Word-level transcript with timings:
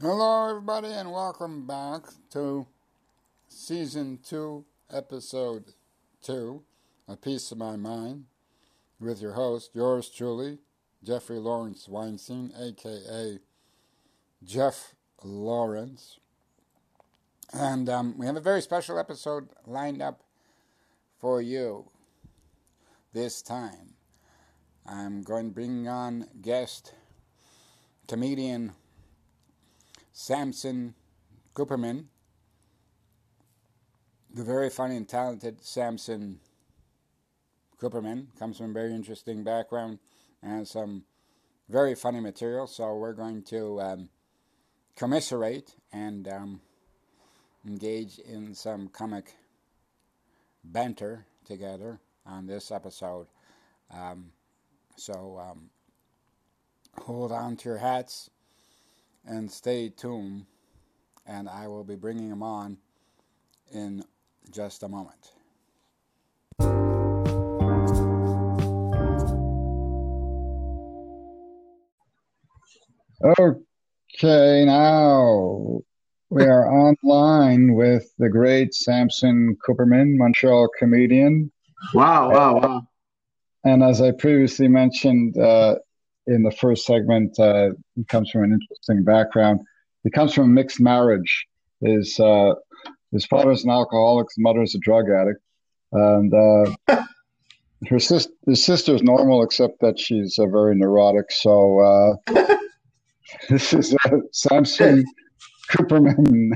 Hello, 0.00 0.48
everybody, 0.48 0.92
and 0.92 1.10
welcome 1.10 1.66
back 1.66 2.02
to 2.30 2.68
season 3.48 4.20
two, 4.24 4.64
episode 4.92 5.72
two, 6.22 6.62
A 7.08 7.16
Piece 7.16 7.50
of 7.50 7.58
My 7.58 7.74
Mind, 7.74 8.26
with 9.00 9.20
your 9.20 9.32
host, 9.32 9.72
yours 9.74 10.08
truly, 10.08 10.58
Jeffrey 11.02 11.40
Lawrence 11.40 11.88
Weinstein, 11.88 12.52
aka 12.56 13.40
Jeff 14.44 14.94
Lawrence. 15.24 16.20
And 17.52 17.88
um, 17.88 18.16
we 18.16 18.26
have 18.26 18.36
a 18.36 18.40
very 18.40 18.62
special 18.62 19.00
episode 19.00 19.48
lined 19.66 20.00
up 20.00 20.22
for 21.18 21.42
you 21.42 21.90
this 23.12 23.42
time. 23.42 23.94
I'm 24.86 25.24
going 25.24 25.48
to 25.48 25.54
bring 25.54 25.88
on 25.88 26.28
guest 26.40 26.94
comedian 28.06 28.74
Samson 30.20 30.94
Cooperman, 31.54 32.06
the 34.34 34.42
very 34.42 34.68
funny 34.68 34.96
and 34.96 35.08
talented 35.08 35.64
Samson 35.64 36.40
Cooperman, 37.80 38.26
comes 38.36 38.58
from 38.58 38.70
a 38.70 38.72
very 38.72 38.92
interesting 38.92 39.44
background 39.44 40.00
and 40.42 40.66
some 40.66 41.04
very 41.68 41.94
funny 41.94 42.18
material. 42.18 42.66
So 42.66 42.96
we're 42.96 43.12
going 43.12 43.44
to 43.44 43.80
um, 43.80 44.08
commiserate 44.96 45.76
and 45.92 46.26
um, 46.26 46.60
engage 47.64 48.18
in 48.18 48.56
some 48.56 48.88
comic 48.88 49.36
banter 50.64 51.26
together 51.44 52.00
on 52.26 52.44
this 52.48 52.72
episode. 52.72 53.28
Um, 53.88 54.32
so 54.96 55.40
um, 55.40 55.70
hold 57.04 57.30
on 57.30 57.56
to 57.58 57.68
your 57.68 57.78
hats 57.78 58.30
and 59.28 59.50
stay 59.50 59.90
tuned, 59.90 60.46
and 61.26 61.48
I 61.48 61.68
will 61.68 61.84
be 61.84 61.96
bringing 61.96 62.30
them 62.30 62.42
on 62.42 62.78
in 63.72 64.02
just 64.50 64.82
a 64.82 64.88
moment. 64.88 65.32
Okay, 73.38 74.64
now 74.64 75.80
we 76.30 76.44
are 76.44 76.72
online 76.72 77.74
with 77.74 78.10
the 78.18 78.30
great 78.30 78.74
Samson 78.74 79.56
Cooperman, 79.66 80.16
Montreal 80.16 80.68
comedian. 80.78 81.50
Wow, 81.92 82.30
wow, 82.30 82.60
wow. 82.60 82.82
And 83.64 83.82
as 83.82 84.00
I 84.00 84.12
previously 84.12 84.68
mentioned, 84.68 85.36
uh, 85.36 85.76
in 86.28 86.42
the 86.42 86.50
first 86.50 86.84
segment, 86.84 87.38
uh, 87.40 87.70
he 87.96 88.04
comes 88.04 88.30
from 88.30 88.44
an 88.44 88.52
interesting 88.52 89.02
background. 89.02 89.60
He 90.04 90.10
comes 90.10 90.34
from 90.34 90.44
a 90.44 90.48
mixed 90.48 90.80
marriage. 90.80 91.46
His 91.80 92.20
uh, 92.20 92.54
his 93.12 93.24
father's 93.26 93.64
an 93.64 93.70
alcoholic, 93.70 94.26
his 94.28 94.38
mother's 94.38 94.74
a 94.74 94.78
drug 94.78 95.06
addict, 95.10 95.40
and 95.92 96.32
uh, 96.34 96.70
her 97.88 97.98
sister 97.98 98.32
his 98.46 98.64
sister's 98.64 99.02
normal 99.02 99.42
except 99.42 99.80
that 99.80 99.98
she's 99.98 100.38
uh, 100.38 100.46
very 100.46 100.76
neurotic. 100.76 101.32
So 101.32 101.80
uh, 101.80 102.56
this 103.48 103.72
is 103.72 103.96
uh, 104.04 104.18
Samson 104.32 105.04
Cooperman. 105.70 106.50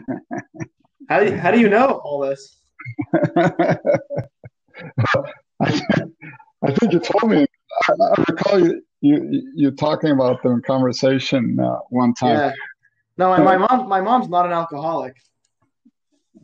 how 1.09 1.21
do 1.21 1.27
you, 1.31 1.37
how 1.37 1.51
do 1.51 1.61
you 1.61 1.69
know 1.69 2.01
all 2.05 2.21
this? 2.21 2.59
I, 3.25 3.77
I 5.61 6.73
think 6.75 6.93
you 6.93 7.01
told 7.01 7.33
me. 7.33 7.47
I, 7.89 7.93
I 7.93 8.25
recall 8.29 8.61
you 8.61 8.83
you 9.03 9.51
you're 9.55 9.73
talking 9.73 10.13
about 10.13 10.43
them 10.43 10.53
in 10.53 10.63
conversation 10.63 11.59
uh, 11.61 11.79
one 11.91 12.15
time. 12.15 12.37
Yeah. 12.37 12.53
No, 13.19 13.29
my, 13.29 13.57
my 13.57 13.57
mom 13.59 13.89
my 13.89 14.01
mom's 14.01 14.29
not 14.29 14.47
an 14.47 14.53
alcoholic. 14.53 15.17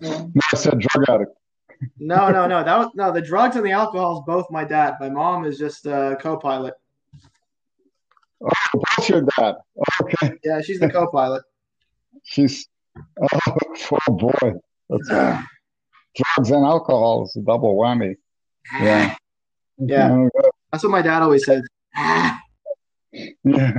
No, 0.00 0.31
I 0.53 0.56
said 0.56 0.78
drug 0.78 1.09
addict. 1.09 1.33
no, 1.98 2.31
no, 2.31 2.47
no. 2.47 2.62
That 2.65 2.78
was 2.78 2.91
no. 2.95 3.12
The 3.12 3.23
drugs 3.23 3.56
and 3.56 3.65
the 3.65 3.71
alcohol 3.71 4.19
is 4.19 4.25
both 4.27 4.50
my 4.50 4.65
dad. 4.65 4.97
My 5.00 5.09
mom 5.09 5.44
is 5.44 5.56
just 5.56 5.87
a 5.87 6.19
co-pilot. 6.21 6.75
Oh, 8.43 8.82
that's 8.97 9.09
your 9.09 9.22
dad. 9.38 9.55
Okay. 10.03 10.38
Yeah, 10.44 10.61
she's 10.61 10.81
the 10.81 10.91
co-pilot. 10.91 11.43
she's 12.25 12.69
oh, 13.22 13.56
oh 14.09 14.12
boy, 14.12 14.53
that's, 14.91 15.09
drugs 15.09 16.50
and 16.50 16.65
alcohol 16.65 17.25
is 17.25 17.37
a 17.37 17.41
double 17.41 17.77
whammy. 17.77 18.16
Yeah. 18.81 19.16
Yeah. 19.78 20.28
That's 20.71 20.84
what 20.84 20.91
my 20.91 21.00
dad 21.00 21.22
always 21.22 21.47
says. 21.47 21.62
Yeah. 23.12 23.72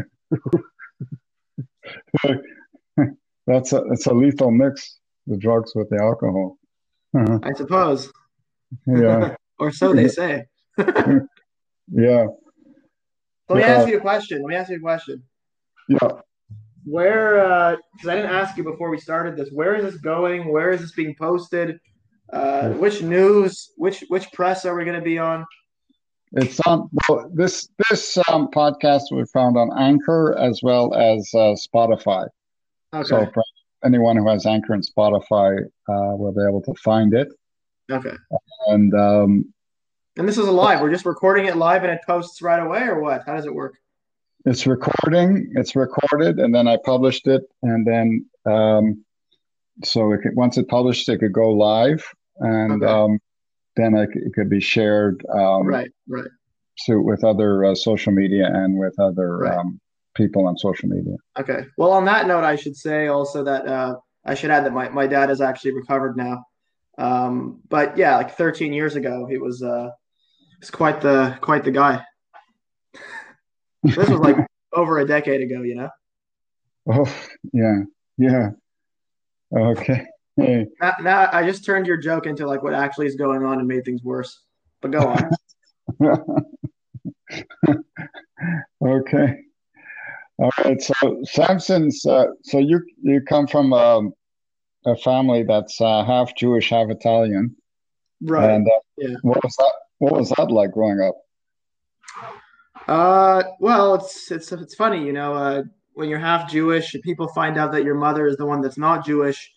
that's 3.47 3.73
a 3.73 3.83
it's 3.91 4.05
a 4.05 4.13
lethal 4.13 4.51
mix, 4.51 4.99
the 5.27 5.37
drugs 5.37 5.73
with 5.75 5.89
the 5.89 5.97
alcohol. 6.01 6.57
Uh-huh. 7.15 7.39
I 7.43 7.53
suppose. 7.53 8.11
Yeah. 8.85 9.35
or 9.59 9.71
so 9.71 9.93
they 9.93 10.07
say. 10.07 10.45
yeah. 10.77 12.27
Let 13.49 13.57
me 13.57 13.63
ask 13.63 13.87
you 13.87 13.97
a 13.97 14.01
question. 14.01 14.41
Let 14.43 14.47
me 14.47 14.55
ask 14.55 14.69
you 14.69 14.77
a 14.77 14.81
question. 14.81 15.23
Yeah. 15.87 16.11
Where, 16.85 17.77
because 17.95 18.07
uh, 18.07 18.11
I 18.11 18.15
didn't 18.15 18.31
ask 18.31 18.57
you 18.57 18.63
before 18.63 18.89
we 18.89 18.99
started 18.99 19.35
this, 19.35 19.49
where 19.51 19.75
is 19.75 19.83
this 19.83 19.99
going? 20.01 20.51
Where 20.51 20.69
is 20.71 20.81
this 20.81 20.91
being 20.91 21.15
posted? 21.15 21.79
Uh, 22.31 22.69
which 22.73 23.01
news, 23.01 23.71
which 23.75 24.03
which 24.09 24.31
press 24.31 24.65
are 24.65 24.75
we 24.75 24.85
going 24.85 24.95
to 24.95 25.03
be 25.03 25.17
on? 25.17 25.45
It's 26.33 26.59
on 26.61 26.89
well, 27.07 27.29
this 27.33 27.69
this 27.89 28.17
um, 28.29 28.49
podcast 28.49 29.03
we 29.11 29.25
found 29.25 29.57
on 29.57 29.71
Anchor 29.77 30.37
as 30.37 30.61
well 30.61 30.93
as 30.93 31.29
uh, 31.33 31.55
Spotify. 31.55 32.27
Okay. 32.93 33.07
So 33.07 33.31
anyone 33.83 34.15
who 34.15 34.27
has 34.29 34.45
Anchor 34.45 34.73
and 34.73 34.83
Spotify 34.85 35.63
uh, 35.63 36.15
will 36.15 36.31
be 36.31 36.41
able 36.47 36.61
to 36.63 36.73
find 36.75 37.13
it. 37.13 37.29
Okay. 37.91 38.13
And 38.67 38.93
um, 38.93 39.53
and 40.17 40.27
this 40.27 40.37
is 40.37 40.47
a 40.47 40.51
live. 40.51 40.81
We're 40.81 40.91
just 40.91 41.05
recording 41.05 41.45
it 41.45 41.55
live 41.55 41.83
and 41.83 41.91
it 41.91 42.01
posts 42.05 42.41
right 42.41 42.61
away, 42.61 42.83
or 42.83 43.01
what? 43.01 43.23
How 43.25 43.35
does 43.35 43.45
it 43.45 43.53
work? 43.53 43.75
It's 44.45 44.67
recording. 44.67 45.51
It's 45.55 45.75
recorded, 45.75 46.39
and 46.39 46.53
then 46.53 46.67
I 46.67 46.77
published 46.85 47.27
it, 47.27 47.43
and 47.63 47.85
then 47.85 48.25
um, 48.45 49.03
so 49.83 50.11
it 50.11 50.21
could, 50.21 50.35
once 50.35 50.57
it 50.57 50.67
published, 50.67 51.09
it 51.09 51.17
could 51.17 51.33
go 51.33 51.51
live, 51.51 52.05
and 52.37 52.83
Okay. 52.83 52.91
um, 52.91 53.19
then 53.75 53.95
it, 53.95 54.09
it 54.13 54.33
could 54.33 54.49
be 54.49 54.59
shared 54.59 55.23
um, 55.33 55.65
Right, 55.67 55.91
right. 56.07 56.27
to 56.85 57.01
with 57.01 57.23
other 57.23 57.65
uh, 57.65 57.75
social 57.75 58.11
media 58.13 58.45
and 58.51 58.77
with 58.77 58.97
other 58.99 59.37
Right. 59.37 59.57
um, 59.57 59.79
people 60.15 60.47
on 60.47 60.57
social 60.57 60.89
media. 60.89 61.15
Okay. 61.39 61.65
Well, 61.77 61.91
on 61.91 62.05
that 62.05 62.27
note, 62.27 62.43
I 62.43 62.55
should 62.55 62.75
say 62.75 63.07
also 63.07 63.43
that 63.43 63.67
uh, 63.67 63.95
I 64.25 64.33
should 64.35 64.51
add 64.51 64.65
that 64.65 64.73
my, 64.73 64.89
my 64.89 65.07
dad 65.07 65.29
is 65.29 65.39
actually 65.41 65.73
recovered 65.73 66.17
now. 66.17 66.43
Um, 66.97 67.61
but 67.69 67.97
yeah, 67.97 68.17
like 68.17 68.35
13 68.35 68.73
years 68.73 68.95
ago, 68.95 69.25
he 69.29 69.37
was 69.37 69.63
uh, 69.63 69.89
was 70.59 70.69
quite 70.69 70.99
the 70.99 71.37
quite 71.39 71.63
the 71.63 71.71
guy. 71.71 72.03
This 73.83 73.95
was 74.09 74.19
like 74.19 74.35
over 74.73 74.99
a 74.99 75.07
decade 75.07 75.41
ago, 75.41 75.61
you 75.61 75.75
know. 75.75 75.89
Oh 76.91 77.15
yeah, 77.53 77.83
yeah. 78.17 78.49
Okay. 79.55 80.05
Now, 80.81 80.93
now 81.01 81.29
I 81.31 81.43
just 81.45 81.65
turned 81.65 81.87
your 81.87 81.97
joke 81.97 82.25
into 82.25 82.47
like 82.47 82.63
what 82.63 82.73
actually 82.73 83.07
is 83.07 83.15
going 83.15 83.43
on 83.43 83.59
and 83.59 83.67
made 83.67 83.85
things 83.85 84.03
worse. 84.03 84.41
But 84.81 84.91
go 84.91 84.99
on. 84.99 85.29
okay. 88.85 89.35
All 90.37 90.51
right. 90.63 90.81
So 90.81 91.21
Samson's. 91.23 92.05
Uh, 92.05 92.27
so 92.43 92.59
you 92.59 92.81
you 93.01 93.21
come 93.21 93.47
from 93.47 93.73
um, 93.73 94.13
a 94.85 94.95
family 94.95 95.43
that's 95.43 95.79
uh, 95.81 96.03
half 96.05 96.35
Jewish, 96.35 96.69
half 96.69 96.89
Italian. 96.89 97.55
Right. 98.21 98.49
And 98.49 98.67
uh, 98.67 98.79
Yeah. 98.97 99.15
what 99.21 99.43
was 99.43 99.55
that? 99.57 99.73
What 99.99 100.13
was 100.13 100.29
that 100.37 100.51
like 100.51 100.71
growing 100.71 101.01
up? 101.01 101.15
Uh, 102.87 103.43
well, 103.59 103.95
it's 103.95 104.31
it's 104.31 104.51
it's 104.51 104.75
funny, 104.75 105.05
you 105.05 105.13
know, 105.13 105.33
uh, 105.33 105.63
when 105.93 106.09
you're 106.09 106.19
half 106.19 106.49
Jewish, 106.49 106.95
people 107.03 107.27
find 107.27 107.57
out 107.57 107.71
that 107.73 107.83
your 107.83 107.95
mother 107.95 108.25
is 108.27 108.37
the 108.37 108.45
one 108.45 108.61
that's 108.61 108.77
not 108.77 109.05
Jewish. 109.05 109.51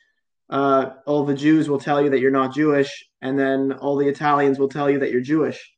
Uh, 0.53 0.91
all 1.07 1.25
the 1.25 1.35
Jews 1.35 1.71
will 1.71 1.81
tell 1.81 2.03
you 2.03 2.11
that 2.11 2.21
you're 2.21 2.31
not 2.31 2.55
Jewish, 2.55 3.09
and 3.23 3.39
then 3.39 3.73
all 3.73 3.97
the 3.97 4.07
Italians 4.07 4.59
will 4.59 4.69
tell 4.69 4.91
you 4.91 4.99
that 4.99 5.11
you're 5.11 5.23
Jewish. 5.23 5.73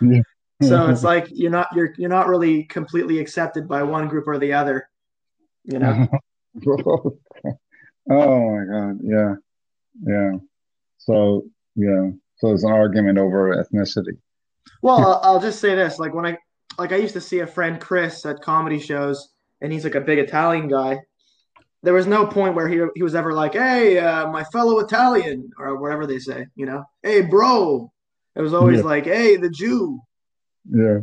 Yeah. 0.00 0.22
So 0.60 0.90
it's 0.90 1.04
like 1.14 1.28
you're 1.30 1.52
not 1.52 1.68
you're 1.72 1.94
you're 1.98 2.10
not 2.10 2.26
really 2.26 2.64
completely 2.64 3.20
accepted 3.20 3.68
by 3.68 3.84
one 3.84 4.08
group 4.08 4.26
or 4.26 4.40
the 4.40 4.54
other, 4.54 4.88
you 5.62 5.78
know. 5.78 6.08
oh 6.66 7.20
my 8.10 8.64
God. 8.64 8.98
Yeah. 9.00 9.34
Yeah. 10.04 10.32
So 10.96 11.44
yeah. 11.76 12.10
So 12.38 12.50
it's 12.50 12.64
an 12.64 12.72
argument 12.72 13.18
over 13.18 13.54
ethnicity. 13.54 14.18
Well, 14.82 14.98
I'll, 14.98 15.20
I'll 15.22 15.40
just 15.40 15.60
say 15.60 15.76
this: 15.76 16.00
like 16.00 16.12
when 16.12 16.26
I 16.26 16.38
like 16.76 16.90
I 16.90 16.96
used 16.96 17.14
to 17.14 17.20
see 17.20 17.38
a 17.38 17.46
friend 17.46 17.80
Chris 17.80 18.26
at 18.26 18.42
comedy 18.42 18.80
shows, 18.80 19.28
and 19.60 19.72
he's 19.72 19.84
like 19.84 19.94
a 19.94 20.00
big 20.00 20.18
Italian 20.18 20.66
guy. 20.66 20.98
There 21.82 21.94
was 21.94 22.06
no 22.06 22.26
point 22.26 22.54
where 22.54 22.68
he 22.68 22.80
he 22.96 23.02
was 23.02 23.14
ever 23.14 23.32
like, 23.32 23.52
"Hey, 23.54 23.98
uh, 23.98 24.28
my 24.30 24.44
fellow 24.44 24.80
Italian," 24.80 25.50
or 25.58 25.76
whatever 25.80 26.06
they 26.06 26.18
say, 26.18 26.46
you 26.56 26.66
know. 26.66 26.84
Hey, 27.02 27.20
bro. 27.22 27.92
It 28.34 28.42
was 28.42 28.54
always 28.54 28.78
Yeah. 28.78 28.84
like, 28.84 29.04
"Hey, 29.04 29.36
the 29.36 29.50
Jew." 29.50 30.00
Yeah. 30.70 31.00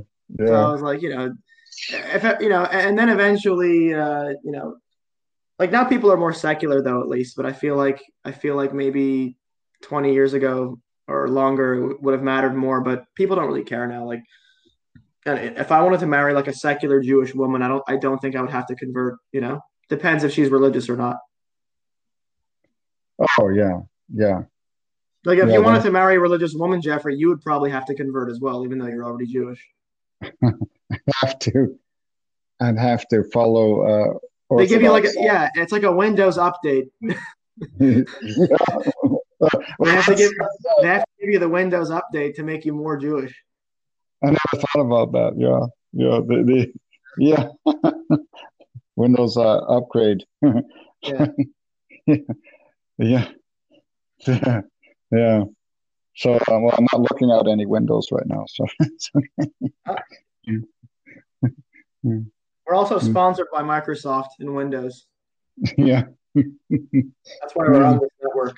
So 0.47 0.53
I 0.53 0.71
was 0.71 0.81
like, 0.81 1.01
you 1.01 1.09
know, 1.09 1.33
if 1.91 2.41
you 2.41 2.49
know, 2.49 2.65
and 2.65 2.97
then 2.97 3.09
eventually, 3.09 3.93
uh, 3.93 4.29
you 4.43 4.51
know, 4.51 4.77
like 5.59 5.71
now 5.71 5.85
people 5.85 6.11
are 6.11 6.17
more 6.17 6.33
secular 6.33 6.81
though 6.81 7.01
at 7.01 7.07
least, 7.07 7.35
but 7.37 7.45
I 7.45 7.53
feel 7.53 7.75
like 7.77 8.01
I 8.25 8.31
feel 8.31 8.55
like 8.55 8.73
maybe 8.73 9.37
20 9.81 10.13
years 10.13 10.33
ago 10.33 10.79
or 11.07 11.27
longer 11.29 11.95
would 12.01 12.13
have 12.13 12.23
mattered 12.23 12.55
more, 12.55 12.81
but 12.81 13.05
people 13.15 13.35
don't 13.35 13.47
really 13.47 13.63
care 13.63 13.87
now. 13.87 14.05
Like 14.05 14.23
and 15.25 15.57
if 15.57 15.71
I 15.71 15.81
wanted 15.81 15.99
to 16.01 16.07
marry 16.07 16.33
like 16.33 16.47
a 16.47 16.53
secular 16.53 16.99
Jewish 17.01 17.33
woman, 17.33 17.61
I 17.61 17.67
don't 17.67 17.83
I 17.87 17.95
don't 17.97 18.19
think 18.19 18.35
I 18.35 18.41
would 18.41 18.51
have 18.51 18.67
to 18.67 18.75
convert, 18.75 19.17
you 19.31 19.41
know. 19.41 19.61
Depends 19.89 20.23
if 20.23 20.31
she's 20.31 20.49
religious 20.49 20.89
or 20.89 20.97
not. 20.97 21.17
Oh 23.39 23.49
yeah. 23.49 23.81
Yeah. 24.13 24.43
Like 25.23 25.39
if 25.39 25.47
yeah, 25.47 25.55
you 25.55 25.63
wanted 25.63 25.83
to 25.83 25.91
marry 25.91 26.15
a 26.15 26.19
religious 26.19 26.53
woman, 26.53 26.81
Jeffrey, 26.81 27.15
you 27.15 27.29
would 27.29 27.41
probably 27.41 27.71
have 27.71 27.85
to 27.85 27.95
convert 27.95 28.29
as 28.29 28.39
well, 28.39 28.63
even 28.63 28.77
though 28.77 28.87
you're 28.87 29.05
already 29.05 29.25
Jewish. 29.25 29.65
have 31.21 31.39
to 31.39 31.77
and 32.59 32.79
have 32.79 33.07
to 33.09 33.23
follow 33.33 33.81
uh 33.81 34.17
they 34.57 34.67
give 34.67 34.81
you 34.81 34.91
like 34.91 35.05
a, 35.05 35.09
yeah, 35.15 35.49
it's 35.55 35.71
like 35.71 35.83
a 35.83 35.91
Windows 35.91 36.37
update. 36.37 36.89
they, 37.01 38.05
have 39.85 40.05
to 40.05 40.15
give, 40.15 40.31
they 40.81 40.87
have 40.87 41.01
to 41.01 41.07
give 41.19 41.29
you 41.31 41.39
the 41.39 41.49
Windows 41.49 41.89
update 41.89 42.35
to 42.35 42.43
make 42.43 42.63
you 42.63 42.73
more 42.73 42.95
Jewish. 42.97 43.35
I 44.23 44.27
never 44.27 44.37
thought 44.53 44.81
about 44.81 45.11
that. 45.13 45.33
Yeah, 45.37 45.65
yeah, 45.93 46.19
the, 46.19 46.43
the 46.43 46.73
yeah 47.17 47.47
Windows 48.95 49.37
uh, 49.37 49.57
upgrade. 49.57 50.23
yeah. 51.01 51.27
yeah, 52.97 53.27
yeah, 54.27 54.61
yeah. 55.11 55.43
So, 56.15 56.33
uh, 56.35 56.39
well, 56.47 56.73
I'm 56.77 56.87
not 56.93 57.01
looking 57.01 57.31
out 57.31 57.47
any 57.47 57.65
windows 57.65 58.07
right 58.11 58.25
now. 58.25 58.45
So, 58.47 58.65
okay. 59.89 60.59
We're 62.03 62.73
also 62.73 62.99
sponsored 62.99 63.47
by 63.51 63.61
Microsoft 63.61 64.29
and 64.39 64.55
Windows. 64.55 65.05
Yeah. 65.77 66.03
That's 66.35 67.53
why 67.53 67.65
we're 67.69 67.81
on 67.81 67.99
this 67.99 68.09
network. 68.21 68.57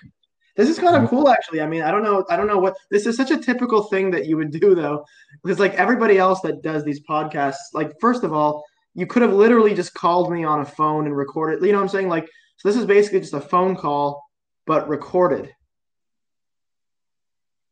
This 0.56 0.68
is 0.68 0.80
kind 0.80 0.95
of 0.95 1.07
cool, 1.12 1.30
actually. 1.30 1.62
I 1.62 1.68
mean, 1.68 1.83
I 1.83 1.92
don't 1.92 2.01
know. 2.01 2.25
I 2.28 2.36
don't 2.36 2.48
know 2.48 2.57
what 2.57 2.75
this 2.90 3.06
is. 3.06 3.16
Such 3.16 3.30
a 3.30 3.38
typical 3.38 3.83
thing 3.83 4.10
that 4.12 4.25
you 4.25 4.36
would 4.36 4.50
do, 4.50 4.74
though, 4.74 5.06
because 5.44 5.60
like 5.60 5.75
everybody 5.75 6.18
else 6.18 6.42
that 6.42 6.63
does 6.63 6.83
these 6.83 7.00
podcasts, 7.07 7.57
like 7.74 7.94
first 8.01 8.24
of 8.24 8.33
all, 8.33 8.66
you 8.98 9.06
could 9.06 9.22
have 9.22 9.32
literally 9.32 9.76
just 9.76 9.94
called 9.94 10.34
me 10.34 10.44
on 10.44 10.60
a 10.60 10.66
phone 10.66 11.06
and 11.06 11.16
recorded. 11.16 11.64
You 11.64 11.72
know 11.72 11.78
what 11.78 11.84
I'm 11.84 11.90
saying? 11.90 12.10
Like, 12.10 12.28
so 12.58 12.68
this 12.68 12.76
is 12.76 12.86
basically 12.86 13.20
just 13.20 13.34
a 13.36 13.40
phone 13.40 13.76
call, 13.76 14.26
but 14.66 14.90
recorded. 14.90 15.54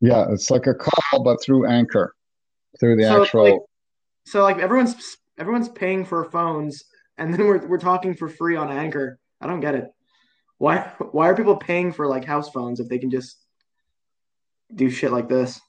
Yeah, 0.00 0.26
it's 0.30 0.52
like 0.52 0.68
a 0.68 0.74
call, 0.74 1.24
but 1.24 1.42
through 1.42 1.66
Anchor, 1.66 2.14
through 2.78 2.96
the 2.96 3.02
so 3.02 3.22
actual. 3.22 3.42
Like, 3.42 3.60
so 4.24 4.42
like 4.44 4.58
everyone's 4.58 5.16
everyone's 5.36 5.68
paying 5.68 6.04
for 6.04 6.30
phones, 6.30 6.84
and 7.18 7.34
then 7.34 7.44
we're 7.44 7.66
we're 7.66 7.78
talking 7.78 8.14
for 8.14 8.28
free 8.28 8.54
on 8.54 8.70
Anchor. 8.70 9.18
I 9.40 9.48
don't 9.48 9.60
get 9.60 9.74
it. 9.74 9.90
Why 10.58 10.92
why 11.10 11.28
are 11.28 11.34
people 11.34 11.56
paying 11.56 11.92
for 11.92 12.06
like 12.06 12.24
house 12.24 12.50
phones 12.50 12.78
if 12.78 12.88
they 12.88 12.98
can 12.98 13.10
just 13.10 13.36
do 14.72 14.90
shit 14.90 15.10
like 15.10 15.28
this? 15.28 15.60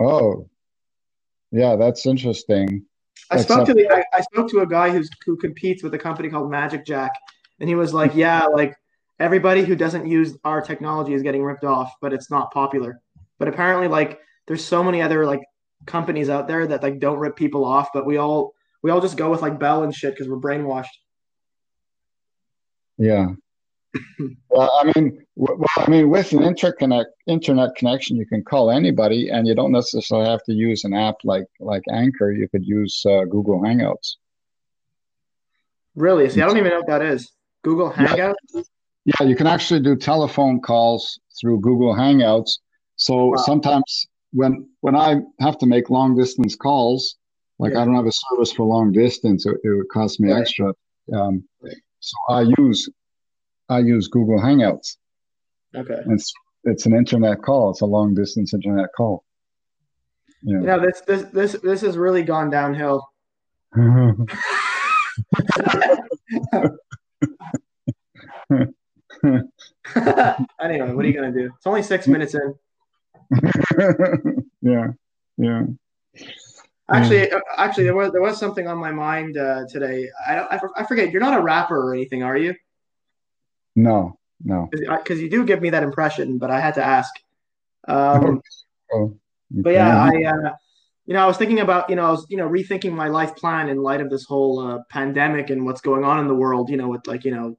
Oh, 0.00 0.48
yeah, 1.52 1.76
that's 1.76 2.06
interesting. 2.06 2.86
I 3.30 3.40
spoke 3.40 3.66
to 3.66 3.74
the 3.74 3.88
I, 3.90 4.04
I, 4.12 4.20
spoke 4.22 4.50
to 4.50 4.60
a 4.60 4.66
guy 4.66 4.90
who's 4.90 5.08
who 5.24 5.36
competes 5.36 5.82
with 5.82 5.94
a 5.94 5.98
company 5.98 6.28
called 6.28 6.50
Magic 6.50 6.84
Jack, 6.84 7.12
and 7.60 7.68
he 7.68 7.74
was 7.74 7.94
like, 7.94 8.14
"Yeah, 8.14 8.46
like 8.46 8.74
everybody 9.18 9.64
who 9.64 9.76
doesn't 9.76 10.06
use 10.06 10.36
our 10.44 10.60
technology 10.60 11.14
is 11.14 11.22
getting 11.22 11.44
ripped 11.44 11.64
off, 11.64 11.94
but 12.00 12.12
it's 12.12 12.30
not 12.30 12.52
popular. 12.52 13.00
But 13.38 13.48
apparently, 13.48 13.88
like 13.88 14.20
there's 14.46 14.64
so 14.64 14.82
many 14.82 15.00
other 15.00 15.26
like 15.26 15.42
companies 15.86 16.28
out 16.28 16.48
there 16.48 16.66
that 16.66 16.82
like 16.82 16.98
don't 16.98 17.18
rip 17.18 17.36
people 17.36 17.64
off, 17.64 17.90
but 17.94 18.04
we 18.04 18.16
all 18.16 18.54
we 18.82 18.90
all 18.90 19.00
just 19.00 19.16
go 19.16 19.30
with 19.30 19.42
like 19.42 19.60
Bell 19.60 19.84
and 19.84 19.94
shit 19.94 20.14
because 20.14 20.28
we're 20.28 20.38
brainwashed." 20.38 20.86
Yeah. 22.98 23.28
Well, 24.50 24.70
I 24.80 24.92
mean, 24.94 25.24
well, 25.36 25.58
I 25.76 25.90
mean, 25.90 26.10
with 26.10 26.32
an 26.32 26.40
interconnect 26.40 27.06
internet 27.26 27.74
connection, 27.76 28.16
you 28.16 28.26
can 28.26 28.44
call 28.44 28.70
anybody, 28.70 29.28
and 29.28 29.46
you 29.46 29.54
don't 29.54 29.72
necessarily 29.72 30.28
have 30.28 30.42
to 30.44 30.52
use 30.52 30.84
an 30.84 30.94
app 30.94 31.16
like 31.24 31.46
like 31.58 31.82
Anchor. 31.90 32.32
You 32.32 32.48
could 32.48 32.64
use 32.64 33.02
uh, 33.06 33.24
Google 33.24 33.60
Hangouts. 33.60 34.16
Really? 35.94 36.28
See, 36.28 36.40
I 36.40 36.46
don't 36.46 36.56
even 36.56 36.70
know 36.70 36.78
what 36.78 36.86
that 36.86 37.02
is. 37.02 37.32
Google 37.62 37.90
Hangouts. 37.90 38.34
Yeah, 38.54 38.62
yeah 39.04 39.26
you 39.26 39.34
can 39.34 39.46
actually 39.46 39.80
do 39.80 39.96
telephone 39.96 40.60
calls 40.60 41.18
through 41.40 41.60
Google 41.60 41.94
Hangouts. 41.94 42.58
So 42.96 43.26
wow. 43.26 43.36
sometimes 43.36 44.06
when 44.32 44.68
when 44.80 44.94
I 44.94 45.16
have 45.40 45.58
to 45.58 45.66
make 45.66 45.90
long 45.90 46.16
distance 46.16 46.54
calls, 46.54 47.16
like 47.58 47.72
yeah. 47.72 47.82
I 47.82 47.84
don't 47.84 47.96
have 47.96 48.06
a 48.06 48.12
service 48.12 48.52
for 48.52 48.64
long 48.66 48.92
distance, 48.92 49.46
it, 49.46 49.56
it 49.64 49.68
would 49.68 49.88
cost 49.88 50.20
me 50.20 50.30
right. 50.30 50.40
extra. 50.42 50.72
Um. 51.12 51.44
So 52.02 52.16
I 52.30 52.46
use 52.56 52.88
I 53.70 53.78
use 53.78 54.08
Google 54.08 54.38
Hangouts. 54.38 54.96
Okay. 55.74 56.02
It's 56.08 56.32
it's 56.64 56.84
an 56.86 56.94
internet 56.94 57.42
call. 57.42 57.70
It's 57.70 57.80
a 57.80 57.86
long 57.86 58.14
distance 58.14 58.52
internet 58.52 58.88
call. 58.96 59.24
Yeah. 60.42 60.60
You 60.60 60.66
know, 60.66 60.80
this 60.80 61.00
this 61.06 61.22
this 61.32 61.52
this 61.62 61.80
has 61.82 61.96
really 61.96 62.22
gone 62.22 62.50
downhill. 62.50 63.08
anyway, 70.60 70.92
what 70.92 71.04
are 71.04 71.08
you 71.08 71.14
gonna 71.14 71.32
do? 71.32 71.50
It's 71.56 71.66
only 71.66 71.82
six 71.82 72.08
minutes 72.08 72.34
in. 72.34 72.54
yeah, 74.62 74.88
yeah. 75.36 75.62
Actually, 76.90 77.30
actually, 77.56 77.84
there 77.84 77.94
was 77.94 78.10
there 78.10 78.22
was 78.22 78.38
something 78.38 78.66
on 78.66 78.78
my 78.78 78.90
mind 78.90 79.36
uh, 79.36 79.64
today. 79.68 80.08
I, 80.26 80.40
I, 80.40 80.60
I 80.78 80.84
forget. 80.84 81.12
You're 81.12 81.20
not 81.20 81.38
a 81.38 81.42
rapper 81.42 81.78
or 81.78 81.94
anything, 81.94 82.24
are 82.24 82.36
you? 82.36 82.54
No, 83.76 84.18
no. 84.44 84.68
Because 84.70 85.20
you 85.20 85.30
do 85.30 85.44
give 85.44 85.60
me 85.60 85.70
that 85.70 85.82
impression, 85.82 86.38
but 86.38 86.50
I 86.50 86.60
had 86.60 86.74
to 86.74 86.84
ask. 86.84 87.12
Um, 87.88 88.40
oh, 88.92 89.16
but 89.50 89.72
yeah, 89.72 90.02
I 90.02 90.08
uh, 90.24 90.52
you 91.06 91.14
know 91.14 91.22
I 91.22 91.26
was 91.26 91.36
thinking 91.36 91.60
about 91.60 91.90
you 91.90 91.96
know 91.96 92.06
I 92.06 92.10
was 92.10 92.26
you 92.28 92.36
know 92.36 92.48
rethinking 92.48 92.92
my 92.92 93.08
life 93.08 93.36
plan 93.36 93.68
in 93.68 93.82
light 93.82 94.00
of 94.00 94.10
this 94.10 94.24
whole 94.24 94.60
uh, 94.60 94.78
pandemic 94.90 95.50
and 95.50 95.64
what's 95.64 95.80
going 95.80 96.04
on 96.04 96.18
in 96.20 96.28
the 96.28 96.34
world. 96.34 96.70
You 96.70 96.76
know, 96.76 96.88
with 96.88 97.06
like 97.06 97.24
you 97.24 97.32
know 97.32 97.56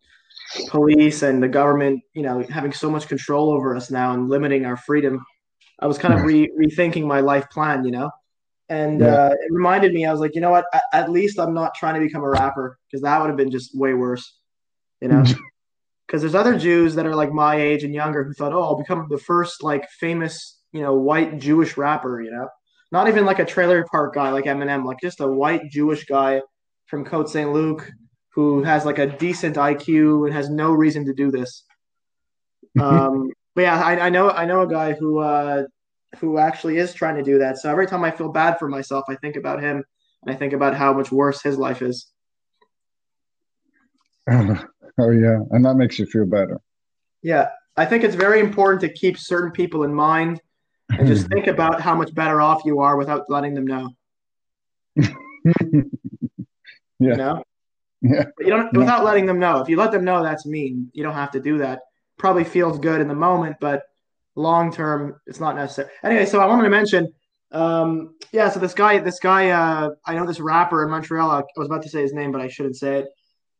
police 0.68 1.24
and 1.24 1.42
the 1.42 1.48
government, 1.48 2.02
you 2.14 2.24
know, 2.24 2.44
having 2.50 2.74
so 2.74 2.90
much 2.90 3.08
control 3.08 3.52
over 3.52 3.76
us 3.76 3.90
now 3.90 4.14
and 4.14 4.30
limiting 4.30 4.66
our 4.66 4.78
freedom. 4.78 5.26
I 5.80 5.88
was 5.88 5.98
kind 5.98 6.14
of 6.14 6.22
re- 6.22 6.52
rethinking 6.60 7.06
my 7.06 7.22
life 7.22 7.50
plan. 7.50 7.84
You 7.84 7.92
know 7.92 8.12
and 8.72 9.02
yeah. 9.02 9.08
uh, 9.08 9.30
it 9.32 9.52
reminded 9.52 9.94
me. 9.94 10.06
I 10.06 10.12
was 10.14 10.22
like, 10.22 10.34
you 10.34 10.40
know 10.40 10.50
what? 10.50 10.64
At, 10.74 10.84
at 10.94 11.12
least 11.12 11.38
I'm 11.38 11.54
not 11.54 11.76
trying 11.76 11.96
to 11.96 12.00
become 12.00 12.24
a 12.24 12.30
rapper 12.30 12.80
because 12.88 13.02
that 13.02 13.20
would 13.20 13.28
have 13.28 13.36
been 13.36 13.52
just 13.52 13.78
way 13.78 13.94
worse, 13.94 14.34
you 15.02 15.10
know. 15.10 15.26
Because 16.12 16.24
there's 16.24 16.36
other 16.36 16.58
Jews 16.58 16.96
that 16.96 17.06
are 17.06 17.16
like 17.16 17.32
my 17.32 17.56
age 17.56 17.86
and 17.86 17.94
younger 17.94 18.26
who 18.26 18.34
thought, 18.34 18.52
oh, 18.52 18.62
I'll 18.62 18.76
become 18.76 19.08
the 19.10 19.18
first 19.18 19.64
like 19.64 19.90
famous, 19.92 20.60
you 20.74 20.82
know, 20.82 20.94
white 20.94 21.40
Jewish 21.40 21.78
rapper. 21.78 22.22
You 22.22 22.32
know, 22.32 22.50
not 22.92 23.08
even 23.08 23.26
like 23.26 23.40
a 23.40 23.46
trailer 23.46 23.86
park 23.90 24.16
guy 24.16 24.30
like 24.32 24.44
Eminem, 24.44 24.84
like 24.84 24.98
just 25.02 25.22
a 25.22 25.28
white 25.28 25.70
Jewish 25.70 26.04
guy 26.04 26.42
from 26.88 27.06
Côte 27.06 27.30
Saint 27.30 27.54
Luc 27.54 27.90
who 28.34 28.62
has 28.62 28.84
like 28.84 29.00
a 29.00 29.08
decent 29.08 29.56
IQ 29.56 30.26
and 30.26 30.34
has 30.34 30.50
no 30.50 30.74
reason 30.74 31.06
to 31.06 31.14
do 31.14 31.32
this. 31.32 31.64
Um, 32.80 33.32
but 33.54 33.62
yeah, 33.64 33.82
I, 33.82 34.00
I 34.00 34.10
know 34.10 34.30
I 34.30 34.46
know 34.46 34.62
a 34.62 34.68
guy 34.68 34.94
who 34.94 35.20
uh, 35.20 35.64
who 36.20 36.38
actually 36.38 36.78
is 36.78 36.94
trying 36.94 37.16
to 37.16 37.24
do 37.24 37.40
that. 37.40 37.58
So 37.58 37.70
every 37.70 37.88
time 37.88 38.04
I 38.04 38.12
feel 38.12 38.30
bad 38.30 38.60
for 38.60 38.70
myself, 38.70 39.06
I 39.10 39.16
think 39.16 39.36
about 39.38 39.62
him 39.62 39.84
and 40.24 40.34
I 40.34 40.38
think 40.38 40.54
about 40.54 40.76
how 40.76 40.94
much 40.94 41.12
worse 41.12 41.42
his 41.42 41.58
life 41.58 41.82
is. 41.82 42.08
Oh 45.02 45.10
yeah, 45.10 45.40
and 45.50 45.66
that 45.66 45.76
makes 45.76 45.98
you 45.98 46.06
feel 46.06 46.28
better. 46.28 46.62
Yeah, 47.24 47.50
I 47.76 47.86
think 47.86 48.04
it's 48.04 48.14
very 48.14 48.40
important 48.40 48.82
to 48.82 48.90
keep 48.90 49.18
certain 49.18 49.52
people 49.52 49.84
in 49.84 49.94
mind 49.94 50.40
and 50.92 51.08
just 51.08 51.28
think 51.32 51.48
about 51.48 51.82
how 51.82 51.96
much 51.96 52.14
better 52.14 52.40
off 52.40 52.62
you 52.66 52.82
are 52.82 52.96
without 52.98 53.26
letting 53.28 53.56
them 53.56 53.66
know. 53.66 53.90
yeah. 54.96 55.12
You 57.00 57.16
know? 57.16 57.44
Yeah. 58.02 58.26
But 58.38 58.46
you 58.46 58.52
don't 58.52 58.78
without 58.78 59.04
letting 59.04 59.26
them 59.26 59.40
know. 59.40 59.60
If 59.62 59.70
you 59.70 59.78
let 59.78 59.92
them 59.92 60.04
know, 60.04 60.22
that's 60.22 60.46
mean. 60.46 60.92
You 60.94 61.04
don't 61.04 61.16
have 61.16 61.32
to 61.32 61.40
do 61.40 61.58
that. 61.60 61.80
Probably 62.20 62.44
feels 62.44 62.78
good 62.78 63.02
in 63.02 63.08
the 63.08 63.16
moment, 63.16 63.58
but 63.60 63.84
long 64.36 64.72
term, 64.72 65.20
it's 65.26 65.40
not 65.40 65.56
necessary. 65.56 65.90
Anyway, 66.04 66.28
so 66.28 66.40
I 66.40 66.46
wanted 66.46 66.64
to 66.64 66.70
mention, 66.70 67.12
um, 67.52 68.16
yeah. 68.32 68.50
So 68.50 68.60
this 68.60 68.76
guy, 68.76 69.00
this 69.00 69.20
guy, 69.20 69.50
uh, 69.50 69.92
I 70.06 70.14
know 70.14 70.28
this 70.28 70.40
rapper 70.40 70.84
in 70.84 70.92
Montreal. 70.92 71.32
I 71.32 71.44
was 71.58 71.68
about 71.68 71.82
to 71.84 71.90
say 71.90 72.02
his 72.02 72.14
name, 72.14 72.32
but 72.32 72.42
I 72.42 72.48
shouldn't 72.48 72.76
say 72.76 73.00
it. 73.00 73.08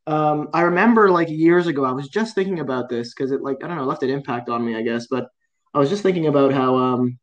Um, 0.06 0.48
I 0.52 0.62
remember 0.62 1.10
like 1.10 1.28
years 1.28 1.66
ago, 1.66 1.84
I 1.84 1.92
was 1.92 2.08
just 2.08 2.34
thinking 2.34 2.60
about 2.60 2.88
this 2.88 3.14
because 3.14 3.30
it 3.30 3.42
like 3.42 3.58
I 3.62 3.68
don't 3.68 3.76
know 3.76 3.84
left 3.84 4.02
an 4.02 4.10
impact 4.10 4.48
on 4.48 4.64
me, 4.64 4.76
I 4.76 4.82
guess. 4.82 5.06
But 5.06 5.28
I 5.74 5.78
was 5.78 5.88
just 5.88 6.02
thinking 6.02 6.26
about 6.26 6.52
how, 6.52 6.76
um, 6.76 7.18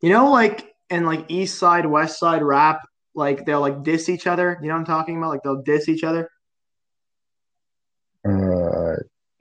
you 0.00 0.10
know, 0.10 0.30
like 0.30 0.74
in 0.90 1.04
like 1.04 1.24
East 1.28 1.58
Side, 1.58 1.86
West 1.86 2.18
Side 2.18 2.42
rap, 2.42 2.80
like 3.14 3.44
they'll 3.44 3.60
like 3.60 3.82
diss 3.82 4.08
each 4.08 4.26
other. 4.26 4.58
You 4.62 4.68
know 4.68 4.74
what 4.74 4.80
I'm 4.80 4.86
talking 4.86 5.18
about? 5.18 5.30
Like 5.30 5.42
they'll 5.42 5.62
diss 5.62 5.88
each 5.88 6.04
other. 6.04 6.28
Uh, 8.24 8.94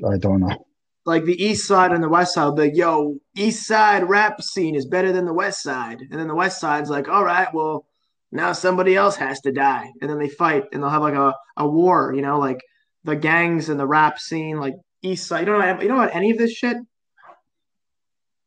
I 0.09 0.17
don't 0.17 0.39
know 0.39 0.65
like 1.05 1.25
the 1.25 1.43
east 1.43 1.67
side 1.67 1.91
and 1.91 2.03
the 2.03 2.09
west 2.09 2.33
side 2.33 2.57
like 2.57 2.75
yo 2.75 3.17
east 3.35 3.65
side 3.65 4.07
rap 4.07 4.41
scene 4.41 4.75
is 4.75 4.85
better 4.85 5.11
than 5.11 5.25
the 5.25 5.33
west 5.33 5.61
side 5.63 6.01
and 6.01 6.19
then 6.19 6.27
the 6.27 6.35
west 6.35 6.59
side's 6.59 6.89
like 6.89 7.07
all 7.07 7.23
right 7.23 7.53
well 7.53 7.85
now 8.31 8.53
somebody 8.53 8.95
else 8.95 9.15
has 9.15 9.41
to 9.41 9.51
die 9.51 9.91
and 10.01 10.09
then 10.09 10.19
they 10.19 10.29
fight 10.29 10.65
and 10.71 10.81
they'll 10.81 10.89
have 10.89 11.01
like 11.01 11.13
a, 11.13 11.35
a 11.57 11.67
war 11.67 12.13
you 12.15 12.21
know 12.21 12.39
like 12.39 12.61
the 13.03 13.15
gangs 13.15 13.69
and 13.69 13.79
the 13.79 13.87
rap 13.87 14.19
scene, 14.19 14.59
like 14.59 14.75
East 15.01 15.27
Side. 15.27 15.41
You 15.41 15.45
don't 15.47 15.59
know 15.59 15.81
you 15.81 15.87
don't 15.87 15.97
know 15.97 16.03
about 16.03 16.15
any 16.15 16.31
of 16.31 16.37
this 16.37 16.51
shit? 16.51 16.77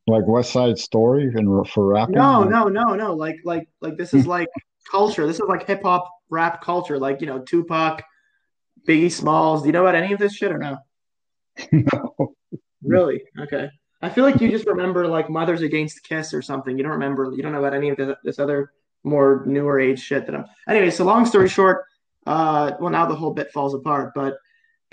Like 0.06 0.26
West 0.26 0.52
Side 0.52 0.78
Story 0.78 1.32
and 1.34 1.66
for 1.68 1.86
rap 1.86 2.10
No, 2.10 2.44
no, 2.44 2.68
no, 2.68 2.94
no. 2.94 3.14
Like 3.14 3.36
like 3.44 3.68
like 3.80 3.96
this 3.96 4.14
is 4.14 4.26
like 4.26 4.48
culture. 4.90 5.26
This 5.26 5.36
is 5.36 5.48
like 5.48 5.66
hip 5.66 5.82
hop 5.82 6.08
rap 6.30 6.62
culture. 6.62 6.98
Like 6.98 7.20
you 7.20 7.26
know 7.26 7.40
Tupac, 7.40 8.02
Biggie 8.86 9.10
Smalls. 9.10 9.62
Do 9.62 9.68
you 9.68 9.72
know 9.72 9.82
about 9.86 9.94
any 9.94 10.12
of 10.12 10.18
this 10.18 10.34
shit 10.34 10.52
or 10.52 10.58
no? 10.58 10.78
no. 11.72 12.34
Really? 12.86 13.22
Okay. 13.40 13.70
I 14.02 14.10
feel 14.10 14.24
like 14.24 14.42
you 14.42 14.50
just 14.50 14.66
remember 14.66 15.08
like 15.08 15.30
Mothers 15.30 15.62
Against 15.62 16.02
Kiss 16.02 16.34
or 16.34 16.42
something. 16.42 16.76
You 16.76 16.82
don't 16.82 16.92
remember. 16.92 17.32
You 17.34 17.42
don't 17.42 17.52
know 17.52 17.60
about 17.60 17.72
any 17.72 17.88
of 17.88 17.96
this, 17.96 18.14
this 18.22 18.38
other 18.38 18.72
more 19.04 19.44
newer 19.46 19.78
age 19.78 20.00
shit 20.00 20.26
that 20.26 20.34
I'm. 20.34 20.46
Anyway, 20.68 20.90
so 20.90 21.04
long 21.04 21.26
story 21.26 21.48
short, 21.48 21.84
uh, 22.26 22.72
well 22.80 22.90
now 22.90 23.06
the 23.06 23.14
whole 23.14 23.32
bit 23.32 23.52
falls 23.52 23.74
apart, 23.74 24.12
but 24.14 24.38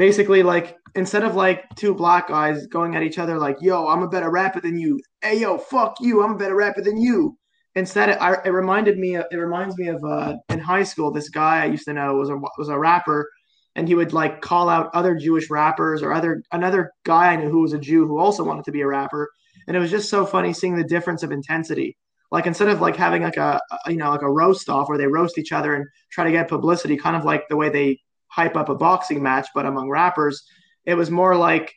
basically 0.02 0.42
like 0.42 0.78
instead 0.96 1.24
of 1.24 1.36
like 1.36 1.64
two 1.76 1.94
black 1.94 2.28
guys 2.28 2.66
going 2.66 2.96
at 2.96 3.04
each 3.04 3.20
other 3.20 3.38
like 3.38 3.58
yo 3.62 3.88
i'm 3.88 4.02
a 4.02 4.08
better 4.08 4.32
rapper 4.32 4.60
than 4.60 4.80
you 4.80 5.00
hey 5.22 5.40
yo 5.40 5.60
fuck 5.60 5.96
you 6.02 6.24
i'm 6.24 6.32
a 6.32 6.38
better 6.38 6.56
rapper 6.56 6.82
than 6.82 7.00
you 7.00 7.38
instead 7.76 8.10
it, 8.10 8.18
I, 8.20 8.38
it 8.44 8.50
reminded 8.50 8.98
me 8.98 9.16
it 9.16 9.36
reminds 9.36 9.78
me 9.78 9.90
of 9.90 10.04
uh, 10.04 10.38
in 10.50 10.58
high 10.58 10.82
school 10.82 11.12
this 11.12 11.30
guy 11.30 11.62
i 11.62 11.66
used 11.66 11.86
to 11.86 11.94
know 11.94 12.16
was 12.16 12.32
a 12.32 12.38
was 12.58 12.70
a 12.70 12.80
rapper 12.80 13.30
and 13.76 13.88
he 13.88 13.94
would 13.94 14.12
like 14.12 14.42
call 14.42 14.70
out 14.70 14.90
other 14.96 15.14
jewish 15.16 15.52
rappers 15.52 16.02
or 16.02 16.14
other 16.14 16.42
another 16.52 16.92
guy 17.04 17.32
i 17.32 17.36
knew 17.36 17.50
who 17.50 17.62
was 17.62 17.74
a 17.74 17.78
jew 17.78 18.08
who 18.08 18.18
also 18.18 18.44
wanted 18.44 18.66
to 18.66 18.72
be 18.72 18.82
a 18.82 18.88
rapper 18.88 19.30
and 19.68 19.78
it 19.78 19.80
was 19.80 19.92
just 19.92 20.10
so 20.10 20.26
funny 20.26 20.52
seeing 20.52 20.76
the 20.76 20.84
difference 20.84 21.22
of 21.22 21.32
intensity 21.32 21.96
like 22.32 22.48
instead 22.48 22.70
of 22.70 22.82
like 22.82 22.96
having 22.96 23.24
like 23.24 23.38
a, 23.38 23.60
a 23.86 23.92
you 23.92 23.98
know 23.98 24.10
like 24.10 24.22
a 24.22 24.32
roast 24.32 24.70
off 24.70 24.90
where 24.90 24.98
they 24.98 25.08
roast 25.08 25.38
each 25.38 25.52
other 25.52 25.76
and 25.76 25.86
try 26.12 26.24
to 26.24 26.32
get 26.32 26.48
publicity 26.48 26.98
kind 26.98 27.16
of 27.16 27.26
like 27.26 27.48
the 27.50 27.58
way 27.58 27.70
they 27.70 28.00
hype 28.32 28.56
up 28.56 28.70
a 28.70 28.76
boxing 28.76 29.22
match, 29.22 29.48
but 29.54 29.66
among 29.66 29.90
rappers, 29.90 30.44
it 30.86 30.96
was 30.96 31.12
more 31.12 31.36
like 31.36 31.74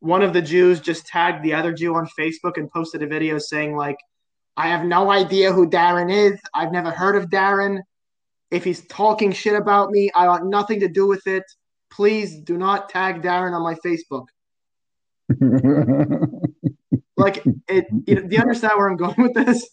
one 0.00 0.22
of 0.22 0.34
the 0.34 0.42
Jews 0.42 0.80
just 0.80 1.06
tagged 1.06 1.42
the 1.42 1.54
other 1.54 1.72
Jew 1.72 1.94
on 1.94 2.06
Facebook 2.18 2.58
and 2.58 2.70
posted 2.70 3.02
a 3.02 3.06
video 3.06 3.38
saying 3.38 3.74
like, 3.74 3.96
I 4.56 4.68
have 4.68 4.84
no 4.84 5.10
idea 5.10 5.52
who 5.52 5.68
Darren 5.68 6.12
is. 6.12 6.38
I've 6.54 6.70
never 6.70 6.90
heard 6.90 7.16
of 7.16 7.30
Darren. 7.30 7.80
If 8.50 8.64
he's 8.64 8.86
talking 8.86 9.32
shit 9.32 9.54
about 9.54 9.90
me, 9.90 10.10
I 10.14 10.28
want 10.28 10.46
nothing 10.46 10.80
to 10.80 10.88
do 10.88 11.06
with 11.06 11.26
it. 11.26 11.44
Please 11.90 12.36
do 12.36 12.58
not 12.58 12.90
tag 12.90 13.22
Darren 13.22 13.54
on 13.54 13.62
my 13.62 13.74
Facebook. 13.76 14.26
like, 17.16 17.44
it, 17.68 17.86
you 18.06 18.14
know, 18.16 18.22
do 18.22 18.34
you 18.34 18.40
understand 18.40 18.72
where 18.76 18.88
I'm 18.88 18.96
going 18.96 19.14
with 19.18 19.34
this? 19.34 19.68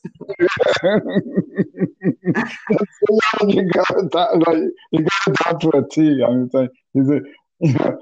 you 3.47 3.69
got 3.71 3.89
it 3.89 4.13
like, 4.13 4.63
you 4.91 5.03
got 5.03 5.27
it 5.27 5.35
down 5.43 5.59
to 5.59 5.77
a 5.77 5.87
T. 5.89 6.23
I 6.23 6.29
mean, 6.29 6.49
like, 6.53 6.69
he's 6.93 7.09
a, 7.09 7.21
you 7.59 7.73
know, 7.73 7.99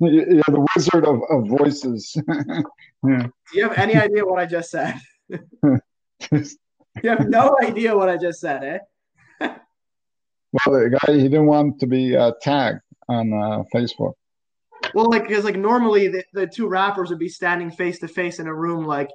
you're 0.00 0.42
the 0.48 0.66
wizard 0.76 1.04
of, 1.04 1.20
of 1.30 1.48
voices. 1.48 2.16
yeah. 3.06 3.26
Do 3.26 3.30
you 3.52 3.68
have 3.68 3.78
any 3.78 3.94
idea 3.94 4.24
what 4.24 4.40
I 4.40 4.46
just 4.46 4.70
said? 4.70 4.98
you 5.28 5.70
have 7.04 7.28
no 7.28 7.56
idea 7.62 7.96
what 7.96 8.08
I 8.08 8.16
just 8.16 8.40
said, 8.40 8.64
eh? 8.64 8.78
well, 9.40 10.80
the 10.80 10.98
guy 11.00 11.12
he 11.14 11.22
didn't 11.22 11.46
want 11.46 11.80
to 11.80 11.86
be 11.86 12.16
uh, 12.16 12.32
tagged 12.40 12.80
on 13.08 13.32
uh, 13.32 13.62
Facebook. 13.74 14.14
Well, 14.92 15.10
like 15.10 15.26
because 15.26 15.44
like 15.44 15.56
normally 15.56 16.08
the, 16.08 16.24
the 16.32 16.46
two 16.46 16.68
rappers 16.68 17.10
would 17.10 17.18
be 17.18 17.28
standing 17.28 17.70
face 17.70 17.98
to 18.00 18.08
face 18.08 18.38
in 18.38 18.46
a 18.46 18.54
room, 18.54 18.86
like 18.86 19.10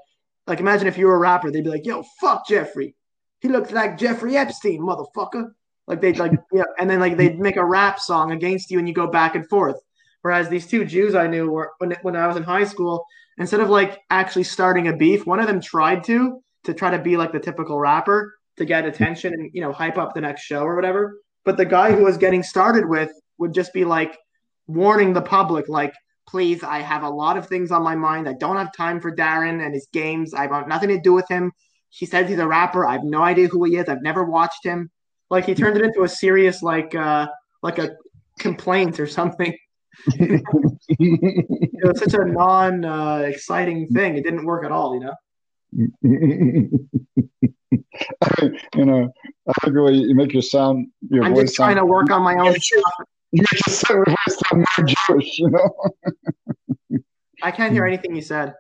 like 0.47 0.59
imagine 0.59 0.87
if 0.87 0.97
you 0.97 1.07
were 1.07 1.15
a 1.15 1.19
rapper, 1.19 1.51
they'd 1.51 1.63
be 1.63 1.69
like, 1.69 1.85
"Yo, 1.85 2.03
fuck 2.19 2.47
Jeffrey, 2.47 2.95
he 3.39 3.47
looks 3.47 3.71
like 3.71 3.97
Jeffrey 3.97 4.35
Epstein, 4.35 4.81
motherfucker." 4.81 5.51
Like 5.87 6.01
they'd 6.01 6.17
like 6.17 6.33
yeah, 6.51 6.63
and 6.77 6.89
then 6.89 6.99
like 6.99 7.17
they'd 7.17 7.39
make 7.39 7.57
a 7.57 7.65
rap 7.65 7.99
song 7.99 8.31
against 8.31 8.71
you, 8.71 8.79
and 8.79 8.87
you 8.87 8.93
go 8.93 9.07
back 9.07 9.35
and 9.35 9.47
forth. 9.47 9.77
Whereas 10.21 10.49
these 10.49 10.67
two 10.67 10.85
Jews 10.85 11.15
I 11.15 11.27
knew 11.27 11.49
were 11.49 11.71
when 11.77 11.95
when 12.01 12.15
I 12.15 12.27
was 12.27 12.37
in 12.37 12.43
high 12.43 12.65
school, 12.65 13.05
instead 13.37 13.59
of 13.59 13.69
like 13.69 13.99
actually 14.09 14.43
starting 14.43 14.87
a 14.87 14.95
beef, 14.95 15.25
one 15.25 15.39
of 15.39 15.47
them 15.47 15.61
tried 15.61 16.03
to 16.05 16.41
to 16.65 16.73
try 16.73 16.91
to 16.91 16.99
be 16.99 17.17
like 17.17 17.31
the 17.31 17.39
typical 17.39 17.79
rapper 17.79 18.35
to 18.57 18.65
get 18.65 18.85
attention 18.85 19.33
and 19.33 19.49
you 19.53 19.61
know 19.61 19.71
hype 19.71 19.97
up 19.97 20.13
the 20.13 20.21
next 20.21 20.41
show 20.43 20.61
or 20.61 20.75
whatever. 20.75 21.19
But 21.45 21.57
the 21.57 21.65
guy 21.65 21.93
who 21.93 22.03
was 22.03 22.17
getting 22.17 22.43
started 22.43 22.87
with 22.87 23.11
would 23.37 23.53
just 23.53 23.73
be 23.73 23.85
like 23.85 24.17
warning 24.69 25.13
the 25.13 25.21
public, 25.21 25.67
like, 25.67 25.93
please, 26.27 26.63
I 26.63 26.79
have 26.79 27.03
a 27.03 27.09
lot 27.09 27.37
of 27.37 27.47
things 27.47 27.71
on 27.71 27.81
my 27.81 27.95
mind. 27.95 28.29
I 28.29 28.33
don't 28.33 28.55
have 28.55 28.71
time 28.75 29.01
for 29.01 29.13
Darren 29.13 29.65
and 29.65 29.73
his 29.73 29.87
games. 29.91 30.33
I 30.33 30.45
want 30.45 30.67
nothing 30.67 30.89
to 30.89 30.99
do 30.99 31.13
with 31.13 31.27
him. 31.27 31.51
He 31.89 32.05
says 32.05 32.29
he's 32.29 32.37
a 32.37 32.47
rapper. 32.47 32.85
I 32.85 32.93
have 32.93 33.03
no 33.03 33.23
idea 33.23 33.47
who 33.47 33.63
he 33.63 33.77
is. 33.77 33.89
I've 33.89 34.03
never 34.03 34.23
watched 34.23 34.63
him. 34.63 34.91
Like 35.31 35.45
he 35.45 35.55
turned 35.55 35.75
it 35.75 35.83
into 35.83 36.03
a 36.03 36.07
serious, 36.07 36.61
like, 36.61 36.93
uh, 36.93 37.27
like 37.63 37.79
a 37.79 37.95
complaint 38.37 38.99
or 38.99 39.07
something. 39.07 39.57
it 40.07 40.43
was 41.83 41.99
such 41.99 42.13
a 42.13 42.23
non 42.23 42.85
uh, 42.85 43.23
exciting 43.25 43.87
thing. 43.87 44.17
It 44.17 44.23
didn't 44.23 44.45
work 44.45 44.63
at 44.63 44.71
all, 44.71 44.93
you 44.93 45.01
know. 45.01 45.13
you 48.75 48.85
know, 48.85 49.11
I 49.47 49.53
figure 49.65 49.91
you 49.91 50.15
make 50.15 50.31
your 50.31 50.41
sound, 50.41 50.87
your 51.09 51.25
I'm 51.25 51.33
voice 51.33 51.45
just 51.45 51.55
trying 51.55 51.75
sound, 51.75 51.79
to 51.79 51.91
work 51.91 52.11
on 52.11 52.21
my 52.21 52.35
own 52.35 52.55
stuff. 52.59 52.83
You 53.31 53.41
make 53.41 53.67
your 53.67 53.75
sound, 53.75 54.05
voice 54.07 54.39
sound 54.49 54.65
more 54.77 54.87
Jewish. 54.87 55.39
You 55.39 55.49
know, 55.49 56.99
I 57.43 57.51
can't 57.51 57.73
hear 57.73 57.83
hmm. 57.83 57.93
anything 57.93 58.15
you 58.15 58.21
said. 58.21 58.55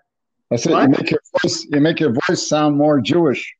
I 0.51 0.55
said 0.55 0.73
What? 0.73 0.83
you 0.83 0.89
make 0.89 1.11
your 1.11 1.21
voice, 1.41 1.65
you 1.69 1.79
make 1.79 1.99
your 1.99 2.13
voice 2.27 2.47
sound 2.47 2.77
more 2.77 2.99
Jewish. 3.01 3.53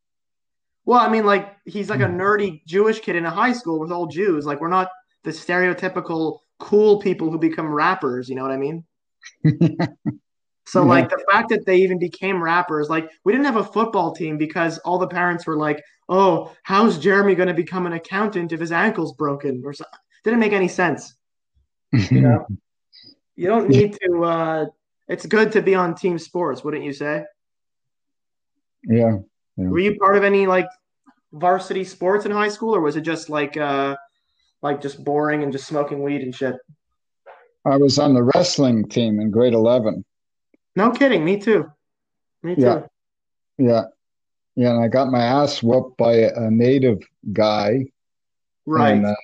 Well, 0.86 1.00
I 1.00 1.10
mean, 1.10 1.25
like 1.25 1.56
he's 1.66 1.89
like 1.89 2.01
a 2.01 2.08
hmm. 2.08 2.20
nerdy 2.20 2.66
Jewish 2.66 3.00
kid 3.00 3.16
in 3.16 3.25
a 3.25 3.32
high 3.32 3.54
school 3.54 3.80
with 3.80 3.92
all 3.92 4.08
Jews. 4.08 4.46
Like 4.46 4.62
we're 4.62 4.70
not 4.70 4.89
the 5.24 5.32
stereotypical 5.32 6.39
cool 6.60 7.00
people 7.00 7.32
who 7.32 7.39
become 7.39 7.74
rappers. 7.74 8.30
You 8.30 8.36
know 8.36 8.44
what 8.44 8.51
I 8.51 8.58
mean? 8.58 8.86
So 10.70 10.84
Yeah. 10.84 10.89
like 10.89 11.10
the 11.10 11.25
fact 11.32 11.50
that 11.50 11.66
they 11.66 11.78
even 11.78 11.98
became 11.98 12.44
rappers, 12.44 12.89
like 12.92 13.10
we 13.25 13.34
didn't 13.34 13.48
have 13.48 13.56
a 13.56 13.63
football 13.63 14.13
team 14.13 14.38
because 14.38 14.78
all 14.80 15.00
the 15.00 15.08
parents 15.08 15.48
were 15.48 15.58
like, 15.58 15.84
"Oh, 16.08 16.51
how's 16.62 17.00
Jeremy 17.00 17.34
going 17.34 17.48
to 17.48 17.56
become 17.56 17.88
an 17.88 17.94
accountant 17.94 18.51
if 18.51 18.60
his 18.60 18.72
ankle's 18.72 19.13
broken?" 19.13 19.63
Or 19.66 19.74
something. 19.74 20.00
Didn't 20.24 20.40
make 20.40 20.54
any 20.54 20.68
sense. 20.68 21.16
You 21.92 22.22
know, 22.22 22.46
you 23.36 23.48
don't 23.48 23.70
need 23.70 23.98
to. 24.04 24.24
uh 24.24 24.66
It's 25.08 25.26
good 25.26 25.52
to 25.54 25.62
be 25.62 25.76
on 25.76 25.96
team 25.96 26.20
sports, 26.20 26.64
wouldn't 26.64 26.84
you 26.84 26.94
say? 26.94 27.24
yeah. 28.84 29.18
Were 29.58 29.80
you 29.80 29.98
part 29.98 30.16
of 30.16 30.24
any 30.24 30.48
like 30.48 30.68
varsity 31.34 31.84
sports 31.84 32.26
in 32.26 32.32
high 32.32 32.48
school, 32.50 32.76
or 32.76 32.82
was 32.82 32.96
it 32.96 33.02
just 33.02 33.30
like 33.30 33.58
uh 33.58 33.96
like 34.62 34.82
just 34.82 35.04
boring 35.04 35.44
and 35.44 35.52
just 35.52 35.68
smoking 35.68 36.02
weed 36.04 36.22
and 36.22 36.34
shit? 36.34 36.56
I 37.66 37.78
was 37.78 38.00
on 38.00 38.14
the 38.14 38.24
wrestling 38.24 38.88
team 38.88 39.20
in 39.20 39.32
grade 39.32 39.54
11. 39.54 40.04
No 40.76 40.92
kidding. 40.92 41.26
Me 41.26 41.38
too. 41.38 41.70
Me 42.42 42.56
too. 42.56 42.62
Yeah. 42.62 42.82
Yeah. 43.58 43.84
Yeah. 44.56 44.70
And 44.72 44.84
I 44.84 44.88
got 44.88 45.12
my 45.12 45.22
ass 45.22 45.62
whooped 45.62 45.98
by 45.98 46.14
a 46.14 46.50
native 46.50 47.00
guy. 47.34 47.86
Right. 48.66 48.94
And 48.94 49.06
uh, 49.06 49.16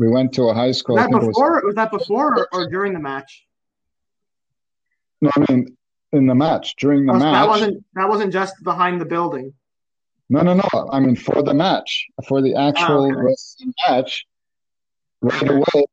we 0.00 0.08
went 0.08 0.32
to 0.32 0.44
a 0.44 0.54
high 0.54 0.72
school. 0.72 0.96
was 0.96 1.04
that 1.04 1.12
it 1.12 1.18
was, 1.18 1.26
before? 1.28 1.62
Was 1.62 1.74
that 1.74 1.90
before 1.90 2.38
or, 2.38 2.48
or 2.54 2.70
during 2.70 2.94
the 2.94 2.98
match? 2.98 3.44
no, 5.20 5.30
I 5.36 5.52
mean, 5.52 5.76
in 6.12 6.26
the 6.26 6.34
match, 6.34 6.74
during 6.76 7.04
the 7.04 7.12
Oh, 7.12 7.18
that 7.18 7.32
match. 7.32 7.48
wasn't 7.48 7.84
that 7.94 8.08
wasn't 8.08 8.32
just 8.32 8.54
behind 8.64 8.98
the 8.98 9.04
building. 9.04 9.52
No, 10.30 10.40
no, 10.40 10.54
no. 10.54 10.88
I 10.90 11.00
mean, 11.00 11.16
for 11.16 11.42
the 11.42 11.52
match, 11.52 12.06
for 12.26 12.40
the 12.40 12.54
actual 12.54 13.12
okay. 13.12 13.20
wrestling 13.20 13.74
match, 13.86 14.26
right 15.20 15.50
away, 15.50 15.84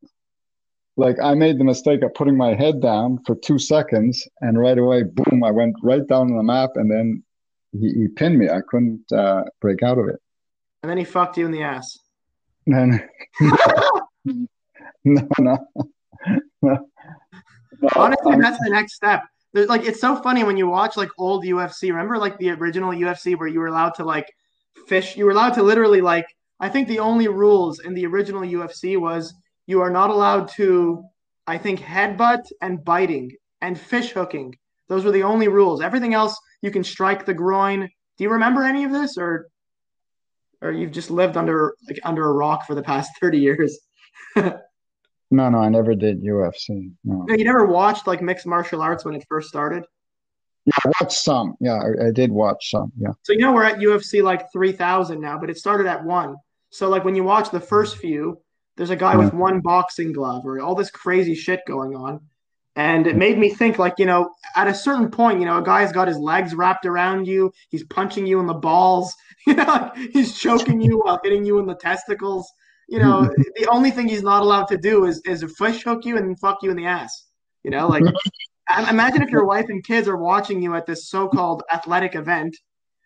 like 0.95 1.17
I 1.21 1.33
made 1.33 1.59
the 1.59 1.65
mistake 1.65 2.01
of 2.01 2.13
putting 2.13 2.37
my 2.37 2.53
head 2.53 2.81
down 2.81 3.19
for 3.25 3.35
two 3.35 3.59
seconds, 3.59 4.25
and 4.39 4.57
right 4.57 4.77
away, 4.77 5.03
boom, 5.03 5.43
I 5.43 5.51
went 5.51 5.75
right 5.83 6.07
down 6.07 6.31
on 6.31 6.37
the 6.37 6.43
map, 6.43 6.71
and 6.75 6.89
then 6.89 7.23
he, 7.73 7.89
he 7.89 8.07
pinned 8.07 8.39
me. 8.39 8.47
I 8.47 8.61
couldn't 8.65 9.11
uh, 9.11 9.43
break 9.59 9.83
out 9.83 9.97
of 9.97 10.07
it. 10.07 10.21
And 10.81 10.89
then 10.89 10.97
he 10.97 11.03
fucked 11.03 11.37
you 11.37 11.45
in 11.45 11.51
the 11.51 11.63
ass. 11.63 11.97
And 12.67 13.03
no, 15.05 15.27
no, 15.39 16.77
Honestly, 17.95 18.33
I- 18.33 18.39
that's 18.39 18.59
the 18.59 18.69
next 18.69 18.95
step. 18.95 19.23
There's, 19.53 19.69
like 19.69 19.85
it's 19.85 20.01
so 20.01 20.15
funny 20.17 20.43
when 20.43 20.57
you 20.57 20.67
watch 20.67 20.97
like 20.97 21.09
old 21.17 21.43
UFC. 21.45 21.89
Remember 21.89 22.17
like 22.17 22.37
the 22.37 22.51
original 22.51 22.91
UFC 22.91 23.35
where 23.35 23.47
you 23.47 23.59
were 23.59 23.67
allowed 23.67 23.95
to 23.95 24.03
like 24.03 24.31
fish. 24.87 25.15
You 25.15 25.25
were 25.25 25.31
allowed 25.31 25.53
to 25.55 25.63
literally 25.63 26.01
like. 26.01 26.25
I 26.59 26.69
think 26.69 26.87
the 26.87 26.99
only 26.99 27.27
rules 27.27 27.79
in 27.79 27.93
the 27.93 28.05
original 28.07 28.41
UFC 28.41 28.97
was 28.97 29.33
you 29.67 29.81
are 29.81 29.89
not 29.91 30.09
allowed 30.09 30.49
to. 30.55 31.03
I 31.45 31.57
think 31.57 31.79
headbutt 31.79 32.43
and 32.61 32.83
biting 32.83 33.31
and 33.61 33.79
fish 33.79 34.11
hooking. 34.11 34.53
Those 34.89 35.05
were 35.05 35.11
the 35.11 35.23
only 35.23 35.47
rules. 35.47 35.81
Everything 35.81 36.13
else 36.13 36.37
you 36.61 36.71
can 36.71 36.83
strike 36.83 37.25
the 37.25 37.33
groin. 37.33 37.81
Do 38.17 38.23
you 38.23 38.29
remember 38.31 38.63
any 38.63 38.83
of 38.83 38.91
this, 38.91 39.17
or 39.17 39.47
or 40.61 40.71
you've 40.71 40.91
just 40.91 41.09
lived 41.09 41.37
under 41.37 41.73
like 41.87 41.99
under 42.03 42.27
a 42.27 42.33
rock 42.33 42.65
for 42.67 42.75
the 42.75 42.83
past 42.83 43.11
thirty 43.21 43.39
years? 43.39 43.79
no, 44.35 45.49
no, 45.49 45.57
I 45.57 45.69
never 45.69 45.95
did 45.95 46.23
UFC. 46.23 46.91
No. 47.03 47.25
No, 47.27 47.35
you 47.35 47.43
never 47.43 47.65
watched 47.65 48.07
like 48.07 48.21
mixed 48.21 48.45
martial 48.45 48.81
arts 48.81 49.05
when 49.05 49.15
it 49.15 49.25
first 49.27 49.49
started. 49.49 49.83
Yeah, 50.65 50.73
I 50.85 50.91
watched 50.99 51.17
some. 51.17 51.55
Yeah, 51.59 51.79
I, 51.79 52.07
I 52.07 52.11
did 52.11 52.31
watch 52.31 52.71
some. 52.71 52.91
Yeah. 52.97 53.11
So 53.23 53.33
you 53.33 53.39
know 53.39 53.53
we're 53.53 53.63
at 53.63 53.79
UFC 53.79 54.21
like 54.21 54.51
three 54.51 54.71
thousand 54.71 55.21
now, 55.21 55.37
but 55.37 55.49
it 55.49 55.57
started 55.57 55.87
at 55.87 56.03
one. 56.03 56.35
So 56.69 56.89
like 56.89 57.05
when 57.05 57.15
you 57.15 57.23
watch 57.23 57.49
the 57.49 57.59
first 57.59 57.97
few, 57.97 58.41
There's 58.75 58.91
a 58.91 58.95
guy 58.95 59.15
with 59.15 59.29
mm-hmm. 59.29 59.39
one 59.39 59.59
boxing 59.61 60.13
glove 60.13 60.45
or 60.45 60.59
all 60.59 60.75
this 60.75 60.91
crazy 60.91 61.33
shit 61.33 61.61
going 61.67 61.95
on. 61.95 62.21
And 62.75 63.07
it 63.07 63.15
made 63.15 63.39
me 63.39 63.49
think, 63.49 63.79
like, 63.79 63.95
you 63.97 64.05
know, 64.05 64.29
at 64.55 64.67
a 64.67 64.73
certain 64.73 65.09
point, 65.09 65.39
you 65.39 65.47
know, 65.47 65.57
a 65.57 65.63
guy's 65.63 65.91
got 65.91 66.07
his 66.07 66.19
legs 66.19 66.53
wrapped 66.53 66.85
around 66.85 67.25
you. 67.25 67.51
He's 67.69 67.83
punching 67.85 68.27
you 68.27 68.39
in 68.39 68.45
the 68.45 68.53
balls. 68.53 69.13
You 69.47 69.53
know, 69.53 69.91
he's 70.11 70.37
choking 70.37 70.81
you 70.81 70.99
while 70.99 71.21
hitting 71.23 71.45
you 71.45 71.57
in 71.59 71.65
the 71.65 71.73
testicles. 71.73 72.51
You 72.87 72.99
know, 72.99 73.29
the 73.55 73.67
only 73.67 73.91
thing 73.91 74.07
he's 74.07 74.23
not 74.23 74.41
allowed 74.41 74.67
to 74.69 74.77
do 74.77 75.05
is 75.05 75.21
is 75.25 75.43
fish 75.57 75.83
hook 75.83 76.05
you 76.05 76.17
and 76.17 76.39
fuck 76.39 76.59
you 76.63 76.71
in 76.71 76.77
the 76.77 76.85
ass. 76.85 77.25
You 77.63 77.71
know, 77.71 77.87
like 77.87 78.03
imagine 78.89 79.21
if 79.21 79.29
your 79.29 79.45
wife 79.45 79.65
and 79.69 79.83
kids 79.83 80.07
are 80.07 80.17
watching 80.17 80.61
you 80.61 80.75
at 80.75 80.85
this 80.85 81.09
so-called 81.09 81.63
athletic 81.71 82.15
event, 82.15 82.55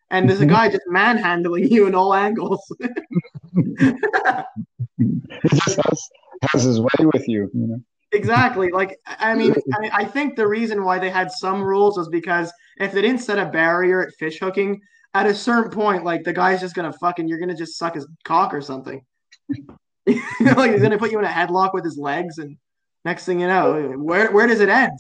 and 0.10 0.30
there's 0.30 0.42
a 0.42 0.46
guy 0.46 0.70
just 0.70 0.84
manhandling 0.88 1.72
you 1.72 1.88
in 1.88 1.96
all 1.96 2.14
angles. 2.14 2.62
he 3.56 3.94
just 5.56 5.80
has, 5.82 6.10
has 6.52 6.64
his 6.64 6.80
way 6.80 7.06
with 7.14 7.28
you, 7.28 7.50
you 7.54 7.68
know. 7.68 7.82
Exactly. 8.14 8.70
Like, 8.72 9.00
I 9.08 9.34
mean, 9.36 9.56
I, 9.74 9.90
I, 9.94 10.06
think 10.06 10.36
the 10.36 10.46
reason 10.46 10.84
why 10.84 11.00
they 11.00 11.10
had 11.10 11.32
some 11.32 11.64
rules 11.64 11.98
was 11.98 12.10
because 12.10 12.52
if 12.78 12.92
they 12.92 13.02
didn't 13.02 13.22
set 13.22 13.40
a 13.40 13.46
barrier 13.46 14.06
at 14.06 14.14
fish 14.16 14.38
hooking, 14.38 14.82
at 15.14 15.26
a 15.26 15.34
certain 15.34 15.72
point, 15.72 16.04
like 16.04 16.24
the 16.24 16.34
guy's 16.34 16.60
just 16.60 16.76
gonna 16.76 16.92
fucking, 16.92 17.28
you're 17.28 17.40
gonna 17.40 17.56
just 17.56 17.78
suck 17.78 17.96
his 17.96 18.08
cock 18.26 18.54
or 18.54 18.62
something. 18.62 19.02
like 20.56 20.72
he's 20.72 20.82
gonna 20.82 20.98
put 20.98 21.12
you 21.12 21.20
in 21.20 21.26
a 21.26 21.30
headlock 21.30 21.74
with 21.74 21.84
his 21.84 21.98
legs, 21.98 22.38
and 22.38 22.58
next 23.06 23.26
thing 23.26 23.40
you 23.40 23.48
know, 23.48 23.94
where 23.98 24.32
where 24.32 24.48
does 24.48 24.60
it 24.60 24.70
end? 24.70 24.98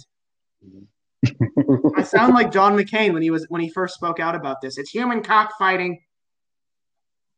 I 1.97 2.03
sound 2.03 2.33
like 2.33 2.51
John 2.51 2.77
McCain 2.77 3.13
when 3.13 3.21
he 3.21 3.29
was 3.29 3.45
when 3.49 3.61
he 3.61 3.69
first 3.69 3.95
spoke 3.95 4.19
out 4.19 4.35
about 4.35 4.61
this. 4.61 4.77
It's 4.77 4.89
human 4.89 5.23
cockfighting. 5.23 6.01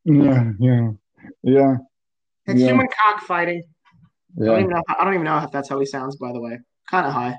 Yeah, 0.06 0.52
yeah, 0.60 0.92
yeah. 1.42 1.76
It's 2.46 2.60
yeah. 2.60 2.68
human 2.68 2.88
cockfighting. 2.88 3.64
Yeah. 4.36 4.44
I 4.44 4.56
don't 4.56 4.60
even 4.60 4.72
know. 4.72 4.84
I 4.88 5.04
don't 5.04 5.14
even 5.14 5.26
know 5.26 5.38
if 5.40 5.52
that's 5.52 5.70
how 5.70 5.80
he 5.80 5.86
sounds. 5.86 6.16
By 6.18 6.32
the 6.34 6.42
way, 6.42 6.60
kind 6.90 7.08
of 7.08 7.14
high. 7.14 7.38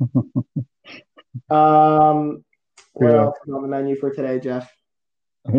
um, 1.50 2.44
what 2.94 3.08
Yeah. 3.08 3.22
else 3.22 3.36
is 3.46 3.54
on 3.54 3.62
the 3.62 3.68
menu 3.68 3.96
for 3.96 4.10
today, 4.10 4.38
Jeff? 4.38 4.70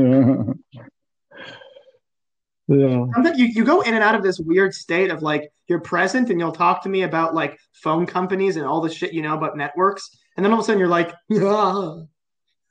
yeah. 2.68 3.06
Sometimes 3.14 3.38
you, 3.38 3.46
you 3.48 3.64
go 3.66 3.82
in 3.82 3.94
and 3.94 4.04
out 4.04 4.16
of 4.16 4.24
this 4.24 4.40
weird 4.40 4.74
state 4.74 5.12
of 5.12 5.22
like 5.22 5.52
you're 5.68 5.82
present 5.82 6.30
and 6.30 6.40
you'll 6.40 6.52
talk 6.52 6.84
to 6.84 6.90
me 6.90 7.04
about 7.04 7.34
like 7.36 7.58
phone 7.74 8.06
companies 8.06 8.58
and 8.58 8.66
all 8.66 8.82
the 8.82 8.90
shit 8.90 9.14
you 9.14 9.22
know 9.22 9.36
about 9.36 9.58
networks, 9.58 10.10
and 10.38 10.46
then 10.46 10.52
all 10.52 10.60
of 10.60 10.64
a 10.64 10.66
sudden 10.66 10.80
you're 10.80 10.88
like, 10.88 11.14
ah. 11.34 11.98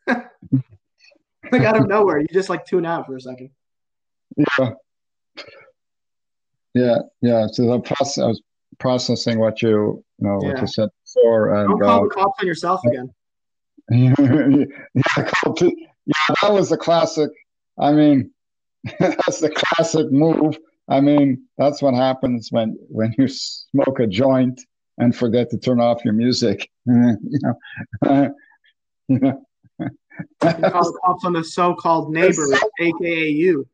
like 1.51 1.63
out 1.63 1.77
of 1.77 1.87
nowhere, 1.87 2.21
you 2.21 2.27
just 2.33 2.49
like 2.49 2.65
tune 2.65 2.87
out 2.87 3.07
for 3.07 3.17
a 3.17 3.21
second. 3.21 3.51
Yeah. 4.37 4.73
Yeah, 6.75 6.99
yeah. 7.21 7.47
So 7.49 7.67
the 7.67 7.81
process, 7.81 8.19
I 8.19 8.27
was 8.27 8.41
processing 8.79 9.39
what 9.39 9.61
you, 9.63 9.69
you 10.19 10.27
know, 10.27 10.37
what 10.37 10.55
Yeah. 10.55 10.61
you 10.63 10.67
said 10.67 10.89
before, 11.05 11.55
Don't 11.55 11.73
and 11.73 11.81
call 11.81 12.01
uh, 12.01 12.05
the 12.05 12.09
cops 12.09 12.41
on 12.41 12.47
yourself 12.47 12.81
again. 12.87 13.13
yeah, 13.91 14.15
yeah, 14.95 16.15
that 16.41 16.53
was 16.53 16.71
the 16.71 16.79
classic. 16.79 17.31
I 17.79 17.93
mean, 17.93 18.31
that's 18.99 19.41
the 19.41 19.51
classic 19.51 20.11
move. 20.11 20.59
I 20.89 21.01
mean, 21.01 21.45
that's 21.57 21.81
what 21.81 21.95
happens 21.95 22.49
when 22.51 22.77
when 22.89 23.15
you 23.19 23.29
smoke 23.29 24.01
a 24.01 24.07
joint 24.07 24.61
and 24.99 25.15
forget 25.15 25.51
to 25.51 25.59
turn 25.59 25.81
off 25.81 26.05
your 26.05 26.15
music. 26.15 26.71
you 26.87 27.17
know, 27.43 27.55
you 29.09 29.19
know. 29.19 29.43
You 29.81 30.71
cops 30.71 31.25
on 31.25 31.33
the 31.33 31.43
so-called 31.43 32.13
neighbor, 32.13 32.47
aka 32.81 33.29
you. 33.29 33.67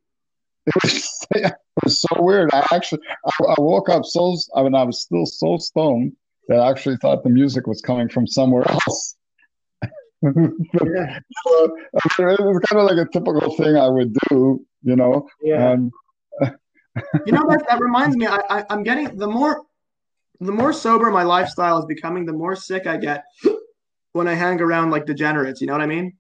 it 0.67 0.75
was, 0.83 1.27
it 1.33 1.55
was 1.83 2.01
so 2.01 2.23
weird. 2.23 2.51
I 2.53 2.67
actually, 2.73 3.01
I, 3.27 3.45
I 3.45 3.61
woke 3.61 3.89
up 3.89 4.05
so, 4.05 4.37
I 4.55 4.63
mean, 4.63 4.75
I 4.75 4.85
was 4.85 5.01
still 5.01 5.27
so 5.27 5.59
stoned 5.59 6.13
that 6.47 6.61
I 6.61 6.71
actually 6.71 6.97
thought 6.99 7.25
the 7.25 7.31
music 7.31 7.67
was 7.67 7.81
coming 7.81 8.09
from 8.09 8.27
somewhere 8.27 8.69
else. 8.71 9.17
Yeah. 10.85 11.21
I 11.47 12.23
mean, 12.23 12.29
it 12.31 12.41
was 12.41 12.61
kind 12.69 12.81
of 12.81 12.91
like 12.91 13.07
a 13.07 13.09
typical 13.13 13.55
thing 13.57 13.77
I 13.77 13.89
would 13.89 14.13
do, 14.29 14.65
you 14.83 14.97
know. 14.97 15.29
Yeah. 15.43 15.71
Um, 15.71 15.93
and 16.41 16.57
You 17.27 17.33
know 17.33 17.47
that 17.49 17.65
that 17.69 17.81
reminds 17.81 18.17
me. 18.17 18.27
I, 18.27 18.41
I 18.51 18.65
I'm 18.71 18.83
getting 18.83 19.17
the 19.17 19.29
more 19.29 19.63
the 20.41 20.53
more 20.53 20.73
sober 20.73 21.11
my 21.11 21.23
lifestyle 21.23 21.79
is 21.79 21.85
becoming, 21.87 22.27
the 22.27 22.33
more 22.33 22.57
sick 22.57 22.87
I 22.87 22.97
get 22.97 23.25
when 24.13 24.27
I 24.27 24.35
hang 24.35 24.61
around 24.61 24.91
like 24.91 25.07
degenerates. 25.07 25.61
You 25.61 25.69
know 25.69 25.75
what 25.75 25.83
I 25.83 25.87
mean? 25.87 26.17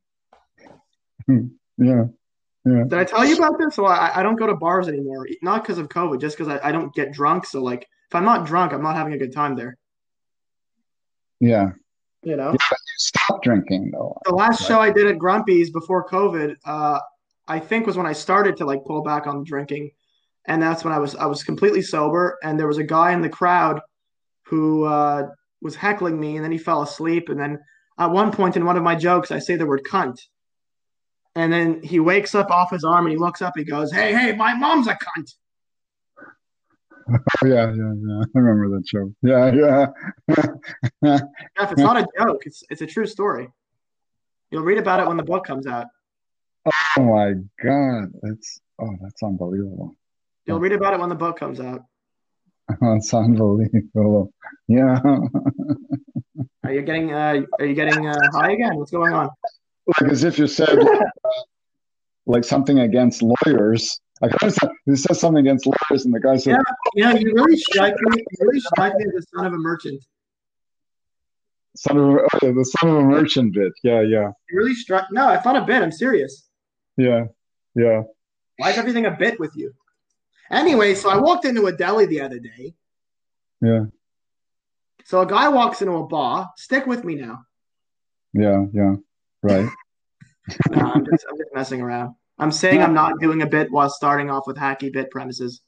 Hmm, 1.27 1.47
yeah, 1.77 2.05
yeah, 2.65 2.85
Did 2.87 2.95
I 2.95 3.05
tell 3.05 3.25
you 3.25 3.37
about 3.37 3.59
this? 3.59 3.77
Well, 3.77 3.87
I, 3.91 4.13
I 4.17 4.23
don't 4.23 4.37
go 4.37 4.47
to 4.47 4.55
bars 4.55 4.89
anymore, 4.89 5.27
not 5.43 5.63
because 5.63 5.79
of 5.79 5.89
COVID, 5.89 6.21
just 6.21 6.39
because 6.39 6.53
I, 6.53 6.69
I 6.69 6.73
don't 6.73 6.95
get 6.95 7.13
drunk. 7.13 7.47
So 7.47 7.63
like, 7.63 7.83
if 8.09 8.15
I'm 8.15 8.25
not 8.25 8.47
drunk, 8.47 8.73
I'm 8.73 8.83
not 8.83 8.97
having 8.97 9.13
a 9.15 9.19
good 9.19 9.33
time 9.33 9.57
there. 9.57 9.77
yeah. 11.41 11.71
You 12.23 12.37
know. 12.37 12.53
You 12.53 12.59
stop 13.09 13.43
drinking 13.43 13.91
though. 13.93 14.19
The 14.25 14.35
last 14.35 14.67
show 14.67 14.81
I 14.81 14.91
did 14.91 15.07
at 15.07 15.19
Grumpy's 15.19 15.71
before 15.71 16.09
COVID, 16.09 16.57
uh, 16.65 17.01
I 17.47 17.59
think 17.59 17.87
was 17.87 17.97
when 17.97 18.07
I 18.07 18.13
started 18.13 18.57
to 18.59 18.67
like 18.67 18.85
pull 18.85 19.03
back 19.03 19.27
on 19.27 19.45
drinking, 19.45 19.91
and 20.47 20.63
that's 20.63 20.85
when 20.85 20.93
I 20.93 20.99
was 20.99 21.15
I 21.17 21.27
was 21.27 21.43
completely 21.43 21.83
sober, 21.83 22.39
and 22.43 22.59
there 22.59 22.67
was 22.67 22.79
a 22.79 22.85
guy 22.85 23.13
in 23.13 23.23
the 23.23 23.29
crowd 23.29 23.81
who 24.45 24.85
uh, 24.85 25.29
was 25.63 25.75
heckling 25.75 26.21
me, 26.21 26.37
and 26.37 26.45
then 26.45 26.53
he 26.53 26.59
fell 26.59 26.83
asleep, 26.83 27.29
and 27.29 27.41
then 27.41 27.59
at 27.99 28.11
one 28.11 28.31
point 28.31 28.57
in 28.57 28.65
one 28.65 28.77
of 28.77 28.83
my 28.83 28.95
jokes, 28.95 29.31
I 29.31 29.39
say 29.39 29.57
the 29.57 29.67
word 29.67 29.83
cunt, 29.85 30.21
and 31.35 31.53
then 31.53 31.83
he 31.83 32.01
wakes 32.01 32.35
up 32.35 32.51
off 32.51 32.71
his 32.71 32.85
arm 32.85 33.07
and 33.07 33.13
he 33.13 33.19
looks 33.19 33.41
up, 33.41 33.57
and 33.57 33.65
he 33.65 33.71
goes, 33.71 33.91
"Hey, 33.91 34.13
hey, 34.13 34.35
my 34.35 34.55
mom's 34.55 34.87
a 34.87 34.95
cunt." 34.95 35.33
Oh, 37.11 37.17
yeah, 37.47 37.73
yeah, 37.73 37.93
yeah. 38.07 38.21
I 38.21 38.39
remember 38.39 38.77
that 38.77 38.87
show. 38.87 39.13
Yeah, 39.23 39.53
yeah. 39.53 39.87
Jeff, 41.59 41.73
it's 41.73 41.81
not 41.81 41.97
a 41.97 42.07
joke; 42.19 42.43
it's 42.45 42.63
it's 42.71 42.83
a 42.83 42.87
true 42.87 43.07
story. 43.07 43.49
You'll 44.51 44.65
read 44.65 44.79
about 44.79 45.01
it 45.01 45.07
when 45.07 45.17
the 45.17 45.23
book 45.23 45.45
comes 45.45 45.67
out. 45.67 45.87
oh 46.67 47.03
my 47.03 47.35
God, 47.63 48.13
that's 48.23 48.61
oh, 48.81 48.97
that's 49.01 49.23
unbelievable. 49.23 49.97
You'll 50.47 50.61
read 50.61 50.73
about 50.73 50.95
it 50.95 51.01
when 51.01 51.09
the 51.09 51.15
book 51.15 51.39
comes 51.39 51.61
out. 51.61 51.83
That's 52.81 53.15
unbelievable. 53.15 54.33
Yeah. 54.67 54.99
Are 56.65 56.73
you 56.73 56.83
getting 56.83 57.13
uh, 57.13 57.43
are 57.59 57.65
you 57.65 57.75
getting 57.75 58.07
uh, 58.07 58.15
high 58.33 58.53
again? 58.53 58.77
What's 58.77 58.91
going 58.91 59.15
on? 59.15 59.31
like 59.87 60.13
as 60.13 60.25
if 60.25 60.39
you 60.39 60.47
said 60.47 60.79
like 62.27 62.45
something 62.45 62.81
against 62.81 63.23
lawyers. 63.23 64.01
Like 64.21 64.33
I 64.43 64.47
was, 64.47 64.59
you 64.87 64.97
said 64.97 65.17
something 65.17 65.47
against 65.47 65.67
lawyers, 65.67 66.05
and 66.05 66.13
the 66.15 66.21
guy 66.21 66.37
said, 66.37 66.57
Yeah, 66.95 67.13
yeah, 67.13 67.19
you 67.19 67.33
really 67.35 67.57
strike 67.57 67.95
me. 68.01 68.19
You 68.19 68.47
really 68.47 68.61
strike 68.61 68.95
me 68.97 69.05
as 69.07 69.13
the 69.13 69.27
son 69.35 69.47
of 69.47 69.53
a 69.53 69.57
merchant. 69.59 70.03
"Son 71.77 71.97
of 71.97 72.05
a, 72.05 72.19
oh, 72.43 72.53
the 72.53 72.65
son 72.65 72.91
of 72.91 72.97
a 72.97 73.03
merchant 73.03 73.55
bit." 73.55 73.73
Yeah, 73.85 74.01
yeah, 74.01 74.31
You 74.51 74.59
really 74.59 74.75
struck. 74.75 75.07
No, 75.13 75.31
it's 75.33 75.45
not 75.45 75.57
a 75.57 75.65
bit. 75.65 75.83
I'm 75.83 75.93
serious. 75.93 76.49
yeah, 76.97 77.27
yeah. 77.77 78.03
Why 78.57 78.71
is 78.71 78.79
everything 78.79 79.07
a 79.07 79.13
bit 79.13 79.39
with 79.39 79.53
you? 79.55 79.73
Anyway, 80.51 80.95
so 80.97 81.11
I 81.11 81.19
walked 81.19 81.45
into 81.45 81.67
a 81.67 81.73
deli 81.73 82.07
the 82.07 82.21
other 82.23 82.41
day. 82.41 82.75
Yeah, 83.61 83.85
So 85.05 85.21
a 85.21 85.27
guy 85.27 85.49
walks 85.49 85.81
into 85.83 85.95
a 85.95 86.07
bar. 86.07 86.51
Stick 86.57 86.87
with 86.87 87.05
me 87.05 87.15
now. 87.17 87.43
yeah, 88.33 88.65
yeah. 88.73 88.95
Right. 89.43 89.69
No, 90.71 90.79
I'm 90.81 91.05
just, 91.05 91.27
I'm 91.31 91.37
just 91.37 91.51
messing 91.55 91.83
around. 91.83 92.15
I'm 92.39 92.53
saying 92.53 92.83
I'm 92.83 92.95
not 92.95 93.19
doing 93.21 93.43
a 93.43 93.47
bit 93.47 93.71
while 93.71 93.91
starting 93.91 94.31
off 94.31 94.47
with 94.47 94.57
hacky 94.57 94.93
bit 94.93 95.11
premises. 95.11 95.61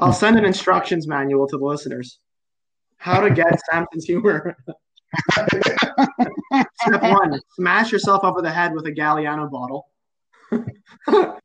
I'll 0.00 0.12
send 0.12 0.36
an 0.38 0.44
instructions 0.44 1.06
manual 1.06 1.46
to 1.48 1.56
the 1.58 1.64
listeners. 1.64 2.18
How 2.96 3.20
to 3.20 3.30
get 3.30 3.60
Samson's 3.70 4.06
humor. 4.06 4.56
Step 5.32 7.02
one: 7.02 7.40
smash 7.52 7.92
yourself 7.92 8.24
over 8.24 8.42
the 8.42 8.50
head 8.50 8.74
with 8.74 8.86
a 8.86 8.92
Galliano 8.92 9.48
bottle. 9.50 9.88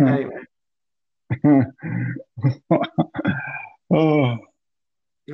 anyway, 0.00 0.40
oh, 3.92 4.38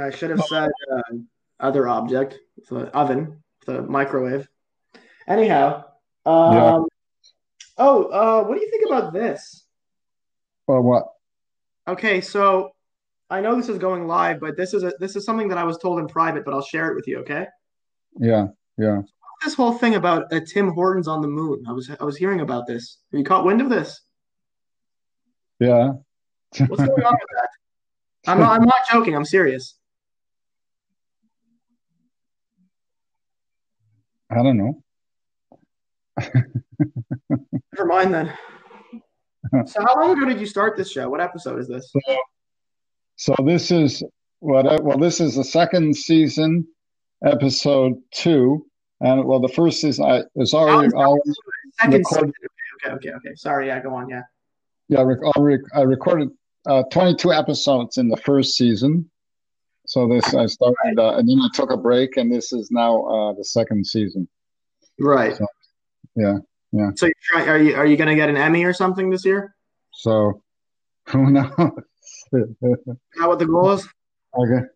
I 0.01 0.11
should 0.11 0.31
have 0.31 0.45
said 0.45 0.71
uh, 0.93 1.03
other 1.59 1.89
object, 1.89 2.39
the 2.69 2.87
oven, 2.97 3.43
the 3.67 3.83
microwave. 3.83 4.49
Anyhow, 5.27 5.85
um, 6.27 6.55
Yeah. 6.55 6.79
oh, 7.79 8.05
uh, 8.05 8.45
what 8.45 8.55
do 8.57 8.61
you 8.61 8.71
think 8.71 8.85
about 8.87 9.13
this? 9.13 9.65
Or 10.67 10.83
what? 10.83 11.09
Okay, 11.89 12.21
so 12.21 12.71
I 13.31 13.41
know 13.41 13.57
this 13.57 13.69
is 13.69 13.79
going 13.79 14.07
live, 14.07 14.41
but 14.41 14.57
this 14.57 14.75
is 14.75 14.83
a, 14.83 14.93
this 15.01 15.17
is 15.17 15.25
something 15.25 15.49
that 15.49 15.59
I 15.59 15.65
was 15.65 15.79
told 15.79 15.99
in 15.99 16.07
private, 16.07 16.45
but 16.45 16.55
I'll 16.55 16.63
share 16.63 16.91
it 16.91 16.95
with 16.95 17.09
you. 17.09 17.19
Okay, 17.19 17.47
Yeah, 18.19 18.49
yeah. 18.77 19.03
this 19.45 19.55
whole 19.55 19.73
thing 19.73 19.95
about 19.95 20.33
uh, 20.33 20.41
Tim 20.47 20.71
Hortons 20.73 21.09
on 21.09 21.23
the 21.23 21.29
moon. 21.29 21.65
I 21.69 21.73
was 21.73 21.91
I 21.99 22.05
was 22.05 22.17
hearing 22.17 22.41
about 22.41 22.67
this. 22.67 22.99
Have 23.11 23.19
you 23.19 23.25
caught 23.25 23.45
wind 23.45 23.61
of 23.61 23.71
this? 23.71 24.01
Yeah. 25.59 25.93
What's 26.67 26.85
going 26.85 27.05
on 27.05 27.13
with 27.13 27.29
that? 27.37 27.49
I'm 28.27 28.39
not 28.39 28.61
I'm 28.61 28.67
not 28.67 28.81
joking. 28.91 29.15
I'm 29.17 29.25
serious. 29.25 29.75
I 34.31 34.43
don't 34.43 34.59
know. 34.59 34.83
Never 37.29 37.87
mind 37.87 38.15
then. 38.15 38.33
So 39.67 39.83
how 39.85 39.99
long 39.99 40.17
ago 40.17 40.27
did 40.29 40.39
you 40.39 40.47
start 40.47 40.77
this 40.77 40.93
show? 40.93 41.09
What 41.09 41.21
episode 41.21 41.59
is 41.59 41.67
this? 41.67 41.91
So, 41.91 42.17
so 43.17 43.35
this 43.45 43.71
is 43.71 44.05
what? 44.41 44.67
I, 44.67 44.77
well, 44.81 44.99
this 44.99 45.19
is 45.19 45.35
the 45.35 45.43
second 45.43 45.97
season, 45.97 46.69
episode 47.25 47.95
two, 48.13 48.67
and 49.01 49.25
well, 49.25 49.41
the 49.41 49.49
first 49.49 49.81
season 49.81 50.05
I 50.05 50.23
was 50.35 50.53
already, 50.53 50.95
recorded-. 51.89 52.35
Okay, 52.85 52.95
okay, 52.95 53.11
okay. 53.11 53.35
Sorry, 53.35 53.69
yeah, 53.69 53.81
go 53.81 53.95
on, 53.95 54.11
yeah. 54.11 54.23
yeah, 54.89 55.03
rec- 55.03 55.19
I 55.35 55.41
rec- 55.41 55.75
I 55.75 55.81
recorded 55.81 56.31
uh, 56.67 56.83
22 56.93 57.33
episodes 57.33 57.97
in 57.97 58.09
the 58.09 58.19
first 58.19 58.57
season. 58.57 59.11
So 59.87 60.07
this 60.07 60.35
I 60.35 60.47
started, 60.47 60.99
uh, 60.99 61.17
and 61.17 61.29
then 61.29 61.41
I 61.41 61.49
took 61.55 61.73
a 61.73 61.77
break, 61.77 62.17
and 62.19 62.33
this 62.33 62.53
is 62.53 62.71
now 62.71 63.03
uh, 63.07 63.33
the 63.33 63.45
second 63.45 63.87
season. 63.87 64.29
Right. 65.01 65.35
So, 65.35 65.47
yeah, 66.17 66.39
yeah. 66.73 66.91
So 66.97 67.07
you're 67.07 67.15
trying, 67.23 67.49
are 67.49 67.59
you 67.59 67.75
are 67.75 67.87
you 67.87 67.97
gonna 67.97 68.15
get 68.15 68.29
an 68.29 68.37
Emmy 68.37 68.65
or 68.65 68.73
something 68.73 69.11
this 69.11 69.25
year? 69.25 69.55
So 69.93 70.43
who 71.09 71.31
knows? 71.31 71.51
Is 72.33 72.47
that 72.63 73.29
what 73.29 73.39
the 73.39 73.47
goal 73.47 73.73
is? 73.73 73.89
okay. 74.39 74.67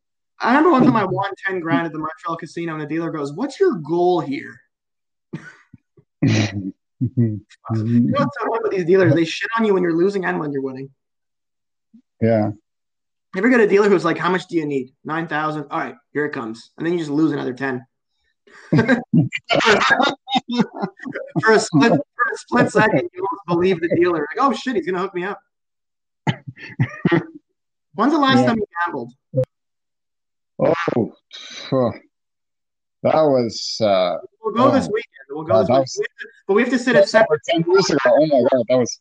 I 0.40 0.48
remember 0.48 0.72
one 0.72 0.84
time 0.84 0.96
I 0.96 1.04
won 1.04 1.30
10 1.46 1.60
grand 1.60 1.86
at 1.86 1.92
the 1.92 1.98
Montreal 1.98 2.36
casino 2.36 2.72
and 2.72 2.82
the 2.82 2.86
dealer 2.86 3.10
goes, 3.10 3.32
What's 3.32 3.58
your 3.60 3.74
goal 3.76 4.20
here? 4.20 4.60
You 6.22 6.72
know 7.00 8.18
what's 8.18 8.36
so 8.40 8.46
hard 8.48 8.62
with 8.62 8.72
these 8.72 8.84
dealers? 8.84 9.14
They 9.14 9.24
shit 9.24 9.48
on 9.58 9.64
you 9.64 9.74
when 9.74 9.82
you're 9.82 9.96
losing 9.96 10.24
and 10.24 10.38
when 10.38 10.52
you're 10.52 10.62
winning. 10.62 10.90
yeah. 12.20 12.48
You 12.48 13.38
ever 13.38 13.48
get 13.48 13.60
a 13.60 13.66
dealer 13.66 13.88
who's 13.88 14.04
like, 14.04 14.18
How 14.18 14.30
much 14.30 14.46
do 14.46 14.56
you 14.56 14.66
need? 14.66 14.92
9,000. 15.04 15.66
All 15.70 15.78
right, 15.78 15.96
here 16.12 16.24
it 16.24 16.32
comes. 16.32 16.70
And 16.78 16.86
then 16.86 16.92
you 16.94 16.98
just 16.98 17.10
lose 17.10 17.32
another 17.32 17.52
10. 17.52 17.84
for 21.42 21.52
a 21.52 21.58
split 21.60 21.92
for 21.92 22.24
a 22.32 22.36
split 22.36 22.70
second, 22.72 23.08
you 23.12 23.20
almost 23.26 23.46
believe 23.46 23.80
the 23.80 23.88
dealer. 23.96 24.26
Like, 24.30 24.38
oh 24.38 24.52
shit, 24.52 24.76
he's 24.76 24.86
gonna 24.86 24.98
hook 24.98 25.14
me 25.14 25.24
up. 25.24 25.38
When's 27.94 28.12
the 28.12 28.18
last 28.18 28.40
Yeah. 28.40 28.46
time 28.46 28.56
you 28.58 28.66
gambled? 28.84 29.12
Oh, 30.58 31.12
that 33.02 33.14
was 33.14 33.78
uh, 33.80 34.16
We'll 34.42 34.54
go 34.54 34.70
this 34.70 34.86
Oh. 34.86 34.90
weekend. 34.92 35.26
We'll 35.30 35.44
go 35.44 35.54
Uh, 35.54 35.60
this 35.60 35.68
weekend. 35.68 35.80
was- 35.80 35.96
We 35.98 36.04
have 36.04 36.16
to- 36.18 36.28
but 36.46 36.54
we 36.54 36.62
have 36.62 36.70
to 36.72 36.78
sit 36.78 36.96
at 36.96 37.08
separate. 37.08 37.40
ten 37.48 37.64
years 37.66 37.90
ago. 37.90 37.98
Oh 38.06 38.26
my 38.26 38.40
god, 38.50 38.64
that 38.68 38.76
was 38.78 39.00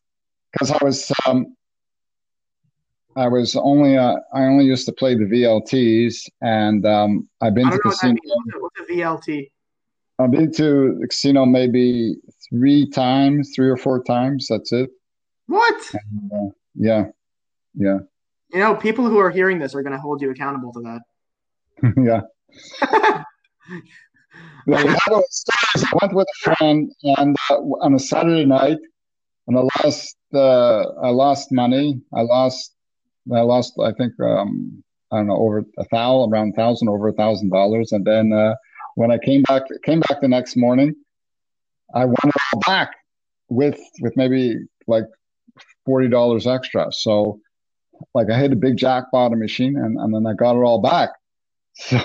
because 0.51 0.71
I 0.71 0.77
was 0.83 1.11
um, 1.25 1.55
I 3.15 3.27
was 3.27 3.55
only 3.55 3.97
uh, 3.97 4.15
I 4.33 4.43
only 4.43 4.65
used 4.65 4.85
to 4.87 4.91
play 4.91 5.15
the 5.15 5.25
VLTs, 5.25 6.29
and 6.41 6.85
um, 6.85 7.29
I've 7.41 7.53
been 7.53 7.69
to 7.69 7.79
casino. 7.79 8.17
What's 8.59 8.79
a 8.79 8.91
VLT? 8.91 9.49
I've 10.19 10.31
been 10.31 10.51
to 10.53 10.97
the 10.99 11.07
casino 11.07 11.45
maybe 11.45 12.15
three 12.49 12.89
times, 12.89 13.51
three 13.55 13.69
or 13.69 13.77
four 13.77 14.03
times. 14.03 14.47
That's 14.49 14.71
it. 14.71 14.89
What? 15.47 15.91
Uh, 15.93 16.49
yeah, 16.75 17.05
yeah, 17.75 17.99
You 18.51 18.59
know, 18.59 18.75
people 18.75 19.07
who 19.07 19.17
are 19.17 19.29
hearing 19.29 19.59
this 19.59 19.75
are 19.75 19.81
going 19.81 19.93
to 19.93 19.99
hold 19.99 20.21
you 20.21 20.31
accountable 20.31 20.71
to 20.73 20.81
that. 20.81 21.01
yeah. 21.97 22.21
The 24.65 24.77
other 24.77 25.23
story 25.29 25.57
is 25.75 25.83
I 25.83 25.97
went 26.01 26.13
with 26.13 26.27
a 26.27 26.55
friend, 26.55 26.91
and 27.03 27.35
uh, 27.49 27.55
on 27.55 27.93
a 27.95 27.99
Saturday 27.99 28.45
night, 28.45 28.77
and 29.47 29.57
I 29.57 29.61
lost. 29.83 30.17
Uh, 30.33 30.83
I 31.03 31.09
lost 31.09 31.51
money. 31.51 32.01
I 32.13 32.21
lost. 32.21 32.72
I 33.33 33.41
lost. 33.41 33.73
I 33.79 33.91
think. 33.93 34.13
Um, 34.19 34.83
I 35.13 35.17
don't 35.17 35.27
know 35.27 35.37
over 35.37 35.63
a 35.77 35.85
thousand, 35.85 36.33
around 36.33 36.53
thousand, 36.53 36.89
over 36.89 37.07
a 37.07 37.13
thousand 37.13 37.51
dollars. 37.51 37.91
And 37.91 38.03
then 38.03 38.33
uh, 38.33 38.55
when 38.95 39.11
I 39.11 39.19
came 39.19 39.43
back, 39.43 39.61
came 39.85 39.99
back 39.99 40.21
the 40.21 40.27
next 40.27 40.57
morning, 40.57 40.95
I 41.93 42.05
won 42.05 42.15
it 42.25 42.33
all 42.51 42.59
back 42.61 42.89
with 43.47 43.79
with 44.01 44.17
maybe 44.17 44.57
like 44.87 45.03
forty 45.85 46.07
dollars 46.07 46.47
extra. 46.47 46.91
So, 46.91 47.39
like 48.15 48.31
I 48.31 48.39
hit 48.39 48.53
a 48.53 48.55
big 48.55 48.75
jackpot 48.75 49.31
machine, 49.33 49.77
and 49.77 49.99
and 49.99 50.13
then 50.13 50.25
I 50.25 50.33
got 50.33 50.55
it 50.55 50.63
all 50.63 50.81
back. 50.81 51.09
So. 51.75 51.99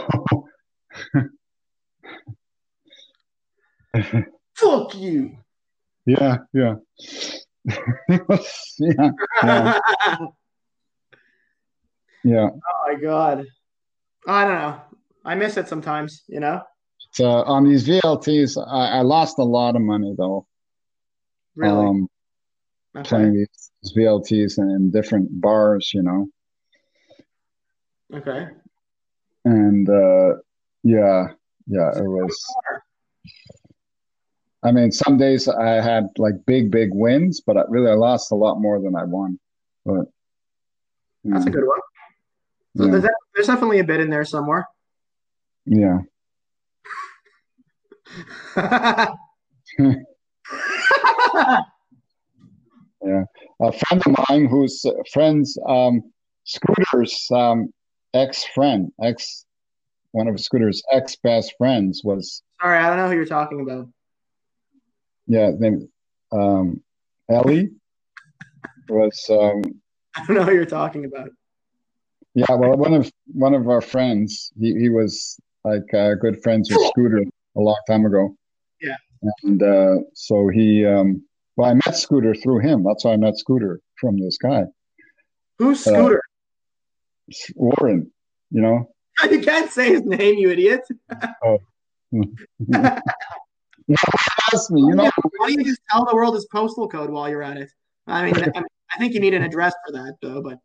Fuck 4.55 4.95
you. 4.97 5.37
Yeah, 6.05 6.39
yeah. 6.53 6.75
yeah, 8.79 9.11
Yeah. 9.43 9.79
oh 12.69 12.93
my 12.93 13.01
god. 13.01 13.45
I 14.27 14.45
don't 14.45 14.55
know. 14.55 14.81
I 15.25 15.35
miss 15.35 15.57
it 15.57 15.69
sometimes, 15.69 16.23
you 16.29 16.41
know? 16.41 16.63
So 17.13 17.27
on 17.27 17.65
these 17.65 17.87
VLTs, 17.87 18.57
I, 18.71 18.99
I 18.99 19.01
lost 19.01 19.39
a 19.39 19.45
lot 19.45 19.77
of 19.77 19.83
money 19.83 20.15
though. 20.17 20.47
Really. 21.57 21.87
Um, 21.87 22.09
okay. 22.97 23.09
playing 23.09 23.35
these, 23.35 23.95
VLTs 23.97 24.59
in, 24.59 24.91
different 24.91 25.29
bars, 25.41 25.93
you 25.95 26.03
know. 26.03 26.27
Okay. 28.13 28.49
And 29.45 29.89
uh, 29.89 30.35
yeah, 30.83 31.29
yeah, 31.67 31.91
it 31.97 32.05
was. 32.05 32.55
I 34.63 34.73
mean, 34.73 34.91
some 34.91 35.17
days 35.17 35.49
I 35.49 35.81
had 35.81 36.09
like 36.19 36.35
big, 36.45 36.71
big 36.71 36.91
wins, 36.93 37.41
but 37.41 37.57
I, 37.57 37.63
really 37.69 37.91
I 37.91 37.95
lost 37.95 38.33
a 38.33 38.35
lot 38.35 38.61
more 38.61 38.81
than 38.81 38.97
I 38.97 39.05
won. 39.05 39.39
But 39.85 40.07
That's 41.25 41.47
a 41.47 41.51
good 41.51 41.67
one. 41.67 41.79
So 42.79 42.85
yeah, 42.85 42.91
there's, 42.93 43.05
there's 43.35 43.47
definitely 43.49 43.81
a 43.81 43.85
bit 43.85 43.99
in 44.01 44.09
there 44.09 44.25
somewhere. 44.25 44.67
yeah. 45.67 45.99
Yeah. 53.05 53.25
A 53.61 53.73
friend 53.73 54.03
of 54.07 54.17
mine 54.29 54.47
who's 54.47 54.85
uh, 54.85 54.91
friends 55.13 55.57
um 55.69 56.03
scooter's 56.45 57.29
um 57.33 57.73
ex-friend 58.13 58.91
ex 59.03 59.45
one 60.13 60.27
of 60.27 60.39
scooter's 60.41 60.83
ex-best 60.93 61.55
friends 61.59 62.03
was 62.05 62.43
Sorry, 62.61 62.79
I 62.79 62.89
don't 62.89 62.97
know 62.97 63.09
who 63.09 63.15
you're 63.15 63.25
talking 63.25 63.61
about. 63.61 63.89
yeah 65.27 65.51
named 65.59 65.89
um 66.33 66.83
ellie 67.31 67.71
was 68.89 69.25
um 69.31 69.63
I 70.17 70.25
don't 70.27 70.37
know 70.37 70.45
who 70.45 70.55
you're 70.55 70.65
talking 70.67 71.05
about. 71.05 71.31
Yeah 72.41 72.55
well 72.61 72.77
one 72.87 72.95
of 73.01 73.05
one 73.45 73.55
of 73.61 73.65
our 73.75 73.81
friends 73.95 74.53
he, 74.61 74.69
he 74.83 74.89
was 74.99 75.13
like 75.71 75.89
uh, 76.03 76.13
good 76.25 76.37
friends 76.45 76.65
with 76.71 76.81
scooter 76.93 77.23
a 77.57 77.61
long 77.69 77.81
time 77.91 78.05
ago 78.11 78.25
Yeah. 78.89 78.99
and 79.49 79.61
uh 79.63 79.95
so 80.27 80.35
he 80.57 80.67
um 80.95 81.09
well 81.57 81.69
i 81.73 81.75
met 81.75 81.95
scooter 82.07 82.35
through 82.43 82.61
him 82.69 82.85
that's 82.87 83.03
how 83.05 83.13
i 83.17 83.17
met 83.27 83.37
scooter 83.45 83.81
from 84.01 84.15
this 84.25 84.37
guy 84.49 84.63
Who's 85.59 85.81
Uh, 85.87 85.91
Scooter? 85.95 86.23
warren 87.67 88.01
you 88.57 88.61
know 88.67 88.79
you 89.35 89.41
can't 89.41 89.69
say 89.77 89.87
his 89.95 90.05
name, 90.05 90.35
you 90.43 90.49
idiot. 90.51 90.83
oh. 91.45 91.59
ask 94.53 94.71
me 94.71 94.81
you 94.89 94.95
know 94.95 95.11
Why 95.39 95.49
don't 95.49 95.59
you 95.59 95.65
just 95.65 95.81
tell 95.91 96.05
the 96.05 96.15
world 96.15 96.35
his 96.37 96.47
postal 96.47 96.87
code 96.89 97.11
while 97.11 97.29
you're 97.29 97.43
at 97.43 97.57
it? 97.57 97.71
I 98.07 98.27
mean, 98.27 98.35
I, 98.37 98.61
mean, 98.61 98.65
I 98.95 98.99
think 98.99 99.15
you 99.15 99.21
need 99.21 99.35
an 99.35 99.43
address 99.43 99.75
for 99.85 99.93
that, 99.93 100.15
though. 100.23 100.41
But 100.41 100.59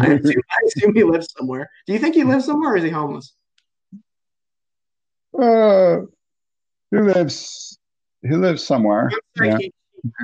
I 0.00 0.06
assume, 0.14 0.42
I 0.50 0.66
assume 0.66 0.94
he 0.94 1.04
lives 1.04 1.28
somewhere. 1.36 1.68
Do 1.86 1.92
you 1.92 1.98
think 1.98 2.14
he 2.14 2.24
lives 2.24 2.44
somewhere, 2.44 2.72
or 2.72 2.76
is 2.76 2.84
he 2.84 2.90
homeless? 2.90 3.34
Uh, 5.38 5.98
he 6.90 6.98
lives. 6.98 7.78
He 8.22 8.34
lives 8.34 8.64
somewhere. 8.64 9.10
One 9.34 9.48
Yeah. 9.48 9.56
second. 9.58 9.72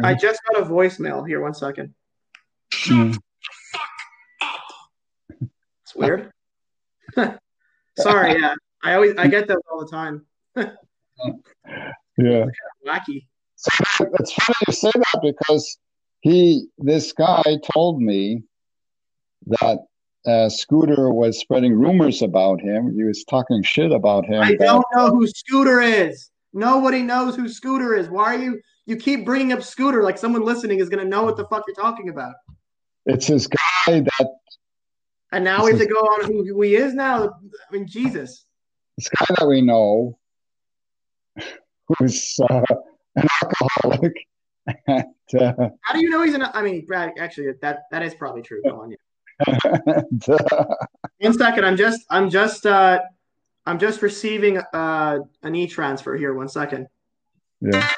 I 0.05 0.15
just 0.15 0.41
got 0.51 0.63
a 0.63 0.67
voicemail 0.67 1.27
here. 1.27 1.41
One 1.41 1.55
second. 1.55 1.95
Mm. 2.73 3.19
It's 5.85 5.95
weird. 5.95 6.31
Sorry. 7.99 8.41
Yeah, 8.41 8.55
I 8.83 8.95
always 8.95 9.17
I 9.17 9.27
get 9.27 9.49
those 9.49 9.59
all 9.71 9.81
the 9.81 9.91
time. 9.91 10.25
Yeah. 12.17 12.47
Wacky. 12.87 13.27
So 13.57 13.71
it's 14.19 14.33
funny 14.33 14.57
you 14.67 14.73
say 14.73 14.91
that 14.95 15.21
because 15.23 15.79
he, 16.21 16.67
this 16.79 17.13
guy, 17.13 17.43
told 17.73 18.01
me 18.01 18.43
that 19.47 19.79
uh, 20.27 20.49
Scooter 20.49 21.11
was 21.11 21.39
spreading 21.39 21.75
rumors 21.75 22.23
about 22.23 22.61
him. 22.61 22.95
He 22.95 23.05
was 23.05 23.25
talking 23.25 23.63
shit 23.63 23.93
about 23.93 24.25
him. 24.25 24.43
I 24.43 24.55
don't 24.55 24.85
know 24.95 25.11
who 25.11 25.27
Scooter 25.27 25.81
is. 25.81 26.31
Nobody 26.53 27.03
knows 27.03 27.35
who 27.35 27.49
Scooter 27.49 27.95
is. 27.95 28.09
Why 28.09 28.35
are 28.35 28.39
you? 28.39 28.61
You 28.87 28.97
keep 28.97 29.25
bringing 29.25 29.53
up 29.53 29.63
Scooter 29.63 30.03
like 30.03 30.19
someone 30.19 30.43
listening 30.43 30.81
is 30.81 30.89
gonna 30.89 31.05
know 31.05 31.25
what 31.25 31.37
the 31.37 31.47
fuck 31.47 31.65
you're 31.67 31.77
talking 31.77 32.09
about. 32.09 32.35
It's 33.07 33.27
this 33.27 33.47
guy 33.47 34.01
that 34.01 34.31
And 35.33 35.45
now 35.45 35.65
we 35.65 35.71
have 35.73 35.81
to 35.81 35.87
go 35.87 35.99
on 35.99 36.27
who, 36.27 36.45
who 36.45 36.63
he 36.63 36.77
is 36.77 36.95
now. 36.95 37.29
I 37.29 37.73
mean, 37.73 37.87
Jesus. 37.87 38.45
this 38.97 39.09
guy 39.09 39.35
that 39.39 39.49
we 39.49 39.61
know, 39.61 40.19
who's 41.89 42.39
uh, 42.49 42.63
an 43.17 43.29
alcoholic. 43.43 44.13
And, 44.87 45.05
uh, 45.41 45.71
How 45.81 45.93
do 45.93 46.01
you 46.01 46.09
know 46.09 46.23
he's 46.23 46.35
an? 46.35 46.45
I 46.55 46.63
mean, 46.63 46.87
Brad. 46.87 47.15
Actually, 47.19 47.49
that 47.63 47.81
that 47.91 48.03
is 48.05 48.15
probably 48.15 48.43
true. 48.43 48.63
Go 48.63 48.81
on. 48.81 48.93
Yeah. 48.93 48.97
Uh, 49.49 50.65
One 51.19 51.33
second. 51.35 51.65
I'm 51.65 51.77
just. 51.77 52.05
I'm 52.11 52.31
just. 52.31 52.67
uh 52.67 53.01
I'm 53.65 53.79
just 53.79 54.03
receiving 54.03 54.59
uh 54.59 55.19
an 55.43 55.55
e 55.55 55.67
transfer 55.67 56.17
here. 56.17 56.35
One 56.35 56.49
second. 56.49 56.89
yeah. 57.61 57.89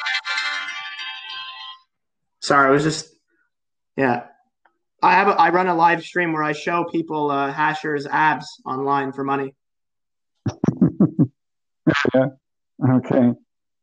Sorry, 2.41 2.69
I 2.69 2.71
was 2.71 2.83
just. 2.83 3.15
Yeah. 3.97 4.25
I 5.03 5.13
have 5.13 5.29
a, 5.29 5.33
I 5.33 5.51
run 5.51 5.69
a 5.69 5.75
live 5.75 6.03
stream 6.03 6.33
where 6.33 6.43
I 6.43 6.53
show 6.53 6.85
people 6.85 7.31
uh, 7.31 7.53
Hasher's 7.53 8.07
abs 8.07 8.47
online 8.65 9.13
for 9.13 9.23
money. 9.23 9.55
yeah. 12.15 12.27
Okay. 12.91 13.33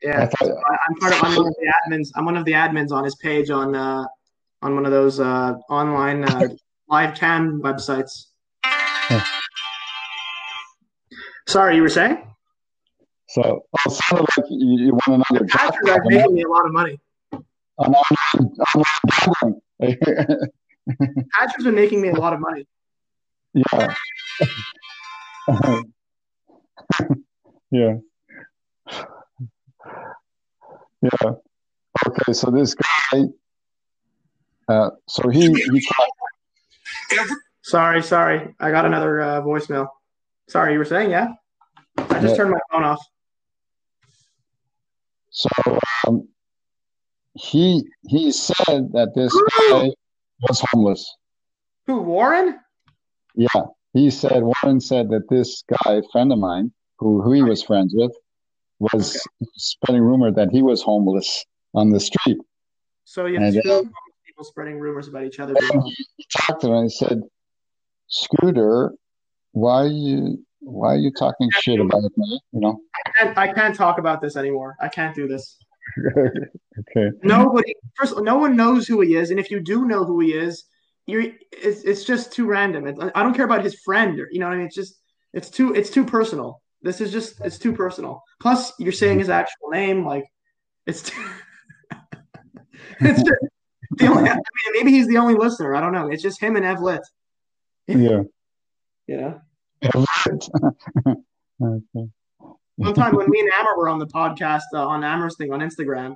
Yeah, 0.01 0.27
so 0.29 0.57
I, 0.67 0.77
am 0.89 0.95
part 0.99 1.13
of. 1.13 1.23
I'm 1.23 1.35
one 1.35 1.47
of 1.47 1.55
the 1.59 1.73
admins. 1.85 2.09
I'm 2.15 2.25
one 2.25 2.37
of 2.37 2.45
the 2.45 2.53
admins 2.53 2.91
on 2.91 3.03
his 3.03 3.15
page 3.15 3.51
on 3.51 3.75
uh, 3.75 4.03
on 4.63 4.73
one 4.73 4.85
of 4.85 4.91
those 4.91 5.19
uh, 5.19 5.53
online 5.69 6.23
uh, 6.23 6.49
live 6.91 7.15
cam 7.15 7.61
websites. 7.61 8.25
Sorry, 11.47 11.75
you 11.77 11.81
were 11.81 11.89
saying? 11.89 12.21
So, 13.29 13.41
oh, 13.41 13.89
sounded 13.89 14.27
like 14.37 14.45
you, 14.49 14.77
you 14.77 14.93
want 14.93 15.23
another 15.31 15.45
job. 15.45 15.73
are 15.87 16.01
making 16.05 16.33
me 16.33 16.43
a 16.43 16.49
lot 16.49 16.65
of 16.65 16.73
money. 16.73 16.99
I'm 17.79 17.93
online, 17.93 18.51
Hatcher's 21.33 21.63
been 21.63 21.75
making 21.75 22.01
me 22.01 22.09
a 22.09 22.15
lot 22.15 22.33
of 22.33 22.41
money. 22.41 22.67
Yeah. 23.53 23.93
yeah. 27.71 27.95
Yeah. 31.01 31.31
Okay, 32.07 32.33
so 32.33 32.51
this 32.51 32.75
guy, 32.75 33.23
uh, 34.67 34.89
so 35.07 35.29
he, 35.29 35.47
he 35.47 35.81
Sorry, 37.63 38.01
sorry. 38.01 38.53
I 38.59 38.71
got 38.71 38.85
another 38.85 39.21
uh, 39.21 39.41
voicemail. 39.41 39.87
Sorry, 40.47 40.73
you 40.73 40.79
were 40.79 40.85
saying, 40.85 41.11
yeah? 41.11 41.27
I 41.97 42.19
just 42.19 42.31
yeah. 42.31 42.35
turned 42.35 42.51
my 42.51 42.59
phone 42.71 42.83
off. 42.83 42.99
So 45.29 45.49
um, 46.07 46.27
he 47.33 47.83
he 48.07 48.31
said 48.31 48.91
that 48.93 49.13
this 49.15 49.33
guy 49.69 49.91
was 50.41 50.63
homeless. 50.71 51.15
Who, 51.87 52.01
Warren? 52.01 52.59
Yeah, 53.35 53.47
he 53.93 54.09
said 54.09 54.43
Warren 54.43 54.81
said 54.81 55.09
that 55.09 55.29
this 55.29 55.63
guy, 55.83 56.01
friend 56.11 56.31
of 56.33 56.39
mine, 56.39 56.73
who 56.97 57.21
who 57.21 57.31
he 57.31 57.43
was 57.43 57.63
friends 57.63 57.93
with, 57.95 58.11
was 58.79 59.15
okay. 59.15 59.49
spreading 59.55 60.01
rumor 60.01 60.31
that 60.31 60.49
he 60.51 60.61
was 60.61 60.81
homeless 60.81 61.45
on 61.73 61.91
the 61.91 61.99
street. 61.99 62.37
So 63.05 63.25
you 63.25 63.39
have 63.39 63.53
and, 63.53 63.63
two 63.63 63.71
uh, 63.71 63.83
people 64.41 64.49
spreading 64.49 64.79
rumors 64.79 65.07
about 65.07 65.23
each 65.23 65.39
other. 65.39 65.53
He 66.17 66.25
talked 66.35 66.63
and 66.63 66.83
he 66.83 66.89
said, 66.89 67.21
"Scooter, 68.07 68.91
why 69.51 69.83
are 69.83 69.87
you 69.87 70.43
why 70.59 70.93
are 70.93 70.97
you 70.97 71.11
talking 71.11 71.49
shit 71.61 71.79
about 71.79 72.03
me? 72.17 72.39
You 72.51 72.59
know, 72.59 72.79
I 72.95 73.11
can't, 73.11 73.37
I 73.37 73.53
can't 73.53 73.75
talk 73.75 73.99
about 73.99 74.21
this 74.21 74.35
anymore. 74.35 74.75
I 74.79 74.87
can't 74.87 75.15
do 75.15 75.27
this. 75.27 75.57
okay. 76.17 77.09
Nobody, 77.23 77.73
first, 77.95 78.15
no 78.21 78.37
one 78.37 78.55
knows 78.55 78.87
who 78.87 79.01
he 79.01 79.15
is, 79.15 79.31
and 79.31 79.39
if 79.39 79.51
you 79.51 79.59
do 79.59 79.85
know 79.85 80.05
who 80.05 80.19
he 80.19 80.33
is, 80.33 80.63
you're 81.05 81.23
it's, 81.51 81.83
it's 81.83 82.03
just 82.03 82.31
too 82.31 82.45
random. 82.45 82.87
It, 82.87 82.97
I 83.15 83.23
don't 83.23 83.33
care 83.33 83.45
about 83.45 83.63
his 83.63 83.79
friend, 83.83 84.19
or 84.19 84.27
you 84.31 84.39
know 84.39 84.47
what 84.47 84.53
I 84.53 84.57
mean. 84.57 84.67
It's 84.67 84.75
just 84.75 84.99
it's 85.33 85.49
too 85.49 85.73
it's 85.73 85.89
too 85.89 86.05
personal. 86.05 86.61
This 86.81 86.99
is 86.99 87.11
just 87.11 87.41
it's 87.41 87.59
too 87.59 87.73
personal. 87.73 88.23
Plus, 88.39 88.73
you're 88.79 88.91
saying 88.91 89.19
his 89.19 89.27
mm-hmm. 89.27 89.39
actual 89.39 89.69
name, 89.69 90.05
like 90.05 90.25
it's 90.87 91.03
too, 91.03 91.25
it's 92.99 93.21
just 93.21 93.51
the 94.01 94.07
only. 94.07 94.29
I 94.29 94.33
mean, 94.33 94.73
maybe 94.73 94.91
he's 94.91 95.07
the 95.07 95.17
only 95.17 95.35
listener. 95.35 95.75
I 95.75 95.81
don't 95.81 95.93
know. 95.93 96.09
It's 96.09 96.23
just 96.23 96.41
him 96.41 96.55
and 96.55 96.65
Evlit. 96.65 97.01
Yeah. 97.87 98.23
Yeah. 99.07 99.35
okay. 101.63 102.09
One 102.77 102.93
time 102.93 103.15
when 103.15 103.29
me 103.29 103.41
and 103.41 103.51
Amber 103.51 103.77
were 103.77 103.89
on 103.89 103.99
the 103.99 104.07
podcast 104.07 104.61
uh, 104.73 104.87
on 104.87 105.03
Amber's 105.03 105.37
thing 105.37 105.53
on 105.53 105.59
Instagram, 105.59 106.15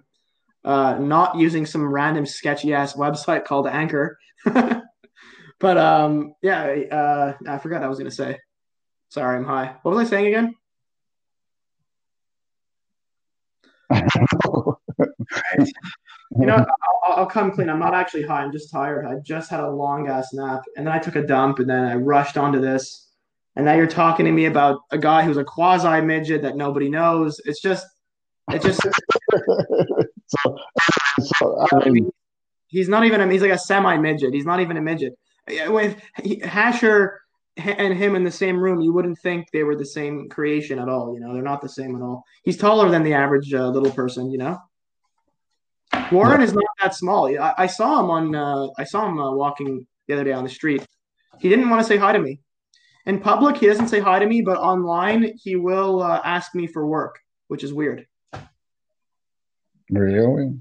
uh, 0.63 0.97
not 0.99 1.37
using 1.37 1.65
some 1.65 1.85
random 1.85 2.25
sketchy 2.25 2.73
ass 2.73 2.93
website 2.93 3.45
called 3.45 3.67
Anchor. 3.67 4.17
but 4.45 5.77
um, 5.77 6.33
yeah, 6.41 6.63
uh, 6.63 7.33
I 7.47 7.57
forgot 7.59 7.83
I 7.83 7.87
was 7.87 7.97
gonna 7.97 8.11
say. 8.11 8.39
Sorry, 9.09 9.37
I'm 9.37 9.45
high. 9.45 9.75
What 9.83 9.95
was 9.95 10.07
I 10.07 10.09
saying 10.09 10.27
again? 10.27 10.55
You 16.39 16.45
know, 16.45 16.65
I'll, 17.07 17.13
I'll, 17.17 17.25
come 17.25 17.51
clean. 17.51 17.69
I'm 17.69 17.79
not 17.79 17.93
actually 17.93 18.23
high. 18.23 18.43
I'm 18.43 18.51
just 18.51 18.71
tired. 18.71 19.05
I 19.05 19.15
just 19.23 19.49
had 19.49 19.59
a 19.59 19.69
long 19.69 20.07
ass 20.07 20.33
nap, 20.33 20.63
and 20.75 20.85
then 20.85 20.93
I 20.93 20.99
took 20.99 21.15
a 21.15 21.25
dump, 21.25 21.59
and 21.59 21.69
then 21.69 21.83
I 21.83 21.95
rushed 21.95 22.37
onto 22.37 22.59
this 22.59 23.05
and 23.55 23.65
now 23.65 23.73
you're 23.73 23.87
talking 23.87 24.25
to 24.25 24.31
me 24.31 24.45
about 24.45 24.81
a 24.91 24.97
guy 24.97 25.23
who's 25.23 25.37
a 25.37 25.43
quasi 25.43 26.01
midget 26.01 26.41
that 26.41 26.57
nobody 26.57 26.89
knows. 26.89 27.39
It's 27.45 27.61
just, 27.61 27.87
it 28.51 28.61
just. 28.61 28.81
so, 30.27 30.57
so, 31.19 31.67
I 31.81 31.89
mean, 31.89 32.11
he's 32.67 32.89
not 32.89 33.05
even. 33.05 33.21
A, 33.21 33.31
he's 33.31 33.41
like 33.41 33.51
a 33.51 33.57
semi 33.57 33.97
midget. 33.97 34.33
He's 34.33 34.45
not 34.45 34.59
even 34.59 34.75
a 34.75 34.81
midget. 34.81 35.13
With 35.67 36.01
Hasher 36.43 37.11
and 37.55 37.97
him 37.97 38.15
in 38.15 38.25
the 38.25 38.31
same 38.31 38.57
room, 38.57 38.81
you 38.81 38.91
wouldn't 38.91 39.19
think 39.19 39.47
they 39.53 39.63
were 39.63 39.75
the 39.75 39.85
same 39.85 40.27
creation 40.27 40.77
at 40.77 40.89
all. 40.89 41.13
You 41.13 41.21
know, 41.21 41.33
they're 41.33 41.41
not 41.41 41.61
the 41.61 41.69
same 41.69 41.95
at 41.95 42.01
all. 42.01 42.25
He's 42.43 42.57
taller 42.57 42.89
than 42.89 43.03
the 43.03 43.13
average 43.13 43.53
uh, 43.53 43.69
little 43.69 43.91
person. 43.91 44.29
You 44.31 44.37
know. 44.39 44.57
Warren 46.11 46.41
is 46.41 46.53
not 46.53 46.63
that 46.81 46.95
small. 46.95 47.27
I, 47.27 47.53
I 47.57 47.67
saw 47.67 47.99
him 47.99 48.09
on. 48.09 48.35
Uh, 48.35 48.67
I 48.77 48.83
saw 48.83 49.07
him 49.07 49.19
uh, 49.19 49.31
walking 49.33 49.87
the 50.07 50.13
other 50.13 50.23
day 50.23 50.33
on 50.33 50.43
the 50.43 50.49
street. 50.49 50.85
He 51.39 51.49
didn't 51.49 51.69
want 51.69 51.81
to 51.81 51.87
say 51.87 51.97
hi 51.97 52.13
to 52.13 52.19
me 52.19 52.39
in 53.05 53.19
public, 53.19 53.57
he 53.57 53.67
doesn't 53.67 53.89
say 53.89 53.99
hi 53.99 54.19
to 54.19 54.25
me, 54.25 54.41
but 54.41 54.57
online, 54.57 55.33
he 55.41 55.55
will 55.55 56.01
uh, 56.01 56.21
ask 56.23 56.55
me 56.55 56.67
for 56.67 56.85
work, 56.85 57.19
which 57.47 57.63
is 57.63 57.71
weird. 57.71 58.07
Really? 59.91 60.53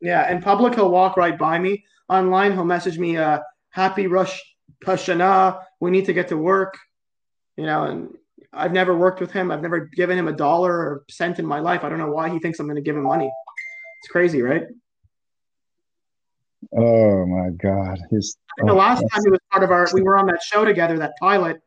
Yeah. 0.00 0.30
In 0.30 0.40
public, 0.40 0.74
he'll 0.74 0.90
walk 0.90 1.16
right 1.16 1.36
by 1.36 1.58
me. 1.58 1.84
Online, 2.08 2.52
he'll 2.52 2.64
message 2.64 2.98
me, 2.98 3.16
uh, 3.16 3.40
"Happy 3.70 4.06
Rosh 4.06 4.38
Hashanah. 4.84 5.62
We 5.80 5.90
need 5.90 6.06
to 6.06 6.12
get 6.12 6.28
to 6.28 6.36
work." 6.36 6.78
You 7.56 7.66
know, 7.66 7.84
and 7.84 8.14
I've 8.52 8.72
never 8.72 8.96
worked 8.96 9.20
with 9.20 9.32
him. 9.32 9.50
I've 9.50 9.62
never 9.62 9.80
given 9.80 10.16
him 10.16 10.28
a 10.28 10.32
dollar 10.32 10.72
or 10.72 11.04
cent 11.10 11.38
in 11.40 11.46
my 11.46 11.58
life. 11.58 11.82
I 11.82 11.88
don't 11.88 11.98
know 11.98 12.10
why 12.10 12.30
he 12.30 12.38
thinks 12.38 12.58
I'm 12.58 12.66
going 12.66 12.76
to 12.76 12.82
give 12.82 12.96
him 12.96 13.02
money. 13.02 13.30
It's 14.00 14.08
crazy, 14.08 14.42
right? 14.42 14.64
Oh 16.76 17.26
my 17.26 17.50
God! 17.50 17.98
He's 18.10 18.36
the 18.58 18.72
oh, 18.72 18.76
last 18.76 19.00
time 19.00 19.22
he 19.24 19.30
was 19.30 19.40
part 19.50 19.64
of 19.64 19.70
our. 19.70 19.88
We 19.92 20.02
were 20.02 20.18
on 20.18 20.26
that 20.26 20.42
show 20.42 20.64
together, 20.64 20.98
that 20.98 21.12
pilot 21.20 21.60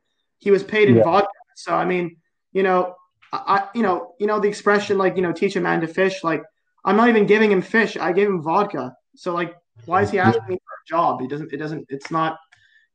he 0.43 0.52
was 0.52 0.62
paid 0.62 0.89
in 0.89 0.98
yeah. 0.98 1.04
vodka. 1.04 1.30
So 1.56 1.74
I 1.74 1.86
mean, 1.86 2.17
you 2.52 2.63
know, 2.63 2.96
I 3.32 3.69
you 3.74 3.82
know, 3.82 4.13
you 4.19 4.28
know 4.28 4.39
the 4.39 4.50
expression 4.50 4.98
like, 4.98 5.15
you 5.15 5.22
know, 5.22 5.32
teach 5.32 5.56
a 5.56 5.62
man 5.62 5.80
to 5.82 5.88
fish. 5.88 6.24
Like 6.24 6.43
I'm 6.84 6.98
not 6.98 7.08
even 7.08 7.26
giving 7.26 7.50
him 7.50 7.62
fish. 7.62 7.96
I 7.96 8.12
gave 8.12 8.28
him 8.28 8.41
vodka. 8.41 8.93
So 9.15 9.34
like 9.34 9.56
why 9.86 10.02
is 10.02 10.12
he 10.12 10.19
asking 10.19 10.43
me 10.50 10.56
for 10.56 10.74
a 10.74 10.86
job? 10.88 11.22
He 11.22 11.28
doesn't 11.28 11.54
it 11.54 11.58
doesn't 11.58 11.86
it's 11.88 12.12
not 12.12 12.38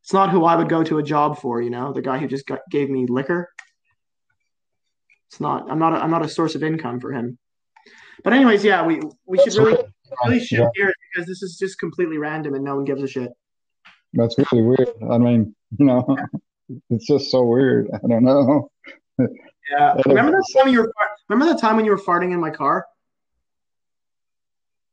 it's 0.02 0.12
not 0.12 0.30
who 0.30 0.44
I 0.44 0.56
would 0.56 0.68
go 0.68 0.84
to 0.84 0.98
a 0.98 1.02
job 1.02 1.38
for, 1.40 1.62
you 1.62 1.70
know, 1.70 1.92
the 1.92 2.02
guy 2.02 2.18
who 2.18 2.28
just 2.28 2.46
got, 2.46 2.60
gave 2.70 2.90
me 2.90 3.06
liquor. 3.08 3.50
It's 5.30 5.40
not 5.40 5.70
I'm 5.70 5.78
not 5.78 5.94
a, 5.94 5.96
I'm 5.96 6.10
not 6.10 6.24
a 6.24 6.28
source 6.28 6.54
of 6.54 6.62
income 6.62 7.00
for 7.00 7.12
him. 7.12 7.38
But 8.24 8.32
anyways, 8.32 8.64
yeah, 8.64 8.84
we 8.84 9.00
we 9.26 9.38
should 9.38 9.54
really 9.54 9.78
really 10.24 10.40
shoot 10.40 10.60
yeah. 10.60 10.68
here 10.74 10.92
because 11.12 11.26
this 11.26 11.42
is 11.42 11.58
just 11.58 11.78
completely 11.78 12.18
random 12.18 12.54
and 12.54 12.64
no 12.64 12.76
one 12.76 12.84
gives 12.84 13.02
a 13.02 13.08
shit. 13.08 13.30
That's 14.12 14.36
really 14.38 14.64
weird. 14.64 14.88
I 15.10 15.18
mean, 15.18 15.54
you 15.78 15.86
know, 15.86 16.16
it's 16.90 17.06
just 17.06 17.30
so 17.30 17.44
weird. 17.44 17.88
I 17.92 18.06
don't 18.06 18.24
know. 18.24 18.70
Yeah. 19.18 19.94
remember 20.06 20.32
that 20.32 20.44
time 20.56 20.72
you 20.72 20.80
were 20.80 20.92
remember 21.28 21.52
the 21.52 21.60
time 21.60 21.76
when 21.76 21.84
you 21.84 21.90
were 21.90 21.98
farting 21.98 22.32
in 22.32 22.40
my 22.40 22.50
car? 22.50 22.86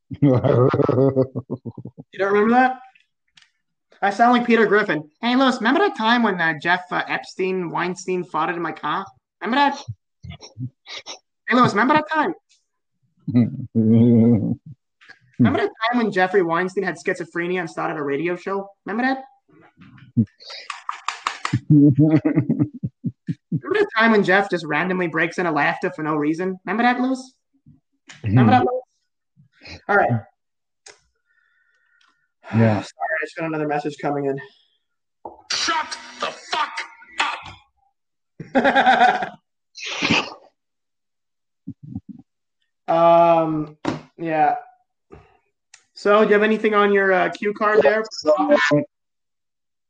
you 0.21 0.29
don't 0.29 2.33
remember 2.33 2.51
that? 2.51 2.79
I 4.01 4.09
sound 4.11 4.37
like 4.37 4.45
Peter 4.45 4.65
Griffin. 4.65 5.09
Hey, 5.21 5.35
Lewis, 5.35 5.57
remember 5.57 5.79
that 5.79 5.97
time 5.97 6.21
when 6.21 6.39
uh, 6.39 6.53
Jeff 6.61 6.83
uh, 6.91 7.03
Epstein 7.07 7.71
Weinstein 7.71 8.23
farted 8.23 8.55
in 8.55 8.61
my 8.61 8.71
car? 8.71 9.05
Remember 9.41 9.55
that? 9.55 9.81
hey, 11.47 11.55
Lewis, 11.55 11.71
remember 11.71 11.95
that 11.95 12.09
time? 12.11 12.33
Remember 13.33 14.55
that 15.39 15.71
time 15.89 15.97
when 15.97 16.11
Jeffrey 16.11 16.41
Weinstein 16.41 16.83
had 16.83 16.95
schizophrenia 16.95 17.59
and 17.59 17.69
started 17.69 17.97
a 17.97 18.03
radio 18.03 18.35
show? 18.35 18.69
Remember 18.85 19.03
that? 19.03 19.23
Remember 21.69 22.19
the 23.51 23.87
time 23.97 24.11
when 24.11 24.23
Jeff 24.23 24.49
just 24.49 24.65
randomly 24.65 25.07
breaks 25.07 25.37
into 25.37 25.51
laughter 25.51 25.91
for 25.91 26.03
no 26.03 26.15
reason? 26.15 26.57
Remember 26.65 26.83
that, 26.83 26.99
Lewis? 26.99 27.33
Remember 28.23 28.51
that, 28.51 28.65
Lewis? 28.65 29.79
All 29.89 29.95
right. 29.95 30.09
Yeah. 32.53 32.75
Sorry, 32.75 32.83
I 32.83 33.25
just 33.25 33.35
got 33.35 33.47
another 33.47 33.67
message 33.67 33.95
coming 33.99 34.27
in. 34.27 34.39
Shut 35.51 35.97
the 36.19 36.27
fuck 36.27 36.79
up. 38.53 39.39
um. 42.87 43.77
Yeah. 44.17 44.55
So, 45.93 46.23
do 46.23 46.27
you 46.27 46.33
have 46.33 46.43
anything 46.43 46.73
on 46.73 46.91
your 46.91 47.11
uh, 47.13 47.29
cue 47.29 47.53
card 47.53 47.81
there? 47.81 48.03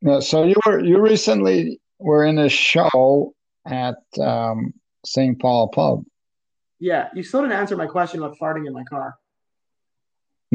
Yeah, 0.01 0.19
so 0.19 0.43
you 0.43 0.55
were 0.65 0.83
you 0.83 1.01
recently 1.01 1.79
were 1.97 2.25
in 2.25 2.37
a 2.37 2.49
show 2.49 3.33
at 3.65 3.97
um, 4.19 4.73
St. 5.05 5.39
Paul 5.39 5.69
Pub. 5.69 6.03
Yeah, 6.79 7.09
you 7.15 7.23
still 7.23 7.41
didn't 7.41 7.57
answer 7.57 7.75
my 7.75 7.87
question 7.87 8.21
about 8.21 8.37
farting 8.37 8.67
in 8.67 8.73
my 8.73 8.83
car. 8.83 9.15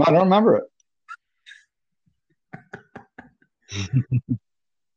I 0.01 0.13
don't 0.13 0.25
remember 0.25 0.57
it. 0.57 0.65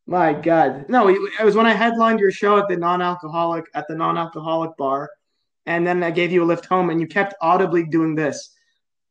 My 0.06 0.34
God, 0.34 0.89
no! 0.89 1.08
It 1.08 1.43
was 1.43 1.56
when 1.56 1.65
I 1.65 1.73
headlined 1.73 2.19
your 2.19 2.32
show 2.32 2.58
at 2.58 2.67
the 2.67 2.75
non-alcoholic 2.75 3.65
at 3.73 3.88
the 3.88 3.95
non-alcoholic 3.95 4.75
bar, 4.75 5.10
and 5.65 5.86
then 5.86 6.04
I 6.04 6.12
gave 6.12 6.32
you 6.32 6.43
a 6.43 6.45
lift 6.45 6.65
home, 6.65 6.89
and 6.89 6.99
you 6.99 7.08
kept 7.08 7.34
audibly 7.41 7.86
doing 7.86 8.15
this. 8.15 8.54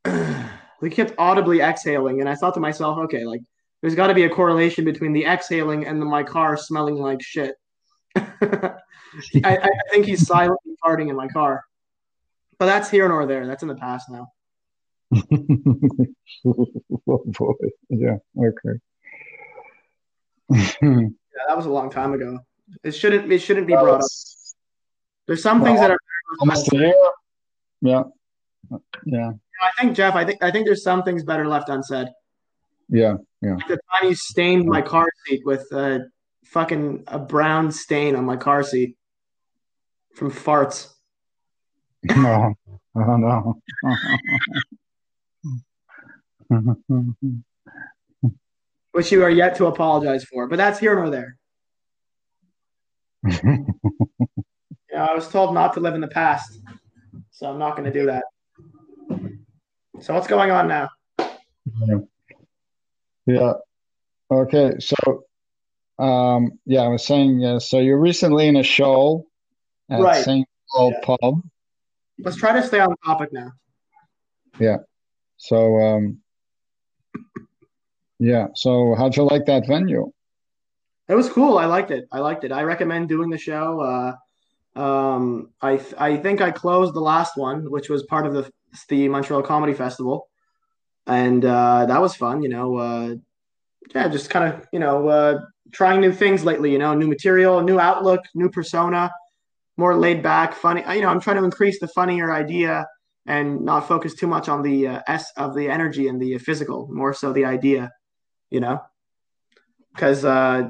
we 0.81 0.89
kept 0.89 1.13
audibly 1.17 1.61
exhaling, 1.61 2.19
and 2.19 2.29
I 2.29 2.35
thought 2.35 2.53
to 2.55 2.59
myself, 2.59 2.97
okay, 2.99 3.25
like 3.25 3.41
there's 3.81 3.95
got 3.95 4.07
to 4.07 4.13
be 4.13 4.23
a 4.23 4.29
correlation 4.29 4.85
between 4.85 5.13
the 5.13 5.25
exhaling 5.25 5.85
and 5.85 6.01
the, 6.01 6.05
my 6.05 6.23
car 6.23 6.55
smelling 6.57 6.95
like 6.95 7.21
shit. 7.21 7.55
I, 8.15 8.77
I, 9.43 9.69
think 9.91 10.05
he's 10.05 10.25
silently 10.25 10.75
farting 10.83 11.09
in 11.09 11.15
my 11.15 11.27
car, 11.27 11.63
but 12.59 12.67
that's 12.67 12.89
here 12.89 13.07
nor 13.07 13.25
there. 13.25 13.47
That's 13.47 13.63
in 13.63 13.69
the 13.69 13.75
past 13.75 14.09
now. 14.09 14.31
oh 16.45 17.23
boy, 17.27 17.53
yeah, 17.89 18.17
okay. 18.37 18.79
yeah, 20.81 21.09
that 21.47 21.57
was 21.57 21.65
a 21.65 21.69
long 21.69 21.89
time 21.89 22.13
ago. 22.13 22.39
It 22.83 22.91
shouldn't. 22.91 23.31
It 23.31 23.39
shouldn't 23.39 23.67
be 23.67 23.73
brought 23.73 24.01
up. 24.01 24.09
There's 25.27 25.41
some 25.41 25.63
things 25.63 25.79
that 25.79 25.91
are 25.91 25.99
almost. 26.39 26.69
Yeah, 27.81 28.03
yeah. 29.05 29.31
I 29.61 29.81
think 29.81 29.95
Jeff. 29.95 30.15
I 30.15 30.25
think 30.25 30.43
I 30.43 30.51
think 30.51 30.65
there's 30.65 30.83
some 30.83 31.03
things 31.03 31.23
better 31.23 31.47
left 31.47 31.69
unsaid. 31.69 32.09
Yeah, 32.89 33.15
yeah. 33.41 33.55
Like 33.55 33.67
the 33.67 33.79
time 33.91 34.09
you 34.09 34.15
stained 34.15 34.65
my 34.65 34.81
car 34.81 35.07
seat 35.25 35.41
with 35.45 35.71
a 35.71 36.07
fucking 36.45 37.03
a 37.07 37.19
brown 37.19 37.71
stain 37.71 38.15
on 38.15 38.25
my 38.25 38.37
car 38.37 38.63
seat 38.63 38.97
from 40.15 40.31
farts. 40.31 40.89
No, 42.03 42.53
oh 42.95 43.17
no. 43.17 43.61
Which 48.91 49.11
you 49.11 49.23
are 49.23 49.29
yet 49.29 49.55
to 49.55 49.65
apologize 49.65 50.23
for, 50.23 50.47
but 50.47 50.57
that's 50.57 50.79
here 50.79 50.95
nor 50.95 51.09
there. 51.09 51.37
yeah, 54.93 55.05
I 55.05 55.13
was 55.15 55.27
told 55.27 55.55
not 55.55 55.73
to 55.73 55.79
live 55.79 55.95
in 55.95 56.01
the 56.01 56.07
past, 56.07 56.59
so 57.31 57.47
I'm 57.47 57.57
not 57.57 57.75
going 57.75 57.91
to 57.91 57.99
do 57.99 58.05
that. 58.05 58.25
So 60.01 60.13
what's 60.13 60.27
going 60.27 60.51
on 60.51 60.67
now? 60.67 60.89
Yeah. 61.17 61.97
yeah. 63.25 63.53
Okay. 64.29 64.75
So, 64.79 65.23
um, 65.97 66.59
yeah, 66.65 66.81
I 66.81 66.89
was 66.89 67.03
saying, 67.03 67.43
uh, 67.43 67.59
so 67.59 67.79
you're 67.79 67.99
recently 67.99 68.47
in 68.47 68.55
a 68.55 68.63
show 68.63 69.25
at 69.89 69.99
right. 69.99 70.23
St. 70.23 70.47
Paul 70.71 70.91
yeah. 70.91 71.17
Pub. 71.17 71.41
Let's 72.19 72.37
try 72.37 72.53
to 72.53 72.65
stay 72.65 72.79
on 72.79 72.95
topic 73.03 73.33
now. 73.33 73.51
Yeah. 74.59 74.77
So, 75.37 75.79
um, 75.79 76.19
yeah. 78.19 78.47
So, 78.53 78.93
how'd 78.95 79.17
you 79.17 79.23
like 79.23 79.47
that 79.47 79.65
venue? 79.65 80.11
It 81.07 81.15
was 81.15 81.29
cool. 81.29 81.57
I 81.57 81.65
liked 81.65 81.89
it. 81.89 82.07
I 82.11 82.19
liked 82.19 82.43
it. 82.43 82.51
I 82.51 82.61
recommend 82.61 83.09
doing 83.09 83.31
the 83.31 83.39
show. 83.39 83.81
Uh, 83.81 84.15
um, 84.75 85.51
I 85.61 85.77
th- 85.77 85.93
I 85.97 86.17
think 86.17 86.41
I 86.41 86.51
closed 86.51 86.93
the 86.93 86.99
last 86.99 87.37
one, 87.37 87.69
which 87.69 87.89
was 87.89 88.03
part 88.03 88.25
of 88.25 88.33
the 88.33 88.51
the 88.89 89.07
Montreal 89.07 89.43
Comedy 89.43 89.73
Festival, 89.73 90.27
and 91.05 91.45
uh, 91.45 91.85
that 91.85 92.01
was 92.01 92.15
fun. 92.15 92.41
You 92.41 92.49
know, 92.49 92.77
uh, 92.77 93.15
yeah, 93.93 94.07
just 94.07 94.29
kind 94.29 94.51
of 94.51 94.67
you 94.73 94.79
know 94.79 95.07
uh, 95.07 95.39
trying 95.71 96.01
new 96.01 96.11
things 96.11 96.43
lately. 96.43 96.71
You 96.71 96.79
know, 96.79 96.93
new 96.95 97.07
material, 97.07 97.61
new 97.61 97.79
outlook, 97.79 98.21
new 98.33 98.49
persona, 98.49 99.11
more 99.77 99.95
laid 99.95 100.23
back, 100.23 100.53
funny. 100.55 100.83
You 100.93 101.01
know, 101.01 101.09
I'm 101.09 101.21
trying 101.21 101.37
to 101.37 101.43
increase 101.43 101.79
the 101.79 101.87
funnier 101.87 102.31
idea 102.31 102.87
and 103.25 103.61
not 103.61 103.87
focus 103.87 104.15
too 104.15 104.27
much 104.27 104.49
on 104.49 104.63
the 104.63 104.87
uh, 104.87 105.01
s 105.07 105.31
of 105.37 105.55
the 105.55 105.69
energy 105.69 106.07
and 106.07 106.19
the 106.19 106.37
physical, 106.39 106.87
more 106.91 107.13
so 107.13 107.31
the 107.31 107.45
idea. 107.45 107.91
You 108.49 108.59
know, 108.59 108.81
because 109.93 110.25
uh, 110.25 110.69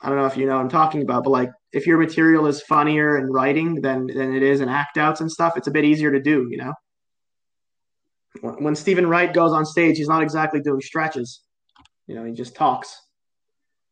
I 0.00 0.08
don't 0.08 0.18
know 0.18 0.26
if 0.26 0.36
you 0.36 0.46
know 0.46 0.56
what 0.56 0.62
I'm 0.62 0.68
talking 0.68 1.02
about, 1.02 1.24
but 1.24 1.30
like 1.30 1.50
if 1.72 1.86
your 1.86 1.98
material 1.98 2.46
is 2.46 2.62
funnier 2.62 3.18
in 3.18 3.26
writing 3.26 3.80
than 3.82 4.06
than 4.06 4.34
it 4.34 4.42
is 4.42 4.60
in 4.60 4.68
act 4.68 4.98
outs 4.98 5.20
and 5.20 5.30
stuff, 5.30 5.56
it's 5.56 5.68
a 5.68 5.70
bit 5.72 5.84
easier 5.84 6.12
to 6.12 6.20
do. 6.20 6.46
You 6.50 6.58
know 6.58 6.74
when 8.40 8.74
Steven 8.74 9.06
Wright 9.06 9.32
goes 9.32 9.52
on 9.52 9.64
stage, 9.64 9.96
he's 9.96 10.08
not 10.08 10.22
exactly 10.22 10.60
doing 10.60 10.80
stretches. 10.80 11.42
You 12.06 12.14
know, 12.14 12.24
he 12.24 12.32
just 12.32 12.54
talks. 12.54 13.00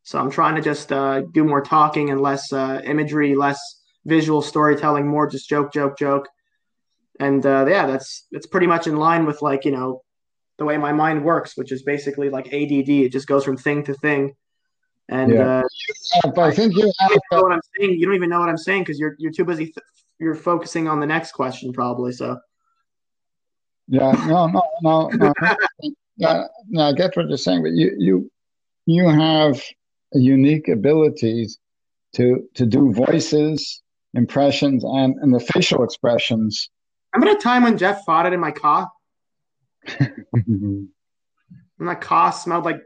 So 0.02 0.18
I'm 0.18 0.30
trying 0.30 0.54
to 0.54 0.62
just 0.62 0.92
uh, 0.92 1.22
do 1.32 1.44
more 1.44 1.60
talking 1.60 2.10
and 2.10 2.20
less 2.20 2.52
uh, 2.52 2.80
imagery, 2.84 3.34
less 3.34 3.58
visual 4.04 4.40
storytelling, 4.40 5.06
more 5.06 5.28
just 5.28 5.48
joke, 5.48 5.72
joke, 5.72 5.98
joke. 5.98 6.28
And 7.18 7.44
uh, 7.44 7.66
yeah, 7.68 7.86
that's 7.86 8.26
that's 8.30 8.46
pretty 8.46 8.66
much 8.66 8.86
in 8.86 8.96
line 8.96 9.26
with 9.26 9.42
like 9.42 9.64
you 9.64 9.72
know 9.72 10.02
the 10.58 10.64
way 10.64 10.76
my 10.76 10.92
mind 10.92 11.24
works, 11.24 11.56
which 11.56 11.72
is 11.72 11.82
basically 11.82 12.30
like 12.30 12.46
ADD. 12.46 12.88
It 12.88 13.12
just 13.12 13.26
goes 13.26 13.44
from 13.44 13.56
thing 13.56 13.84
to 13.84 13.94
thing. 13.94 14.34
And 15.08 15.32
yeah. 15.32 15.62
uh, 16.24 16.30
I 16.36 16.50
think 16.50 16.74
you 16.74 16.92
have 16.98 17.10
know 17.30 17.42
what 17.42 17.52
I'm 17.52 17.60
saying. 17.78 17.92
You 17.98 18.06
don't 18.06 18.16
even 18.16 18.28
know 18.28 18.40
what 18.40 18.48
I'm 18.48 18.56
saying 18.56 18.82
because 18.82 18.98
you're 18.98 19.14
you're 19.18 19.32
too 19.32 19.44
busy. 19.44 19.66
Th- 19.66 19.76
you're 20.18 20.34
focusing 20.34 20.88
on 20.88 20.98
the 20.98 21.06
next 21.06 21.32
question 21.32 21.72
probably. 21.72 22.12
So 22.12 22.38
yeah, 23.88 24.12
no, 24.26 24.46
no, 24.48 24.62
no, 24.82 25.08
no. 25.08 25.32
yeah, 26.16 26.44
no, 26.68 26.82
I 26.82 26.92
get 26.92 27.16
what 27.16 27.28
you're 27.28 27.38
saying, 27.38 27.62
but 27.62 27.72
you 27.72 27.94
you 27.98 28.30
you 28.86 29.08
have 29.08 29.62
unique 30.12 30.68
abilities 30.68 31.58
to 32.14 32.48
to 32.54 32.66
do 32.66 32.92
voices, 32.92 33.82
impressions, 34.14 34.82
and 34.84 35.14
and 35.22 35.32
the 35.32 35.40
facial 35.40 35.84
expressions. 35.84 36.68
Remember 37.14 37.34
the 37.34 37.40
time 37.40 37.62
when 37.62 37.78
Jeff 37.78 38.04
fought 38.04 38.26
it 38.26 38.32
in 38.32 38.40
my 38.40 38.50
car? 38.50 38.90
and 40.00 40.88
my 41.78 41.94
car 41.94 42.32
smelled 42.32 42.64
like 42.64 42.80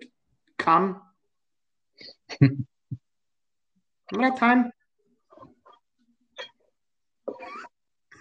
cum. 0.59 1.01
Remember 2.41 2.65
that 4.19 4.39
time? 4.39 4.73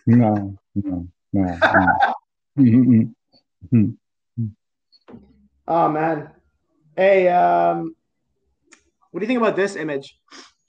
No, 0.05 0.57
no, 0.75 1.07
no. 1.33 1.57
no. 1.63 2.13
Mm-hmm. 2.57 3.03
oh 5.67 5.89
man. 5.89 6.29
Hey, 6.95 7.27
um, 7.29 7.95
what 9.11 9.19
do 9.19 9.23
you 9.23 9.27
think 9.27 9.39
about 9.39 9.55
this 9.55 9.75
image? 9.75 10.17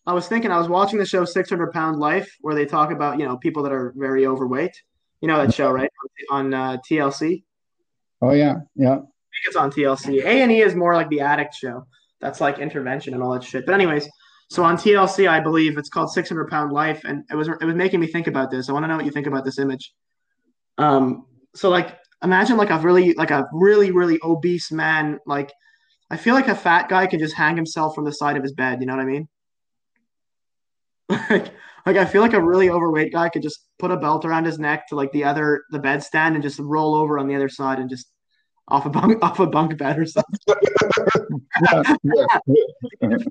I 0.06 0.12
was 0.12 0.28
thinking 0.28 0.50
I 0.50 0.58
was 0.58 0.68
watching 0.68 0.98
the 0.98 1.06
show 1.06 1.24
600 1.24 1.72
Pound 1.72 1.98
Life 1.98 2.36
where 2.40 2.54
they 2.54 2.66
talk 2.66 2.90
about 2.90 3.18
you 3.18 3.26
know 3.26 3.36
people 3.36 3.62
that 3.64 3.72
are 3.72 3.92
very 3.96 4.26
overweight. 4.26 4.72
You 5.20 5.28
know 5.28 5.36
that 5.44 5.54
show, 5.54 5.70
right? 5.70 5.90
On 6.30 6.54
uh, 6.54 6.78
TLC. 6.88 7.44
Oh 8.22 8.32
yeah, 8.32 8.56
yeah. 8.74 8.94
I 8.94 8.96
think 8.96 9.46
it's 9.46 9.56
on 9.56 9.70
TLC. 9.70 10.22
A 10.22 10.42
and 10.42 10.52
E 10.52 10.60
is 10.60 10.74
more 10.74 10.94
like 10.94 11.08
the 11.08 11.20
addict 11.20 11.54
show. 11.54 11.86
That's 12.20 12.40
like 12.40 12.58
intervention 12.58 13.14
and 13.14 13.22
all 13.22 13.32
that 13.32 13.44
shit. 13.44 13.66
But 13.66 13.74
anyways, 13.74 14.08
so 14.50 14.64
on 14.64 14.76
TLC, 14.76 15.28
I 15.28 15.40
believe 15.40 15.78
it's 15.78 15.88
called 15.88 16.12
600 16.12 16.48
Pound 16.48 16.72
Life, 16.72 17.02
and 17.04 17.24
it 17.30 17.36
was 17.36 17.48
it 17.48 17.64
was 17.64 17.74
making 17.74 18.00
me 18.00 18.06
think 18.06 18.26
about 18.26 18.50
this. 18.50 18.68
I 18.68 18.72
want 18.72 18.84
to 18.84 18.88
know 18.88 18.96
what 18.96 19.04
you 19.04 19.10
think 19.10 19.26
about 19.26 19.44
this 19.44 19.58
image. 19.58 19.92
Um, 20.78 21.26
so 21.54 21.70
like 21.70 21.98
imagine 22.22 22.56
like 22.56 22.70
a 22.70 22.78
really 22.78 23.14
like 23.14 23.30
a 23.30 23.46
really 23.52 23.90
really 23.92 24.18
obese 24.22 24.70
man 24.70 25.18
like 25.26 25.50
I 26.10 26.16
feel 26.16 26.34
like 26.34 26.48
a 26.48 26.56
fat 26.56 26.88
guy 26.88 27.06
can 27.06 27.20
just 27.20 27.34
hang 27.34 27.56
himself 27.56 27.94
from 27.94 28.04
the 28.04 28.12
side 28.12 28.36
of 28.36 28.42
his 28.42 28.52
bed. 28.52 28.80
You 28.80 28.86
know 28.86 28.96
what 28.96 29.02
I 29.02 29.06
mean? 29.06 29.28
like, 31.08 31.52
like 31.86 31.96
I 31.96 32.04
feel 32.04 32.20
like 32.20 32.32
a 32.32 32.42
really 32.42 32.68
overweight 32.68 33.12
guy 33.12 33.28
could 33.28 33.42
just 33.42 33.60
put 33.78 33.92
a 33.92 33.96
belt 33.96 34.24
around 34.24 34.44
his 34.44 34.58
neck 34.58 34.88
to 34.88 34.96
like 34.96 35.12
the 35.12 35.24
other 35.24 35.62
the 35.70 35.78
bed 35.78 36.02
stand 36.02 36.34
and 36.34 36.42
just 36.42 36.58
roll 36.58 36.96
over 36.96 37.18
on 37.18 37.28
the 37.28 37.36
other 37.36 37.48
side 37.48 37.78
and 37.78 37.88
just 37.88 38.10
off 38.70 38.86
a 38.86 38.90
bunk 38.90 39.18
off 39.22 39.40
a 39.40 39.46
bunk 39.46 39.76
bed 39.76 39.98
or 39.98 40.06
something. 40.06 40.38
you 42.48 42.66
just 43.02 43.28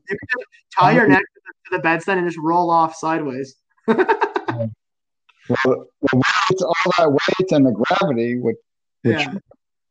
tie 0.77 0.91
your 0.91 1.07
neck 1.07 1.21
to 1.21 1.41
the, 1.45 1.53
to 1.69 1.77
the 1.77 1.79
bed 1.79 2.01
stand 2.01 2.19
and 2.19 2.27
just 2.27 2.39
roll 2.39 2.69
off 2.69 2.95
sideways. 2.95 3.55
Well, 3.87 5.87
weight, 6.13 6.61
all 6.61 6.91
that 6.97 7.11
weight 7.11 7.51
and 7.51 7.65
the 7.65 7.71
gravity 7.71 8.37
would, 8.37 8.55
which 9.01 9.19
yeah. 9.19 9.33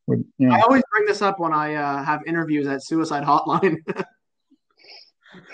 would, 0.07 0.25
you 0.39 0.49
know. 0.49 0.55
I 0.55 0.61
always 0.61 0.83
bring 0.93 1.07
this 1.07 1.21
up 1.21 1.41
when 1.41 1.53
I 1.53 1.75
uh, 1.75 2.05
have 2.05 2.21
interviews 2.27 2.69
at 2.69 2.85
Suicide 2.85 3.25
Hotline. 3.25 3.79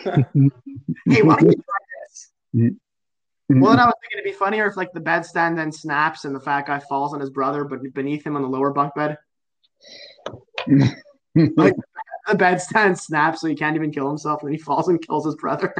hey, 0.05 1.22
why 1.22 1.36
don't 1.36 1.51
you 1.51 1.55
try 1.55 1.78
this? 2.03 2.32
Mm-hmm. 2.55 3.61
Well, 3.61 3.70
then 3.70 3.80
I 3.80 3.86
was 3.86 3.95
thinking 4.01 4.18
it'd 4.18 4.24
be 4.24 4.38
funnier 4.38 4.66
if 4.66 4.76
like 4.76 4.92
the 4.92 5.01
bed 5.01 5.24
stand 5.24 5.57
then 5.57 5.72
snaps 5.72 6.24
and 6.24 6.34
the 6.34 6.40
fat 6.40 6.66
guy 6.66 6.80
falls 6.80 7.14
on 7.14 7.20
his 7.20 7.30
brother, 7.30 7.64
but 7.64 7.80
beneath 7.95 8.26
him 8.26 8.36
on 8.36 8.42
the 8.42 8.49
lower 8.49 8.72
bunk 8.72 8.95
bed. 8.95 9.16
Like 11.57 11.74
the 12.26 12.35
bed 12.35 12.61
stand 12.61 12.99
snaps, 12.99 13.41
so 13.41 13.49
he 13.49 13.55
can't 13.55 13.76
even 13.76 13.91
kill 13.91 14.09
himself, 14.09 14.43
and 14.43 14.53
he 14.53 14.59
falls 14.59 14.89
and 14.89 15.01
kills 15.07 15.24
his 15.24 15.37
brother. 15.37 15.74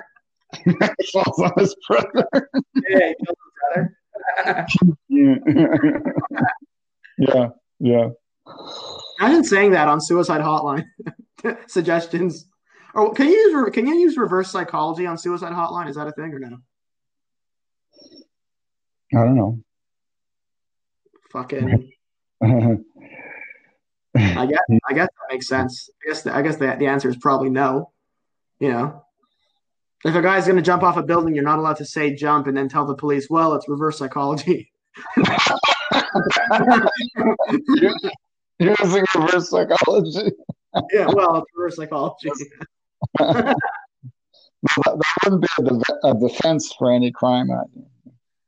falls 1.13 1.41
on 1.41 1.53
his 1.57 1.75
brother. 1.89 2.29
yeah, 2.89 3.09
he 3.09 3.15
kills 3.25 3.39
his 3.39 3.75
brother 3.75 3.97
yeah. 5.09 5.35
yeah, 7.19 7.49
yeah. 7.81 8.09
Imagine 9.21 9.45
saying 9.45 9.71
that 9.73 9.89
on 9.89 10.01
Suicide 10.01 10.41
Hotline. 10.41 10.85
Suggestions. 11.67 12.47
Or 12.95 13.13
can 13.13 13.29
you 13.29 13.35
use 13.35 13.71
can 13.73 13.87
you 13.87 13.97
use 13.97 14.17
reverse 14.17 14.51
psychology 14.51 15.07
on 15.07 15.19
Suicide 15.19 15.53
Hotline? 15.53 15.89
Is 15.89 15.97
that 15.97 16.07
a 16.07 16.13
thing 16.13 16.33
or 16.33 16.39
no? 16.39 16.59
I 19.15 19.25
don't 19.25 19.37
know. 19.37 19.61
Fucking. 21.31 21.93
I 24.37 24.47
guess 24.47 24.59
I 24.89 24.93
guess 24.95 25.09
that 25.09 25.33
makes 25.33 25.47
sense. 25.49 25.89
I 26.05 26.09
guess 26.09 26.23
the, 26.23 26.35
I 26.37 26.43
guess 26.43 26.57
the, 26.57 26.77
the 26.79 26.87
answer 26.87 27.09
is 27.09 27.17
probably 27.17 27.51
no. 27.51 27.91
You 28.61 28.71
know, 28.73 29.05
if 30.05 30.15
a 30.15 30.23
guy's 30.23 30.45
going 30.47 30.57
to 30.57 30.63
jump 30.63 30.83
off 30.83 30.97
a 30.97 31.03
building, 31.03 31.35
you're 31.35 31.45
not 31.45 31.59
allowed 31.59 31.77
to 31.79 31.85
say 31.85 32.15
jump 32.15 32.47
and 32.47 32.57
then 32.57 32.69
tell 32.69 32.87
the 32.87 32.95
police, 32.95 33.29
well, 33.29 33.55
it's 33.55 33.69
reverse 33.69 33.99
psychology. 33.99 34.71
Using 38.59 39.05
reverse 39.15 39.51
psychology. 39.51 40.31
yeah, 40.93 41.07
well, 41.13 41.37
it's 41.39 41.47
reverse 41.57 41.77
psychology. 41.77 42.31
that, 43.19 43.57
that 44.63 45.05
wouldn't 45.25 45.43
be 45.43 45.49
a, 45.59 45.63
de- 45.63 46.09
a 46.09 46.15
defense 46.29 46.73
for 46.79 46.93
any 46.93 47.11
crime. 47.11 47.51
I- 47.51 47.63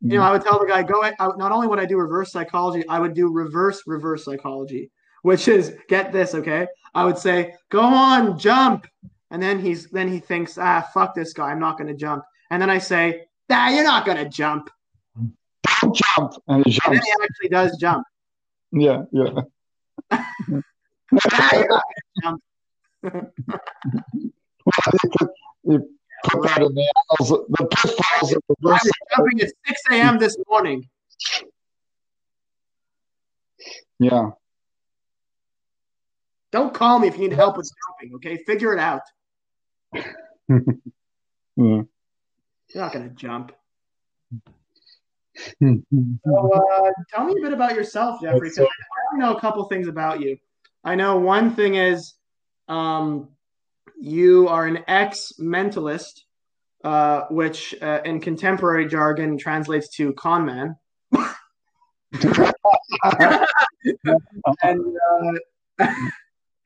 You 0.01 0.18
know, 0.18 0.22
I 0.22 0.30
would 0.32 0.43
tell 0.43 0.59
the 0.61 0.66
guy, 0.66 0.82
go. 0.82 1.03
I, 1.03 1.12
not 1.37 1.51
only 1.53 1.66
would 1.66 1.80
I 1.80 1.87
do 1.87 1.97
reverse 1.97 2.30
psychology, 2.30 2.87
I 2.89 3.01
would 3.01 3.14
do 3.14 3.32
reverse 3.32 3.82
reverse 3.87 4.24
psychology, 4.24 4.91
which 5.27 5.49
is 5.49 5.74
get 5.89 6.12
this, 6.12 6.37
okay? 6.37 6.68
I 6.95 7.05
would 7.05 7.18
say, 7.18 7.57
go 7.68 7.81
on, 7.81 8.39
jump, 8.39 8.87
and 9.33 9.43
then 9.43 9.59
he's 9.59 9.89
then 9.91 10.07
he 10.07 10.20
thinks, 10.20 10.57
ah, 10.57 10.89
fuck 10.95 11.16
this 11.16 11.33
guy, 11.33 11.51
I'm 11.51 11.59
not 11.59 11.77
going 11.77 11.89
to 11.89 11.95
jump, 11.95 12.22
and 12.53 12.62
then 12.62 12.70
I 12.70 12.79
say, 12.79 13.27
nah, 13.49 13.68
you're 13.70 13.83
not 13.83 14.07
going 14.07 14.18
to 14.18 14.29
jump, 14.29 14.70
jump, 15.93 16.35
and 16.47 16.64
he 16.64 16.79
and 16.87 16.95
then 16.95 17.03
he 17.03 17.12
actually 17.24 17.49
does 17.49 17.77
jump. 17.77 18.07
Yeah, 18.70 19.03
yeah. 19.11 19.41
Nah, 20.12 20.22
you're 21.55 21.68
not 21.70 21.83
gonna 21.91 22.22
jump. 22.22 22.43
you 25.64 25.89
put 26.22 26.43
that 26.45 26.62
in 26.62 26.72
the 26.72 27.47
the 27.49 27.66
pitfalls 27.66 28.33
of 28.33 28.43
I 28.49 28.55
was 28.62 28.91
jumping 29.16 29.41
at 29.41 29.51
6 29.66 29.83
a.m. 29.91 30.18
this 30.18 30.37
morning. 30.49 30.89
Yeah. 33.99 34.31
Don't 36.57 36.73
call 36.73 36.99
me 36.99 37.07
if 37.07 37.19
you 37.19 37.29
need 37.29 37.35
help 37.35 37.59
with 37.59 37.71
jumping, 38.01 38.15
okay? 38.17 38.43
Figure 38.47 38.73
it 38.73 38.79
out. 38.79 39.03
yeah. 39.93 40.03
You're 41.57 41.85
not 42.75 42.95
going 42.95 43.11
to 43.11 43.15
jump. 43.15 43.53
So, 45.61 45.83
uh, 46.55 46.91
tell 47.13 47.27
me 47.27 47.35
a 47.39 47.43
bit 47.43 47.53
about 47.53 47.75
yourself, 47.75 48.23
Jeffrey. 48.23 48.49
'cause 48.49 48.61
I 48.61 49.15
I 49.15 49.19
know 49.19 49.35
a 49.37 49.41
couple 49.41 49.63
things 49.65 49.87
about 49.87 50.23
you. 50.23 50.39
I 50.83 50.95
know 50.95 51.19
one 51.19 51.55
thing 51.55 51.75
is 51.75 52.15
um, 52.69 53.29
you 54.01 54.49
are 54.49 54.65
an 54.67 54.83
ex 54.89 55.35
mentalist, 55.39 56.23
uh, 56.85 57.25
which 57.29 57.75
uh, 57.83 58.01
in 58.07 58.19
contemporary 58.23 58.87
jargon 58.89 59.37
translates 59.37 59.95
to 59.97 60.15
con 60.15 60.47
man. 60.47 60.77
and 64.63 64.81
uh, 65.79 65.87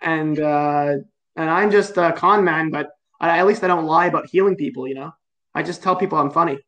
and 0.01 0.39
uh, 0.41 0.95
and 1.37 1.51
I'm 1.51 1.71
just 1.71 1.97
a 1.97 2.13
con 2.13 2.45
man, 2.45 2.71
but 2.71 2.91
I, 3.21 3.39
at 3.39 3.47
least 3.47 3.63
I 3.63 3.67
don't 3.67 3.87
lie 3.87 4.07
about 4.07 4.29
healing 4.29 4.57
people. 4.57 4.87
You 4.89 4.95
know, 4.95 5.13
I 5.55 5.63
just 5.63 5.83
tell 5.83 5.97
people 5.97 6.19
I'm 6.19 6.31
funny. 6.31 6.59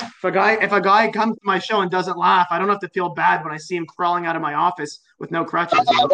If 0.00 0.24
a 0.24 0.30
guy 0.30 0.52
if 0.62 0.72
a 0.72 0.80
guy 0.80 1.10
comes 1.10 1.36
to 1.36 1.42
my 1.44 1.58
show 1.58 1.80
and 1.80 1.90
doesn't 1.90 2.16
laugh, 2.16 2.48
I 2.50 2.58
don't 2.58 2.68
have 2.68 2.80
to 2.80 2.88
feel 2.88 3.10
bad 3.10 3.44
when 3.44 3.52
I 3.52 3.58
see 3.58 3.76
him 3.76 3.86
crawling 3.86 4.26
out 4.26 4.36
of 4.36 4.42
my 4.42 4.54
office 4.54 5.00
with 5.18 5.30
no 5.30 5.44
crutches. 5.44 5.80
you 5.90 5.96
know? 5.96 6.08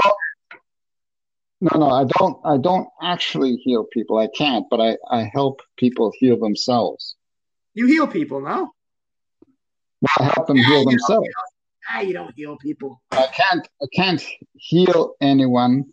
No, 1.60 1.78
no, 1.78 1.90
I 1.90 2.04
don't. 2.04 2.38
I 2.44 2.58
don't 2.58 2.86
actually 3.02 3.56
heal 3.56 3.84
people. 3.90 4.18
I 4.18 4.28
can't, 4.36 4.66
but 4.70 4.80
I, 4.80 4.98
I 5.10 5.30
help 5.32 5.62
people 5.78 6.12
heal 6.18 6.38
themselves. 6.38 7.16
You 7.72 7.86
heal 7.86 8.06
people, 8.06 8.42
no? 8.42 8.72
Well, 10.02 10.28
I 10.28 10.32
help 10.34 10.46
them 10.48 10.58
Yeah, 10.58 10.66
heal 10.66 10.84
themselves. 10.84 11.28
Ah, 11.88 12.00
you 12.00 12.12
don't 12.12 12.34
heal 12.34 12.56
people. 12.58 13.00
I 13.12 13.26
can't. 13.28 13.66
I 13.82 13.86
can't 13.94 14.22
heal 14.54 15.14
anyone 15.20 15.84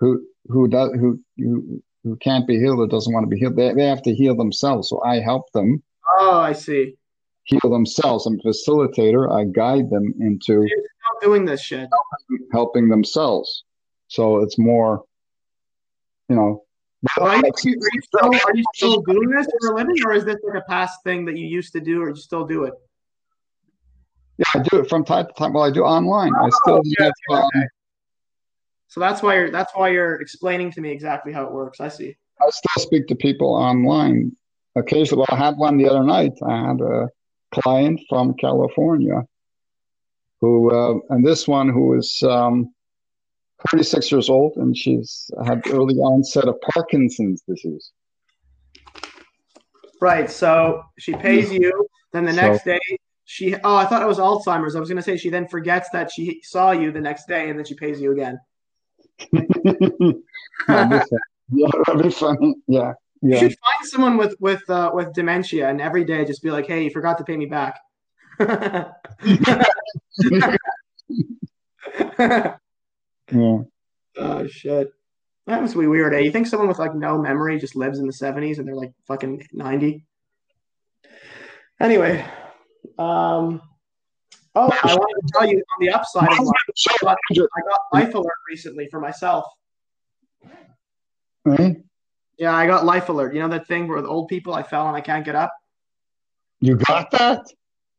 who 0.00 0.22
who 0.48 0.68
does 0.68 0.90
who 1.00 1.20
who, 1.38 1.82
who 2.02 2.16
can't 2.16 2.46
be 2.46 2.58
healed 2.58 2.78
or 2.80 2.86
doesn't 2.86 3.12
want 3.12 3.24
to 3.24 3.28
be 3.28 3.38
healed. 3.38 3.56
They 3.56 3.72
they 3.72 3.86
have 3.86 4.02
to 4.02 4.14
heal 4.14 4.36
themselves. 4.36 4.88
So 4.88 5.02
I 5.02 5.20
help 5.20 5.50
them 5.52 5.82
Oh, 6.18 6.38
I 6.40 6.52
see. 6.52 6.96
heal 7.44 7.70
themselves. 7.70 8.26
I'm 8.26 8.38
a 8.38 8.48
facilitator. 8.48 9.30
I 9.32 9.44
guide 9.44 9.90
them 9.90 10.14
into 10.20 10.68
doing 11.22 11.44
this 11.46 11.62
shit. 11.62 11.88
helping 12.52 12.88
themselves. 12.88 13.64
So 14.08 14.40
it's 14.40 14.58
more, 14.58 15.04
you 16.28 16.36
know. 16.36 16.62
Well, 17.18 17.28
are, 17.28 17.36
you, 17.36 17.42
are, 17.42 17.52
you 17.64 18.00
still, 18.02 18.34
are 18.34 18.56
you 18.56 18.64
still 18.74 19.00
doing 19.02 19.28
this 19.30 19.46
for 19.60 19.72
a 19.72 19.76
living, 19.76 19.96
or 20.06 20.12
is 20.12 20.24
this 20.24 20.36
like 20.42 20.62
a 20.62 20.64
past 20.70 21.02
thing 21.04 21.24
that 21.26 21.36
you 21.36 21.46
used 21.46 21.72
to 21.72 21.80
do, 21.80 22.02
or 22.02 22.08
you 22.10 22.16
still 22.16 22.46
do 22.46 22.64
it? 22.64 22.74
Yeah, 24.38 24.44
I 24.54 24.58
do 24.60 24.78
it 24.80 24.88
from 24.88 25.04
time 25.04 25.26
to 25.26 25.32
time. 25.34 25.52
Well, 25.52 25.64
I 25.64 25.70
do 25.70 25.82
online. 25.82 26.32
I 26.34 26.48
still 26.62 26.80
yeah, 26.84 27.04
have, 27.04 27.12
um, 27.30 27.44
okay. 27.54 27.66
So 28.88 29.00
that's 29.00 29.22
why 29.22 29.34
you're 29.34 29.50
that's 29.50 29.72
why 29.74 29.88
you're 29.88 30.20
explaining 30.20 30.70
to 30.72 30.80
me 30.80 30.90
exactly 30.90 31.32
how 31.32 31.44
it 31.44 31.52
works. 31.52 31.80
I 31.80 31.88
see. 31.88 32.16
I 32.40 32.50
still 32.50 32.82
speak 32.82 33.06
to 33.08 33.14
people 33.14 33.54
online 33.54 34.36
occasionally. 34.76 35.24
Well, 35.28 35.38
I 35.38 35.44
had 35.44 35.56
one 35.56 35.76
the 35.76 35.88
other 35.88 36.04
night. 36.04 36.32
I 36.46 36.68
had 36.68 36.80
a 36.80 37.08
client 37.52 38.00
from 38.08 38.34
California 38.34 39.22
who, 40.40 40.70
uh, 40.70 40.98
and 41.10 41.24
this 41.24 41.46
one 41.48 41.68
who 41.68 41.96
is 41.96 42.22
um, 42.22 42.74
36 43.70 44.10
years 44.12 44.28
old, 44.28 44.56
and 44.56 44.76
she's 44.76 45.30
had 45.46 45.62
early 45.70 45.94
onset 45.96 46.44
of 46.44 46.60
Parkinson's 46.60 47.42
disease. 47.48 47.92
Right. 50.00 50.28
So 50.28 50.82
she 50.98 51.14
pays 51.14 51.52
you, 51.52 51.86
then 52.12 52.24
the 52.24 52.32
So- 52.32 52.40
next 52.40 52.64
day 52.64 52.80
she 53.24 53.54
oh, 53.56 53.76
I 53.76 53.86
thought 53.86 54.02
it 54.02 54.08
was 54.08 54.18
Alzheimer's. 54.18 54.76
I 54.76 54.80
was 54.80 54.88
gonna 54.88 55.02
say 55.02 55.16
she 55.16 55.30
then 55.30 55.48
forgets 55.48 55.88
that 55.92 56.10
she 56.10 56.40
saw 56.42 56.72
you 56.72 56.92
the 56.92 57.00
next 57.00 57.26
day 57.26 57.48
and 57.48 57.58
then 57.58 57.64
she 57.64 57.74
pays 57.74 58.00
you 58.00 58.12
again. 58.12 58.38
That'd 59.32 59.48
be 59.60 60.22
fun. 60.66 61.02
yeah, 61.50 61.68
that'd 61.86 62.02
be 62.02 62.10
funny. 62.10 62.54
Yeah, 62.66 62.94
You 63.22 63.32
yeah. 63.32 63.38
should 63.38 63.56
find 63.58 63.88
someone 63.88 64.16
with 64.16 64.34
with 64.40 64.68
uh, 64.68 64.90
with 64.92 65.12
dementia 65.12 65.68
and 65.68 65.80
every 65.80 66.04
day 66.04 66.24
just 66.24 66.42
be 66.42 66.50
like, 66.50 66.66
hey, 66.66 66.84
you 66.84 66.90
forgot 66.90 67.18
to 67.18 67.24
pay 67.24 67.36
me 67.36 67.46
back. 67.46 67.78
yeah. 68.40 68.92
oh 74.16 74.46
shit. 74.46 74.92
That 75.46 75.60
must 75.60 75.78
be 75.78 75.86
weird, 75.86 76.14
eh? 76.14 76.20
You 76.20 76.30
think 76.30 76.46
someone 76.46 76.68
with 76.68 76.78
like 76.78 76.94
no 76.94 77.18
memory 77.18 77.58
just 77.58 77.76
lives 77.76 77.98
in 77.98 78.06
the 78.06 78.12
70s 78.12 78.58
and 78.58 78.66
they're 78.66 78.74
like 78.74 78.92
fucking 79.06 79.46
90? 79.52 80.06
Anyway, 81.78 82.24
um 82.98 83.60
oh, 84.54 84.70
I 84.82 84.94
wanted 84.94 85.26
to 85.26 85.32
tell 85.32 85.48
you 85.48 85.58
on 85.58 85.80
the 85.80 85.90
upside 85.90 86.30
of 86.32 86.38
life, 86.38 86.56
I 87.02 87.04
got, 87.04 87.18
I 87.30 87.60
got 87.68 87.80
life 87.92 88.14
alert 88.14 88.32
recently 88.48 88.88
for 88.90 89.00
myself. 89.00 89.44
Eh? 91.58 91.74
Yeah, 92.38 92.54
I 92.54 92.66
got 92.66 92.84
life 92.84 93.08
alert. 93.08 93.34
You 93.34 93.40
know 93.40 93.48
that 93.48 93.66
thing 93.66 93.88
where 93.88 94.00
the 94.00 94.08
old 94.08 94.28
people 94.28 94.54
I 94.54 94.62
fell 94.62 94.88
and 94.88 94.96
I 94.96 95.00
can't 95.00 95.24
get 95.24 95.34
up? 95.34 95.52
You 96.60 96.76
got 96.76 97.10
that? 97.12 97.46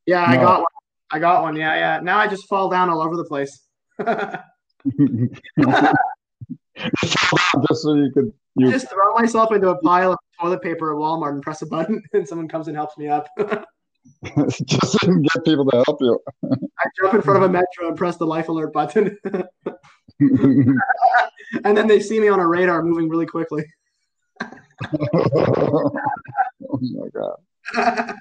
Yeah, 0.05 0.25
I 0.25 0.35
got 0.37 0.59
one. 0.59 0.67
I 1.11 1.19
got 1.19 1.43
one. 1.43 1.55
Yeah, 1.55 1.75
yeah. 1.75 1.99
Now 2.01 2.17
I 2.17 2.27
just 2.27 2.47
fall 2.47 2.69
down 2.69 2.89
all 2.89 3.01
over 3.01 3.15
the 3.15 3.25
place. 3.25 3.61
Just 7.67 7.81
so 7.81 7.95
you 7.95 8.11
could 8.13 8.33
you 8.57 8.71
just 8.71 8.89
throw 8.89 9.13
myself 9.15 9.51
into 9.51 9.69
a 9.69 9.77
pile 9.81 10.13
of 10.13 10.19
toilet 10.39 10.61
paper 10.61 10.93
at 10.93 10.97
Walmart 10.97 11.31
and 11.31 11.41
press 11.41 11.61
a 11.61 11.65
button, 11.65 12.01
and 12.13 12.27
someone 12.27 12.47
comes 12.47 12.67
and 12.67 12.75
helps 12.75 12.97
me 12.97 13.07
up. 13.07 13.27
just 14.65 14.91
so 14.91 15.07
you 15.07 15.21
get 15.21 15.45
people 15.45 15.65
to 15.65 15.83
help 15.85 16.01
you. 16.01 16.19
I 16.43 16.85
jump 16.99 17.13
in 17.15 17.21
front 17.21 17.43
of 17.43 17.49
a 17.49 17.49
metro 17.53 17.87
and 17.87 17.97
press 17.97 18.17
the 18.17 18.25
life 18.25 18.49
alert 18.49 18.73
button, 18.73 19.17
and 20.19 20.79
then 21.63 21.87
they 21.87 21.99
see 21.99 22.19
me 22.19 22.27
on 22.27 22.39
a 22.39 22.47
radar 22.47 22.83
moving 22.83 23.09
really 23.09 23.25
quickly. 23.25 23.65
oh 24.41 25.91
my 26.81 27.07
god. 27.13 28.15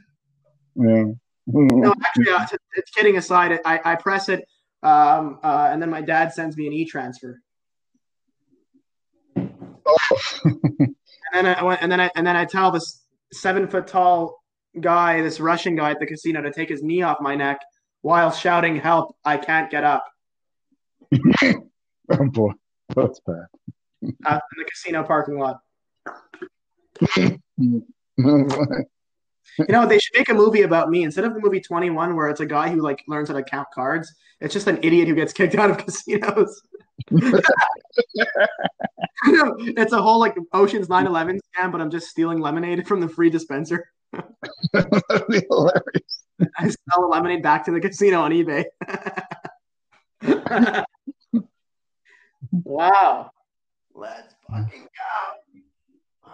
Yeah. 0.77 1.05
no, 1.47 1.95
actually, 2.05 2.33
uh, 2.33 2.47
it's 2.77 2.91
kidding 2.91 3.17
aside. 3.17 3.61
I, 3.65 3.81
I 3.85 3.95
press 3.97 4.29
it, 4.29 4.47
um, 4.83 5.39
uh, 5.43 5.69
and 5.71 5.81
then 5.81 5.91
my 5.91 6.01
dad 6.01 6.33
sends 6.33 6.57
me 6.57 6.67
an 6.67 6.73
e-transfer, 6.73 7.41
and 9.37 10.97
then 11.33 11.47
I 11.47 11.63
went, 11.63 11.83
and 11.83 11.93
then 11.93 12.01
I 12.01 12.11
and 12.17 12.27
then 12.27 12.37
I 12.37 12.45
tell 12.45 12.71
this 12.71 13.03
seven 13.33 13.69
foot 13.69 13.87
tall 13.87 14.44
guy, 14.81 15.21
this 15.23 15.41
Russian 15.41 15.77
guy 15.77 15.91
at 15.91 16.01
the 16.01 16.07
casino, 16.07 16.43
to 16.43 16.53
take 16.53 16.69
his 16.69 16.83
knee 16.83 17.03
off 17.03 17.19
my 17.21 17.35
neck 17.35 17.61
while 18.03 18.31
shouting, 18.31 18.77
"Help! 18.77 19.17
I 19.25 19.37
can't 19.37 19.71
get 19.71 19.85
up!" 19.85 20.05
oh 21.43 22.29
boy, 22.31 22.53
that's 22.95 23.21
bad. 23.21 23.47
uh, 24.27 24.41
in 24.57 24.59
the 24.59 24.65
casino 24.65 25.03
parking 25.05 25.39
lot. 25.39 25.61
You 29.59 29.67
know, 29.69 29.87
they 29.87 29.99
should 29.99 30.17
make 30.17 30.29
a 30.31 30.35
movie 30.35 30.63
about 30.63 30.91
me 30.91 31.05
instead 31.05 31.25
of 31.25 31.33
the 31.33 31.41
movie 31.41 31.61
21, 31.61 32.17
where 32.17 32.29
it's 32.29 32.41
a 32.41 32.47
guy 32.47 32.71
who 32.71 32.81
like 32.81 33.05
learns 33.07 33.29
how 33.29 33.35
to 33.37 33.43
count 33.43 33.69
cards. 33.73 34.13
It's 34.41 34.53
just 34.53 34.67
an 34.67 34.81
idiot 34.83 35.07
who 35.07 35.15
gets 35.15 35.33
kicked 35.33 35.55
out 35.55 35.71
of 35.71 35.79
casinos. 35.87 36.61
it's 39.27 39.93
a 39.93 40.03
whole 40.03 40.19
like 40.19 40.35
Ocean's 40.53 40.89
9/11 40.89 41.39
scam, 41.57 41.71
but 41.71 41.81
I'm 41.81 41.91
just 41.91 42.09
stealing 42.09 42.41
lemonade 42.41 42.87
from 42.89 43.01
the 43.01 43.09
free 43.09 43.31
dispenser. 43.31 43.87
That'd 44.73 45.27
be 45.29 45.43
hilarious. 45.49 46.25
I 46.57 46.69
sell 46.69 47.01
the 47.01 47.07
lemonade 47.07 47.43
back 47.43 47.65
to 47.67 47.71
the 47.71 47.81
casino 47.81 48.21
on 48.23 48.33
eBay. 48.33 48.65
wow. 52.65 53.31
Let's 53.95 54.35
fucking 54.51 54.89
go. 54.89 56.31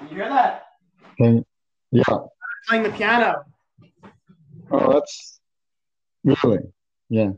you 0.09 0.21
hear 0.21 0.29
that? 0.29 0.63
Okay. 1.19 1.43
Yeah. 1.91 2.03
Playing 2.67 2.83
the 2.83 2.89
piano. 2.91 3.43
Oh, 4.71 4.93
that's 4.93 5.39
really, 6.23 6.59
yeah. 7.09 7.31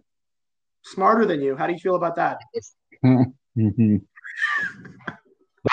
Smarter 0.83 1.25
than 1.25 1.41
you. 1.41 1.55
How 1.55 1.67
do 1.67 1.73
you 1.73 1.79
feel 1.79 1.95
about 1.95 2.15
that? 2.15 2.39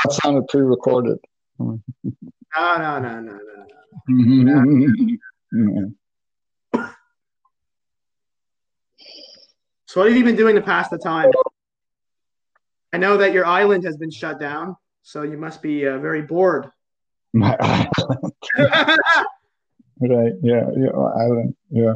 That 0.03 0.13
sounded 0.13 0.49
pre-recorded. 0.49 1.19
No, 1.61 1.79
no, 2.57 2.99
no, 2.99 3.21
no, 3.21 3.39
no. 4.09 5.17
Yeah. 5.53 6.81
So 9.87 10.01
what 10.01 10.09
have 10.09 10.17
you 10.17 10.25
been 10.25 10.35
doing 10.35 10.57
to 10.57 10.61
pass 10.61 10.89
the 10.89 10.99
time? 10.99 11.31
I 12.93 12.97
know 12.97 13.17
that 13.17 13.33
your 13.33 13.47
island 13.47 13.85
has 13.85 13.97
been 13.97 14.11
shut 14.11 14.41
down, 14.41 14.75
so 15.03 15.23
you 15.23 15.39
must 15.39 15.63
be 15.63 15.87
uh, 15.87 15.99
very 15.99 16.23
bored. 16.23 16.69
My 17.33 17.57
island. 17.61 18.33
Right. 20.01 20.33
Yeah. 20.43 20.69
Yeah. 20.77 20.91
Island. 20.91 21.55
Yeah. 21.71 21.95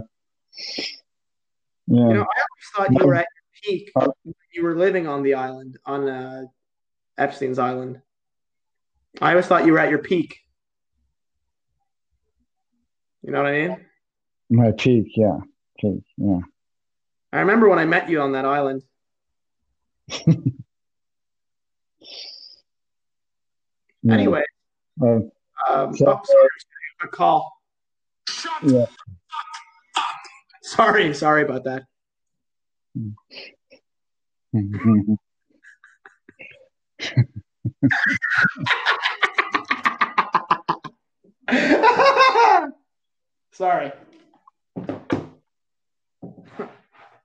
You 1.90 1.96
know, 1.96 2.04
I 2.04 2.16
always 2.16 2.26
thought 2.74 2.92
you 3.00 3.06
were 3.06 3.14
at 3.14 3.26
your 3.34 3.62
peak. 3.62 3.92
You 4.52 4.62
were 4.62 4.76
living 4.76 5.06
on 5.06 5.22
the 5.22 5.34
island, 5.34 5.78
on 5.86 6.08
uh, 6.08 6.42
Epstein's 7.16 7.58
island. 7.58 8.00
I 9.22 9.30
always 9.30 9.46
thought 9.46 9.64
you 9.64 9.72
were 9.72 9.78
at 9.78 9.88
your 9.90 10.00
peak. 10.00 10.38
You 13.22 13.32
know 13.32 13.42
what 13.42 13.52
I 13.52 13.68
mean? 13.68 13.86
My 14.50 14.72
peak. 14.72 15.12
Yeah. 15.16 15.38
Peak. 15.80 16.02
Yeah. 16.16 16.40
I 17.32 17.40
remember 17.40 17.68
when 17.68 17.78
I 17.78 17.84
met 17.84 18.08
you 18.08 18.20
on 18.20 18.32
that 18.32 18.44
island. 18.44 18.82
Anyway, 24.08 24.42
Uh, 25.02 25.06
um, 25.68 25.94
So- 25.96 26.06
oh, 26.06 26.20
sorry, 26.24 26.48
a 27.02 27.08
call. 27.08 27.52
Shut 28.28 28.62
yeah. 28.62 28.86
Sorry, 30.68 31.14
sorry 31.14 31.44
about 31.44 31.64
that. 31.64 31.84
Sorry. 43.52 43.92
I 44.76 44.82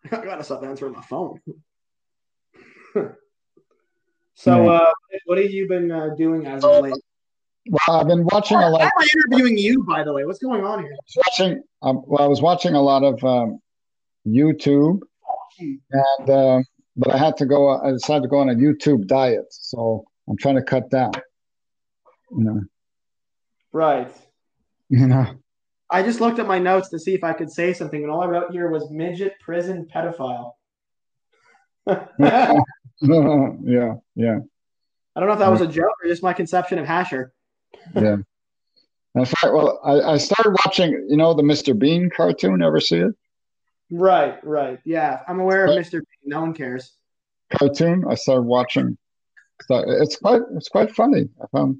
gotta 0.09 0.45
stop 0.45 0.63
answering 0.63 0.93
my 0.93 1.01
phone. 1.01 1.41
so, 4.35 4.69
uh, 4.69 4.93
what 5.25 5.37
have 5.37 5.51
you 5.51 5.67
been 5.67 5.91
uh, 5.91 6.15
doing 6.15 6.47
as 6.47 6.63
of 6.63 6.81
late? 6.81 6.93
Well, 7.69 7.99
I've 7.99 8.07
been 8.07 8.25
watching 8.25 8.57
a 8.57 8.61
Why 8.61 8.67
lot. 8.69 8.81
am 8.81 8.91
I 8.97 9.07
interviewing 9.15 9.57
you, 9.57 9.83
by 9.83 10.03
the 10.03 10.11
way? 10.13 10.25
What's 10.25 10.39
going 10.39 10.65
on 10.65 10.81
here? 10.83 10.95
Watching. 11.15 11.63
Um, 11.81 12.03
well, 12.05 12.23
I 12.23 12.27
was 12.27 12.41
watching 12.41 12.73
a 12.73 12.81
lot 12.81 13.03
of 13.03 13.23
um, 13.23 13.59
YouTube, 14.27 14.99
and 15.59 16.29
um, 16.29 16.65
but 16.97 17.11
I 17.11 17.17
had 17.17 17.37
to 17.37 17.45
go. 17.45 17.69
I 17.69 17.91
decided 17.91 18.23
to 18.23 18.27
go 18.27 18.39
on 18.39 18.49
a 18.49 18.55
YouTube 18.55 19.07
diet, 19.07 19.45
so 19.49 20.05
I'm 20.29 20.37
trying 20.37 20.55
to 20.55 20.63
cut 20.63 20.89
down. 20.89 21.13
You 22.31 22.43
know. 22.43 22.61
Right. 23.71 24.11
You 24.89 25.07
know. 25.07 25.27
I 25.89 26.03
just 26.03 26.19
looked 26.19 26.39
at 26.39 26.47
my 26.47 26.59
notes 26.59 26.89
to 26.89 26.99
see 26.99 27.13
if 27.13 27.23
I 27.23 27.33
could 27.33 27.51
say 27.51 27.73
something, 27.73 28.01
and 28.01 28.11
all 28.11 28.21
I 28.21 28.25
wrote 28.25 28.51
here 28.51 28.69
was 28.69 28.89
midget 28.89 29.33
prison 29.39 29.87
pedophile. 29.93 30.53
Yeah. 33.01 33.95
Yeah. 34.15 34.39
I 35.15 35.19
don't 35.19 35.27
know 35.27 35.33
if 35.33 35.39
that 35.39 35.51
was 35.51 35.61
a 35.61 35.67
joke 35.67 35.91
or 36.03 36.07
just 36.07 36.23
my 36.23 36.33
conception 36.33 36.79
of 36.79 36.87
Hasher. 36.87 37.31
Yeah. 37.95 38.17
In 39.15 39.25
fact, 39.25 39.53
well, 39.53 39.79
I, 39.83 40.13
I 40.13 40.17
started 40.17 40.55
watching, 40.65 41.07
you 41.09 41.17
know, 41.17 41.33
the 41.33 41.43
Mr. 41.43 41.77
Bean 41.77 42.09
cartoon. 42.09 42.63
Ever 42.63 42.79
see 42.79 42.97
it? 42.97 43.13
Right, 43.91 44.43
right. 44.43 44.79
Yeah, 44.85 45.21
I'm 45.27 45.39
aware 45.39 45.65
of 45.65 45.71
Mr. 45.71 45.91
Bean. 45.91 46.01
No 46.25 46.41
one 46.41 46.53
cares. 46.53 46.93
Cartoon. 47.51 48.05
I 48.09 48.15
started 48.15 48.43
watching. 48.43 48.97
So 49.67 49.83
it's 49.87 50.15
quite, 50.15 50.41
it's 50.55 50.69
quite 50.69 50.95
funny. 50.95 51.29
I 51.41 51.45
found. 51.55 51.79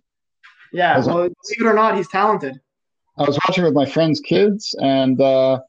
Yeah, 0.72 0.98
Was 0.98 1.08
well, 1.08 1.16
believe 1.16 1.32
it 1.60 1.66
or 1.66 1.74
not, 1.74 1.98
he's 1.98 2.08
talented. 2.08 2.60
I 3.18 3.24
was 3.24 3.38
watching 3.48 3.64
with 3.64 3.74
my 3.74 3.86
friends' 3.86 4.20
kids, 4.20 4.76
and 4.80 5.20
uh, 5.22 5.60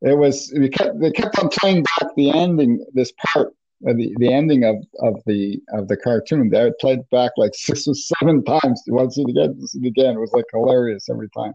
it 0.00 0.18
was 0.18 0.52
we 0.56 0.68
kept 0.68 0.98
they 1.00 1.12
kept 1.12 1.38
on 1.38 1.48
playing 1.48 1.84
back 1.84 2.14
the 2.16 2.30
ending, 2.30 2.84
this 2.92 3.12
part, 3.24 3.54
the 3.82 4.14
the 4.18 4.32
ending 4.32 4.64
of 4.64 4.76
of 5.00 5.20
the 5.26 5.60
of 5.72 5.88
the 5.88 5.96
cartoon. 5.96 6.48
They 6.50 6.70
played 6.80 7.08
back 7.10 7.32
like 7.36 7.52
six 7.54 7.86
or 7.86 7.94
seven 7.94 8.44
times. 8.44 8.82
You 8.86 8.94
want 8.94 9.10
to 9.10 9.14
see 9.14 9.22
it 9.22 9.30
again? 9.30 9.66
See 9.66 9.78
it 9.80 9.86
again. 9.86 10.14
It 10.14 10.20
was 10.20 10.32
like 10.32 10.44
hilarious 10.52 11.08
every 11.08 11.28
time. 11.30 11.54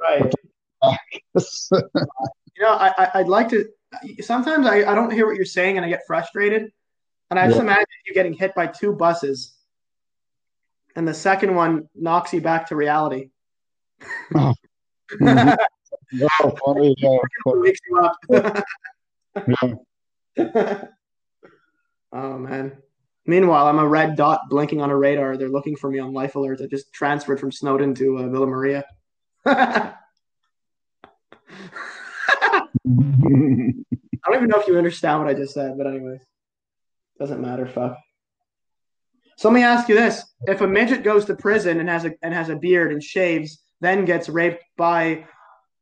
Right. 0.00 0.32
You 2.54 2.64
know, 2.64 2.72
I, 2.72 2.92
I 2.98 3.10
I'd 3.20 3.28
like 3.28 3.48
to. 3.48 3.66
Sometimes 4.20 4.66
I, 4.66 4.80
I 4.90 4.94
don't 4.94 5.10
hear 5.10 5.26
what 5.26 5.36
you're 5.36 5.44
saying 5.46 5.78
and 5.78 5.86
I 5.86 5.88
get 5.88 6.02
frustrated, 6.06 6.70
and 7.30 7.40
I 7.40 7.46
just 7.46 7.56
Yeah. 7.56 7.62
imagine 7.62 7.86
you 8.06 8.12
getting 8.12 8.34
hit 8.34 8.54
by 8.54 8.66
two 8.66 8.92
buses, 8.92 9.54
and 10.94 11.08
the 11.08 11.14
second 11.14 11.54
one 11.54 11.88
knocks 11.94 12.32
you 12.34 12.42
back 12.42 12.66
to 12.66 12.76
reality. 12.76 13.30
oh, 14.34 14.54
funny, 16.64 16.94
yeah, 16.98 17.18
funny, 17.42 17.72
yeah. 19.48 19.74
oh 22.12 22.38
man. 22.38 22.76
Meanwhile, 23.24 23.68
I'm 23.68 23.78
a 23.78 23.86
red 23.86 24.16
dot 24.16 24.42
blinking 24.50 24.80
on 24.80 24.90
a 24.90 24.96
radar. 24.96 25.36
They're 25.36 25.48
looking 25.48 25.76
for 25.76 25.88
me 25.88 26.00
on 26.00 26.12
life 26.12 26.34
alert. 26.34 26.60
I 26.60 26.66
just 26.66 26.92
transferred 26.92 27.38
from 27.38 27.52
Snowdon 27.52 27.94
to 27.96 28.18
uh, 28.18 28.28
Villa 28.28 28.46
Maria. 28.46 28.84
I 29.46 29.94
don't 34.26 34.36
even 34.36 34.48
know 34.48 34.60
if 34.60 34.66
you 34.66 34.76
understand 34.76 35.20
what 35.20 35.28
I 35.28 35.34
just 35.34 35.54
said, 35.54 35.76
but 35.78 35.86
anyways, 35.86 36.20
doesn't 37.18 37.40
matter. 37.40 37.66
Fuck. 37.66 37.96
So 39.36 39.48
let 39.48 39.54
me 39.54 39.62
ask 39.62 39.88
you 39.88 39.94
this: 39.94 40.24
If 40.46 40.60
a 40.60 40.66
midget 40.66 41.04
goes 41.04 41.24
to 41.26 41.36
prison 41.36 41.78
and 41.78 41.88
has 41.88 42.04
a 42.04 42.12
and 42.22 42.34
has 42.34 42.48
a 42.48 42.56
beard 42.56 42.92
and 42.92 43.02
shaves, 43.02 43.62
then 43.80 44.04
gets 44.04 44.28
raped 44.28 44.64
by 44.76 45.26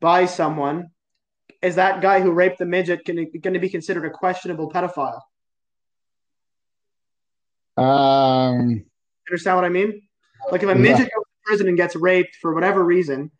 by 0.00 0.26
someone, 0.26 0.90
is 1.62 1.74
that 1.76 2.00
guy 2.00 2.20
who 2.20 2.32
raped 2.32 2.58
the 2.58 2.66
midget 2.66 3.04
going 3.04 3.28
to 3.54 3.58
be 3.58 3.68
considered 3.68 4.04
a 4.04 4.10
questionable 4.10 4.70
pedophile? 4.70 5.20
um, 7.76 8.84
Understand 9.28 9.56
what 9.56 9.64
I 9.64 9.68
mean? 9.68 10.02
Like 10.50 10.62
if 10.62 10.68
a 10.68 10.74
Yeah. 10.74 10.80
midget 10.80 11.10
goes 11.14 11.24
to 11.24 11.40
prison 11.44 11.68
and 11.68 11.76
gets 11.76 11.96
raped 11.96 12.36
for 12.40 12.54
whatever 12.54 12.84
reason, 12.84 13.30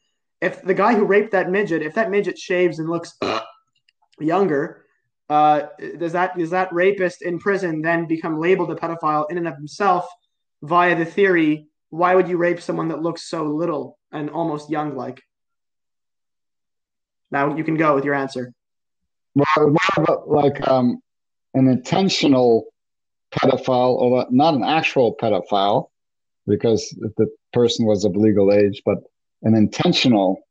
if 0.41 0.63
the 0.63 0.75
guy 0.75 0.95
who 0.95 1.05
raped 1.05 1.33
that 1.33 1.51
midget, 1.51 1.83
if 1.83 1.95
that 1.95 2.11
midget 2.11 2.39
shaves 2.39 2.79
and 2.79 2.89
looks 2.89 3.17
younger, 4.21 4.85
uh, 5.29 5.69
does 5.99 6.13
that 6.13 6.37
does 6.37 6.51
that 6.51 6.73
rapist 6.73 7.23
in 7.23 7.39
prison 7.39 7.83
then 7.83 8.07
become 8.07 8.39
labeled 8.41 8.71
a 8.71 8.75
pedophile 8.75 9.31
in 9.31 9.39
and 9.39 9.47
of 9.49 9.55
himself 9.57 10.07
via 10.63 10.97
the 10.97 11.05
theory? 11.05 11.67
Why 11.91 12.15
would 12.15 12.29
you 12.29 12.37
rape 12.37 12.61
someone 12.61 12.89
that 12.89 13.03
looks 13.03 13.29
so 13.29 13.45
little 13.45 13.99
and 14.13 14.31
almost 14.31 14.71
young 14.71 14.97
like? 14.97 15.21
Now 17.31 17.57
you 17.57 17.65
can 17.65 17.77
go 17.77 17.95
with 17.95 18.05
your 18.05 18.15
answer. 18.15 18.53
well, 19.35 19.47
more 19.57 19.77
of 19.97 20.09
a- 20.09 20.31
like 20.31 20.69
um, 20.69 21.01
an 21.55 21.69
intentional 21.69 22.67
pedophile, 23.33 23.95
or 23.97 24.27
not 24.31 24.55
an 24.55 24.65
actual 24.65 25.17
pedophile, 25.17 25.89
because 26.47 26.89
the 27.17 27.29
person 27.53 27.87
was 27.87 28.05
of 28.05 28.17
legal 28.17 28.53
age, 28.53 28.83
but 28.85 28.99
an 29.43 29.55
intentional 29.55 30.43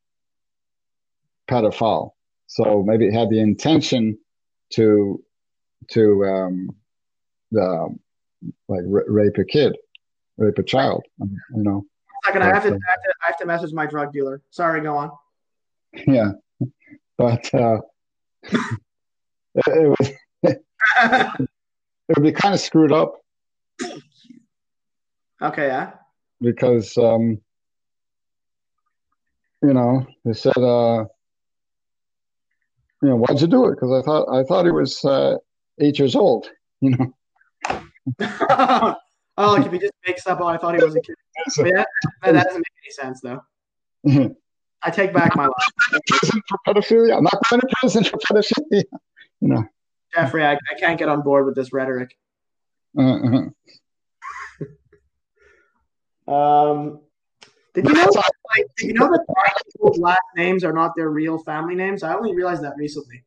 pedophile. 1.50 2.12
So 2.48 2.84
maybe 2.84 3.08
it 3.08 3.14
had 3.14 3.30
the 3.30 3.40
intention 3.40 4.18
to 4.74 5.24
to 5.92 6.26
um, 6.26 6.70
the 7.52 7.90
like 8.68 8.82
ra- 8.86 9.04
rape 9.08 9.38
a 9.38 9.44
kid, 9.44 9.76
rape 10.38 10.58
a 10.58 10.64
child. 10.64 11.04
You 11.20 11.30
know, 11.64 11.86
Second, 12.26 12.44
I 12.44 12.54
have 12.54 12.64
to, 12.64 12.70
I 12.70 12.72
have 12.72 13.02
to 13.02 13.14
I 13.24 13.28
have 13.28 13.38
to 13.38 13.46
message 13.46 13.74
my 13.74 13.86
drug 13.86 14.14
dealer. 14.14 14.42
Sorry, 14.52 14.82
go 14.82 14.96
on. 14.96 15.12
yeah. 16.08 16.32
But 17.20 17.54
uh, 17.54 17.80
it, 18.44 19.94
was 20.00 20.12
it 20.44 20.60
would 22.08 22.24
be 22.24 22.32
kind 22.32 22.54
of 22.54 22.62
screwed 22.62 22.94
up 22.94 23.16
okay, 25.42 25.68
yeah. 25.68 25.92
because 26.40 26.98
um, 26.98 27.42
you 29.62 29.74
know 29.74 30.08
they 30.24 30.32
said 30.32 30.56
uh, 30.56 31.04
you 33.02 33.10
know 33.10 33.18
why'd 33.18 33.42
you 33.42 33.48
do 33.48 33.66
it 33.66 33.76
because 33.76 33.92
i 33.92 34.02
thought 34.02 34.34
i 34.34 34.42
thought 34.44 34.64
he 34.64 34.72
was 34.72 35.04
uh, 35.04 35.36
eight 35.82 36.00
years 36.00 36.16
old 36.16 36.50
you 36.82 36.92
know 36.92 37.14
Oh, 39.42 39.54
like 39.54 39.66
if 39.66 39.72
he 39.72 39.80
just 39.80 39.94
makes 40.06 40.28
up, 40.28 40.42
oh, 40.42 40.48
I 40.48 40.58
thought 40.58 40.76
he 40.78 40.84
was 40.84 40.98
a 40.98 41.00
kid. 41.00 41.16
But 41.56 41.68
yeah, 41.68 41.86
that 42.24 42.34
doesn't 42.34 42.58
make 42.58 42.66
any 42.84 42.92
sense, 42.92 43.22
though. 43.22 44.36
I 44.82 44.90
take 44.92 45.14
back 45.14 45.36
my 45.36 45.46
life. 45.46 46.02
prison 46.08 46.42
for 46.48 46.58
pedophilia. 46.68 47.18
I'm 47.18 47.24
not 47.24 47.38
going 47.50 47.62
to 47.62 47.68
prison 47.80 48.04
for 48.04 48.18
pedophilia. 48.18 48.84
You 49.42 49.48
know. 49.48 49.64
Jeffrey, 50.14 50.44
I, 50.44 50.54
I 50.54 50.80
can't 50.80 50.98
get 50.98 51.10
on 51.10 51.22
board 51.22 51.46
with 51.46 51.56
this 51.56 51.72
rhetoric. 51.72 52.16
Uh-uh. 52.98 53.50
Um, 56.28 57.02
did 57.74 57.88
you 57.88 57.94
know, 57.94 58.06
like, 58.14 58.68
did 58.78 58.88
you 58.88 58.94
know 58.94 59.10
that 59.10 59.26
people's 59.74 59.98
last 59.98 60.20
names 60.36 60.64
are 60.64 60.74
not 60.74 60.96
their 60.96 61.10
real 61.10 61.40
family 61.40 61.76
names? 61.76 62.04
I 62.04 62.14
only 62.14 62.36
realized 62.36 62.64
that 62.64 62.74
recently. 62.78 63.24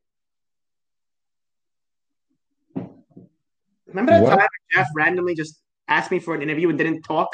Remember 3.87 4.13
that 4.13 4.23
What? 4.23 4.39
time 4.39 4.49
Jeff 4.73 4.87
randomly 4.95 5.35
just 5.35 5.61
asked 5.89 6.11
me 6.11 6.19
for 6.19 6.35
an 6.35 6.43
interview 6.43 6.69
and 6.69 6.79
didn't 6.79 7.03
talk? 7.03 7.29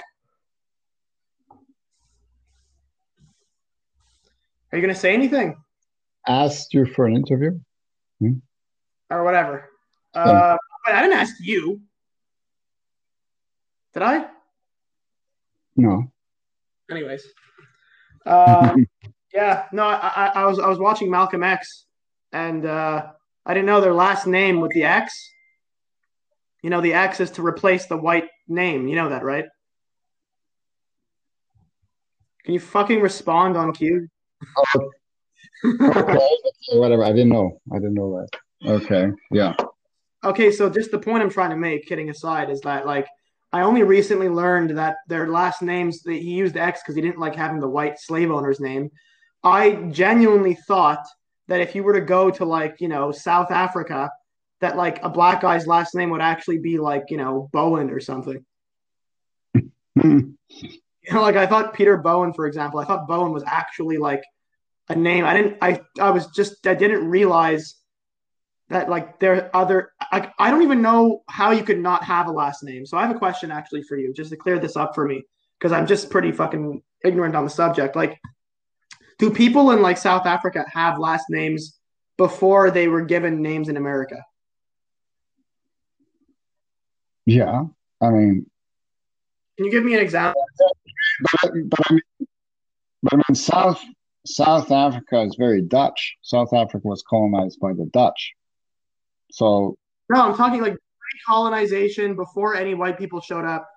Are 4.71 4.79
you 4.79 4.83
gonna 4.83 4.95
say 4.95 5.15
anything 5.15 5.57
Asked 6.27 6.75
you 6.75 6.85
for 6.85 7.07
an 7.07 7.17
interview. 7.17 7.59
or 9.11 9.25
whatever? 9.25 9.71
Uh, 10.13 10.57
but 10.85 10.95
I 10.95 11.03
didn't 11.03 11.19
ask 11.19 11.35
you. 11.41 11.81
Did 13.95 14.03
I? 14.03 14.27
No. 15.77 16.13
Anyways, 16.91 17.27
um, 18.27 18.87
yeah, 19.35 19.67
no, 19.73 19.85
I, 19.85 19.97
I, 20.15 20.33
I 20.35 20.45
was 20.47 20.59
I 20.59 20.69
was 20.69 20.79
watching 20.79 21.11
Malcolm 21.11 21.43
X, 21.43 21.87
and 22.33 22.67
uh, 22.67 23.07
I 23.47 23.55
didn't 23.55 23.67
know 23.67 23.81
their 23.81 23.95
last 23.95 24.27
name 24.27 24.61
with 24.61 24.73
the 24.73 24.85
X. 24.85 25.31
You 26.63 26.71
know, 26.71 26.81
the 26.81 26.95
X 26.95 27.21
is 27.21 27.31
to 27.33 27.47
replace 27.47 27.87
the 27.87 27.97
white 27.97 28.29
name. 28.49 28.89
You 28.89 28.97
know 28.97 29.09
that, 29.09 29.23
right? 29.25 29.47
Can 32.45 32.55
you 32.55 32.61
fucking 32.61 33.01
respond 33.01 33.57
on 33.57 33.73
cue? 33.73 34.09
Okay. 34.75 34.87
Whatever. 36.73 37.05
I 37.05 37.13
didn't 37.13 37.31
know. 37.31 37.61
I 37.73 37.77
didn't 37.77 37.95
know 37.95 38.21
that. 38.21 38.71
Okay. 38.71 39.11
Yeah. 39.31 39.55
Okay, 40.25 40.51
so 40.51 40.69
just 40.69 40.91
the 40.91 40.99
point 40.99 41.23
I'm 41.23 41.31
trying 41.31 41.51
to 41.51 41.57
make, 41.57 41.87
kidding 41.87 42.11
aside, 42.11 42.51
is 42.51 42.61
that 42.63 42.87
like 42.87 43.07
I 43.53 43.63
only 43.63 43.83
recently 43.83 44.29
learned 44.29 44.77
that 44.77 44.97
their 45.07 45.29
last 45.29 45.63
names 45.63 46.03
that 46.03 46.15
he 46.15 46.31
used 46.31 46.57
X 46.57 46.81
because 46.83 46.97
he 46.97 47.03
didn't 47.03 47.19
like 47.19 47.35
having 47.35 47.61
the 47.61 47.69
white 47.69 47.99
slave 47.99 48.31
owner's 48.31 48.61
name. 48.61 48.91
I 49.43 49.73
genuinely 49.91 50.55
thought 50.55 51.07
that 51.47 51.61
if 51.61 51.75
you 51.75 51.83
were 51.83 51.95
to 51.95 52.01
go 52.01 52.31
to 52.31 52.45
like 52.45 52.81
you 52.81 52.89
know 52.89 53.13
South 53.13 53.51
Africa, 53.51 54.11
that 54.61 54.77
like 54.77 55.03
a 55.03 55.09
black 55.09 55.41
guy's 55.41 55.67
last 55.67 55.95
name 55.95 56.11
would 56.11 56.21
actually 56.21 56.59
be 56.59 56.79
like 56.79 57.05
you 57.09 57.17
know 57.17 57.49
Bowen 57.53 57.91
or 57.91 58.01
something. 58.01 58.45
You 61.09 61.15
know, 61.15 61.23
like 61.23 61.37
I 61.37 61.47
thought 61.47 61.75
Peter 61.75 61.97
Bowen, 61.97 62.33
for 62.33 62.47
example, 62.47 62.81
I 62.81 62.85
thought 62.85 63.09
Bowen 63.09 63.33
was 63.33 63.43
actually 63.47 63.97
like 63.97 64.23
a 64.89 64.95
name. 64.95 65.25
I 65.25 65.35
didn't. 65.35 65.57
I 65.63 65.81
I 66.01 66.11
was 66.11 66.27
just 66.29 66.67
I 66.67 66.75
didn't 66.75 67.09
realize 67.09 67.77
that 68.69 68.91
like 68.91 69.19
there 69.19 69.35
are 69.37 69.51
other. 69.55 69.93
Like 70.13 70.33
I 70.39 70.51
don't 70.51 70.63
even 70.63 70.83
know 70.83 71.23
how 71.29 71.51
you 71.53 71.63
could 71.63 71.79
not 71.79 72.05
have 72.05 72.27
a 72.27 72.31
last 72.31 72.63
name. 72.63 72.85
So 72.85 72.99
I 72.99 73.07
have 73.07 73.15
a 73.15 73.19
question 73.19 73.51
actually 73.51 73.83
for 73.83 73.97
you, 73.97 74.13
just 74.13 74.31
to 74.31 74.37
clear 74.37 74.59
this 74.59 74.77
up 74.77 74.95
for 74.95 75.07
me, 75.07 75.23
because 75.59 75.73
I'm 75.73 75.87
just 75.87 76.11
pretty 76.11 76.33
fucking 76.33 76.83
ignorant 77.05 77.35
on 77.35 77.45
the 77.45 77.51
subject. 77.51 77.97
Like, 77.97 78.19
do 79.19 79.31
people 79.31 79.71
in 79.71 79.81
like 79.81 79.97
South 79.97 80.27
Africa 80.27 80.65
have 80.73 80.99
last 80.99 81.27
names 81.31 81.79
before 82.19 82.71
they 82.71 82.89
were 82.89 83.03
given 83.03 83.41
names 83.41 83.69
in 83.69 83.77
America? 83.77 84.25
Yeah. 87.25 87.65
I 88.01 88.11
mean, 88.11 88.47
Can 89.57 89.67
you 89.67 89.71
give 89.71 89.85
me 89.85 89.95
an 89.95 90.01
example? 90.01 90.43
But, 91.21 91.53
but 91.67 91.91
I 91.91 91.93
mean, 91.93 92.29
but 93.03 93.15
I 93.15 93.17
mean, 93.17 93.35
South 93.35 93.83
South 94.27 94.71
Africa 94.71 95.23
is 95.23 95.37
very 95.37 95.63
Dutch. 95.63 96.17
South 96.23 96.53
Africa 96.53 96.87
was 96.87 97.03
colonized 97.09 97.59
by 97.61 97.73
the 97.73 97.89
Dutch. 97.93 98.35
So 99.31 99.77
No, 100.11 100.23
I'm 100.23 100.37
talking 100.37 100.61
like 100.61 100.73
pre-colonization 100.73 102.17
before 102.17 102.55
any 102.55 102.75
white 102.75 102.99
people 102.99 103.21
showed 103.21 103.45
up. 103.45 103.69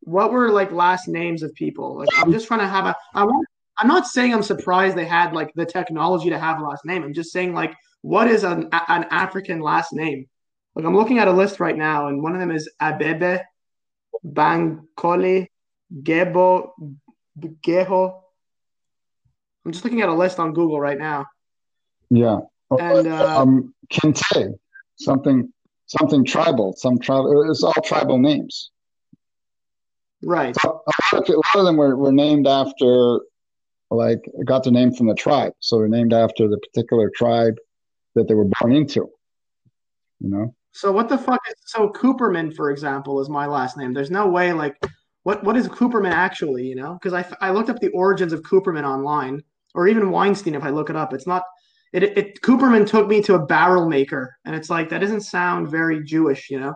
What 0.00 0.32
were 0.32 0.50
like 0.50 0.70
last 0.72 1.08
names 1.08 1.42
of 1.42 1.54
people? 1.54 1.98
Like 1.98 2.08
I'm 2.16 2.32
just 2.32 2.46
trying 2.46 2.60
to 2.60 2.68
have 2.68 2.86
a 2.86 2.96
I 3.14 3.24
want 3.24 3.46
I'm 3.78 3.88
not 3.88 4.06
saying 4.06 4.32
I'm 4.32 4.42
surprised 4.42 4.96
they 4.96 5.04
had 5.04 5.32
like 5.32 5.52
the 5.54 5.66
technology 5.66 6.30
to 6.30 6.38
have 6.38 6.60
a 6.60 6.64
last 6.64 6.84
name. 6.84 7.02
I'm 7.02 7.14
just 7.14 7.32
saying 7.32 7.54
like 7.54 7.74
what 8.02 8.28
is 8.28 8.44
an 8.44 8.68
an 8.72 9.06
African 9.10 9.60
last 9.60 9.92
name? 9.92 10.26
Like 10.74 10.84
I'm 10.84 10.94
looking 10.94 11.18
at 11.18 11.28
a 11.28 11.32
list 11.32 11.58
right 11.58 11.76
now 11.76 12.08
and 12.08 12.22
one 12.22 12.34
of 12.34 12.40
them 12.40 12.50
is 12.50 12.70
Abebe, 12.80 13.42
Bankole, 14.24 15.48
Gebo, 15.92 16.70
Geho. 17.38 18.20
I'm 19.64 19.72
just 19.72 19.84
looking 19.84 20.02
at 20.02 20.08
a 20.08 20.14
list 20.14 20.38
on 20.38 20.52
Google 20.52 20.80
right 20.80 20.98
now. 20.98 21.26
yeah. 22.10 22.38
And 22.70 23.06
uh, 23.06 23.40
um 23.40 23.74
Kente, 23.92 24.54
something 24.96 25.52
something 25.86 26.24
tribal, 26.24 26.74
some 26.76 26.98
tribal 26.98 27.48
it's 27.50 27.62
all 27.62 27.72
tribal 27.84 28.18
names. 28.18 28.70
right. 30.22 30.54
So 30.60 30.82
a 30.86 31.14
lot 31.14 31.28
of, 31.28 31.34
a 31.34 31.36
lot 31.36 31.56
of 31.56 31.64
them 31.64 31.76
were, 31.76 31.96
were 31.96 32.12
named 32.12 32.46
after 32.46 33.20
like 33.90 34.24
got 34.44 34.64
their 34.64 34.72
name 34.72 34.92
from 34.92 35.06
the 35.06 35.14
tribe. 35.14 35.52
So 35.60 35.78
they're 35.78 35.88
named 35.88 36.12
after 36.12 36.48
the 36.48 36.58
particular 36.58 37.10
tribe 37.14 37.54
that 38.14 38.26
they 38.26 38.34
were 38.34 38.48
born 38.60 38.74
into. 38.74 39.08
You 40.20 40.30
know? 40.30 40.54
So 40.72 40.90
what 40.90 41.08
the 41.08 41.18
fuck 41.18 41.40
is 41.48 41.54
so 41.66 41.88
Cooperman, 41.90 42.54
for 42.54 42.70
example, 42.70 43.20
is 43.20 43.28
my 43.28 43.46
last 43.46 43.76
name. 43.76 43.92
There's 43.92 44.10
no 44.10 44.26
way 44.28 44.52
like 44.52 44.76
what 45.26 45.42
what 45.42 45.56
is 45.56 45.66
Cooperman 45.66 46.12
actually, 46.12 46.68
you 46.68 46.76
know? 46.76 46.92
Because 46.92 47.12
I, 47.12 47.26
I 47.44 47.50
looked 47.50 47.68
up 47.68 47.80
the 47.80 47.88
origins 47.88 48.32
of 48.32 48.42
Cooperman 48.42 48.84
online, 48.84 49.42
or 49.74 49.88
even 49.88 50.12
Weinstein 50.12 50.54
if 50.54 50.62
I 50.62 50.70
look 50.70 50.88
it 50.88 50.94
up. 50.94 51.12
It's 51.12 51.26
not 51.26 51.42
it, 51.92 52.04
it 52.16 52.40
Cooperman 52.42 52.86
took 52.86 53.08
me 53.08 53.20
to 53.22 53.34
a 53.34 53.44
barrel 53.44 53.88
maker, 53.88 54.36
and 54.44 54.54
it's 54.54 54.70
like 54.70 54.88
that 54.90 55.00
doesn't 55.00 55.22
sound 55.22 55.68
very 55.68 56.04
Jewish, 56.04 56.48
you 56.48 56.60
know? 56.60 56.74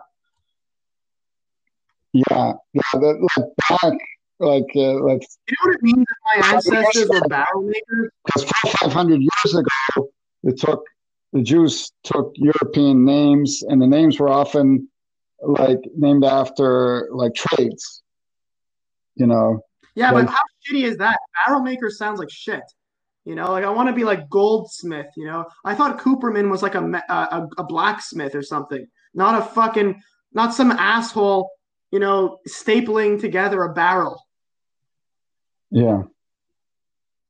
Yeah, 2.11 2.51
yeah. 2.73 2.81
That, 2.91 3.29
like 3.37 3.47
back, 3.69 3.99
like 4.39 4.69
uh, 4.75 4.99
like 4.99 5.21
You 5.47 5.55
know 5.55 5.67
what 5.67 5.75
it 5.75 5.81
means 5.81 6.05
that 6.05 6.41
my 6.41 6.53
ancestors 6.53 7.07
were 7.09 7.21
barrel 7.29 7.63
makers? 7.63 8.11
because 8.25 8.43
four 8.43 8.71
five 8.81 8.91
hundred 8.91 9.21
years 9.21 9.55
ago, 9.55 10.11
it 10.43 10.59
took 10.59 10.83
the 11.31 11.41
Jews 11.41 11.93
took 12.03 12.33
European 12.35 13.05
names, 13.05 13.63
and 13.65 13.81
the 13.81 13.87
names 13.87 14.19
were 14.19 14.27
often 14.27 14.89
like 15.41 15.79
named 15.95 16.25
after 16.25 17.07
like 17.13 17.33
trades. 17.33 18.01
You 19.15 19.27
know, 19.27 19.61
Yeah, 19.95 20.11
Like- 20.11 20.27
but 20.27 20.31
how 20.33 20.41
shitty 20.65 20.83
is 20.85 20.97
that? 20.97 21.17
Barrel 21.45 21.61
maker 21.61 21.89
sounds 21.89 22.19
like 22.19 22.29
shit. 22.31 22.63
You 23.25 23.35
know, 23.35 23.51
like 23.51 23.63
I 23.65 23.69
want 23.69 23.87
to 23.89 23.93
be 23.93 24.03
like 24.03 24.29
goldsmith. 24.29 25.07
You 25.15 25.25
know, 25.27 25.45
I 25.65 25.75
thought 25.75 25.99
Cooperman 25.99 26.49
was 26.49 26.63
like 26.63 26.75
a, 26.75 27.03
uh, 27.09 27.47
a 27.57 27.61
a 27.61 27.63
blacksmith 27.63 28.33
or 28.33 28.41
something, 28.41 28.87
not 29.13 29.39
a 29.39 29.45
fucking, 29.45 30.01
not 30.33 30.53
some 30.53 30.71
asshole. 30.71 31.51
You 31.91 31.99
know, 31.99 32.39
stapling 32.47 33.19
together 33.19 33.61
a 33.63 33.73
barrel. 33.73 34.17
yeah. 35.69 36.03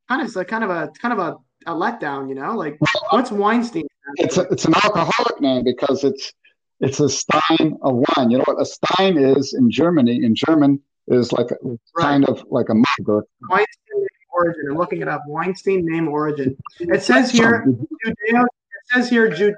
Kind 0.07 0.27
of, 0.27 0.35
a 0.35 0.45
kind 0.45 0.63
of 0.63 0.69
a 0.69 0.91
kind 1.01 1.13
of 1.13 1.19
a, 1.19 1.71
a 1.71 1.73
letdown. 1.73 2.29
You 2.29 2.35
know, 2.35 2.55
like 2.55 2.77
what's 3.11 3.31
Weinstein? 3.31 3.87
It's 4.17 4.37
a, 4.37 4.41
it's 4.51 4.65
an 4.65 4.75
alcoholic 4.75 5.39
name 5.41 5.63
because 5.63 6.03
it's 6.03 6.31
it's 6.79 6.99
a 6.99 7.09
stein 7.09 7.77
of 7.81 7.95
wine. 7.95 8.29
You 8.29 8.37
know 8.39 8.43
what 8.45 8.61
a 8.61 8.65
stein 8.65 9.17
is 9.17 9.53
in 9.53 9.71
Germany? 9.71 10.23
In 10.23 10.35
German 10.35 10.79
is 11.11 11.31
like 11.31 11.51
a, 11.51 11.55
kind 11.99 12.25
of 12.25 12.43
like 12.49 12.67
a 12.69 12.73
or 13.07 13.25
Weinstein 13.49 13.99
name 13.99 14.07
origin. 14.33 14.63
I'm 14.69 14.77
looking 14.77 15.01
it 15.01 15.07
up. 15.07 15.23
Weinstein 15.27 15.85
name 15.85 16.07
origin. 16.07 16.57
It 16.79 17.03
says 17.03 17.31
here 17.31 17.65
Judeo. 17.67 18.43
It 18.43 18.93
says 18.93 19.09
here 19.09 19.29
Jude. 19.29 19.55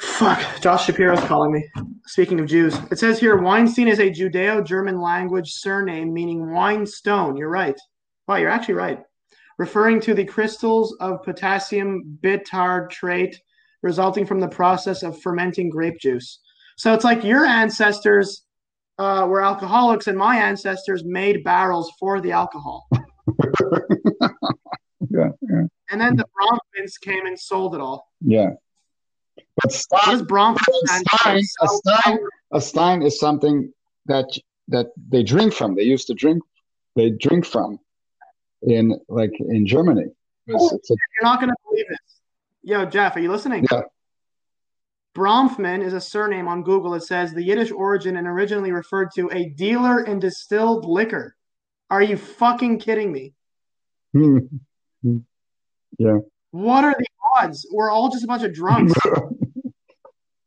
Fuck, 0.00 0.60
Josh 0.60 0.86
Shapiro's 0.86 1.24
calling 1.24 1.52
me. 1.52 1.68
Speaking 2.06 2.38
of 2.38 2.46
Jews, 2.46 2.76
it 2.90 2.98
says 2.98 3.18
here 3.18 3.36
Weinstein 3.40 3.88
is 3.88 4.00
a 4.00 4.10
Judeo-German 4.10 5.00
language 5.00 5.52
surname 5.52 6.12
meaning 6.12 6.52
wine 6.52 6.86
stone. 6.86 7.36
You're 7.36 7.48
right. 7.48 7.78
Wow, 8.28 8.36
you're 8.36 8.50
actually 8.50 8.74
right. 8.74 9.02
Referring 9.58 10.00
to 10.00 10.14
the 10.14 10.24
crystals 10.24 10.96
of 11.00 11.22
potassium 11.22 12.18
bitartrate 12.22 13.36
resulting 13.82 14.26
from 14.26 14.40
the 14.40 14.48
process 14.48 15.02
of 15.02 15.20
fermenting 15.20 15.70
grape 15.70 15.98
juice. 16.00 16.40
So 16.76 16.92
it's 16.92 17.04
like 17.04 17.22
your 17.22 17.44
ancestors 17.44 18.43
uh, 18.98 19.26
were 19.28 19.42
alcoholics, 19.42 20.06
and 20.06 20.16
my 20.16 20.36
ancestors 20.36 21.04
made 21.04 21.44
barrels 21.44 21.92
for 21.98 22.20
the 22.20 22.32
alcohol. 22.32 22.88
yeah, 25.10 25.30
yeah, 25.42 25.64
And 25.90 26.00
then 26.00 26.16
the 26.16 26.26
Brahmins 26.34 26.98
came 26.98 27.26
and 27.26 27.38
sold 27.38 27.74
it 27.74 27.80
all. 27.80 28.08
yeah. 28.20 28.50
But 29.62 29.72
stein, 29.72 30.20
a 30.20 30.88
stein, 30.88 31.42
a 31.60 31.68
stein, 31.68 32.18
a 32.52 32.60
stein 32.60 33.02
is 33.02 33.20
something 33.20 33.72
that 34.06 34.26
that 34.68 34.88
they 35.08 35.22
drink 35.22 35.52
from. 35.52 35.74
They 35.76 35.82
used 35.82 36.08
to 36.08 36.14
drink. 36.14 36.42
They 36.96 37.10
drink 37.10 37.44
from 37.46 37.78
in 38.62 38.98
like 39.08 39.32
in 39.40 39.66
Germany. 39.66 40.06
It's, 40.46 40.72
it's 40.72 40.90
a, 40.90 40.94
You're 40.94 41.30
not 41.30 41.40
going 41.40 41.50
to 41.50 41.56
believe 41.68 41.86
this. 41.88 41.98
Yo, 42.62 42.84
Jeff, 42.84 43.16
are 43.16 43.20
you 43.20 43.30
listening? 43.30 43.64
Yeah. 43.70 43.82
Bronfman 45.14 45.82
is 45.82 45.92
a 45.92 46.00
surname 46.00 46.48
on 46.48 46.64
Google. 46.64 46.94
It 46.94 47.02
says 47.02 47.32
the 47.32 47.42
Yiddish 47.42 47.70
origin 47.70 48.16
and 48.16 48.26
originally 48.26 48.72
referred 48.72 49.10
to 49.14 49.30
a 49.30 49.50
dealer 49.50 50.04
in 50.04 50.18
distilled 50.18 50.84
liquor. 50.84 51.36
Are 51.88 52.02
you 52.02 52.16
fucking 52.16 52.80
kidding 52.80 53.12
me? 53.12 53.34
yeah. 55.98 56.18
What 56.50 56.84
are 56.84 56.94
the 56.98 57.06
odds? 57.36 57.66
We're 57.72 57.90
all 57.90 58.10
just 58.10 58.24
a 58.24 58.26
bunch 58.26 58.42
of 58.42 58.52
drunks. 58.52 58.92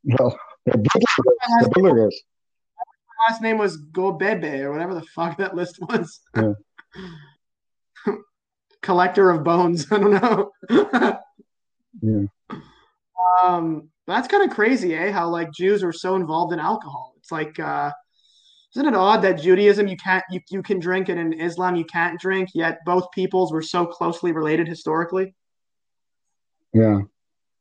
well, 0.04 0.38
the 0.66 1.70
bootleggers. 1.74 2.22
last 3.30 3.42
name 3.42 3.58
was 3.58 3.78
Gobebe 3.78 4.62
or 4.62 4.72
whatever 4.72 4.94
the 4.94 5.02
fuck 5.02 5.38
that 5.38 5.56
list 5.56 5.80
was. 5.80 6.20
Yeah. 6.36 6.54
Collector 8.82 9.30
of 9.30 9.44
bones. 9.46 9.90
I 9.92 9.98
don't 9.98 10.12
know. 10.12 10.52
Yeah. 12.02 12.26
um, 13.44 13.90
that's 14.08 14.28
kind 14.28 14.50
of 14.50 14.56
crazy, 14.56 14.96
eh? 14.96 15.12
How 15.12 15.30
like 15.30 15.52
Jews 15.52 15.84
are 15.84 15.92
so 15.94 16.16
involved 16.16 16.54
in 16.54 16.60
alcohol. 16.60 17.14
It's 17.18 17.32
like, 17.32 17.60
uh, 17.60 17.92
isn't 18.76 18.88
it 18.88 18.96
odd 18.96 19.22
that 19.24 19.42
Judaism 19.42 19.88
you 19.88 19.98
can't 19.98 20.24
you, 20.30 20.40
you 20.50 20.62
can 20.62 20.80
drink 20.80 21.10
and 21.10 21.20
in 21.20 21.40
Islam 21.40 21.76
you 21.76 21.86
can't 21.86 22.20
drink, 22.20 22.50
yet 22.54 22.80
both 22.86 23.12
peoples 23.12 23.52
were 23.52 23.62
so 23.62 23.86
closely 23.86 24.32
related 24.32 24.68
historically? 24.68 25.36
Yeah. 26.74 27.02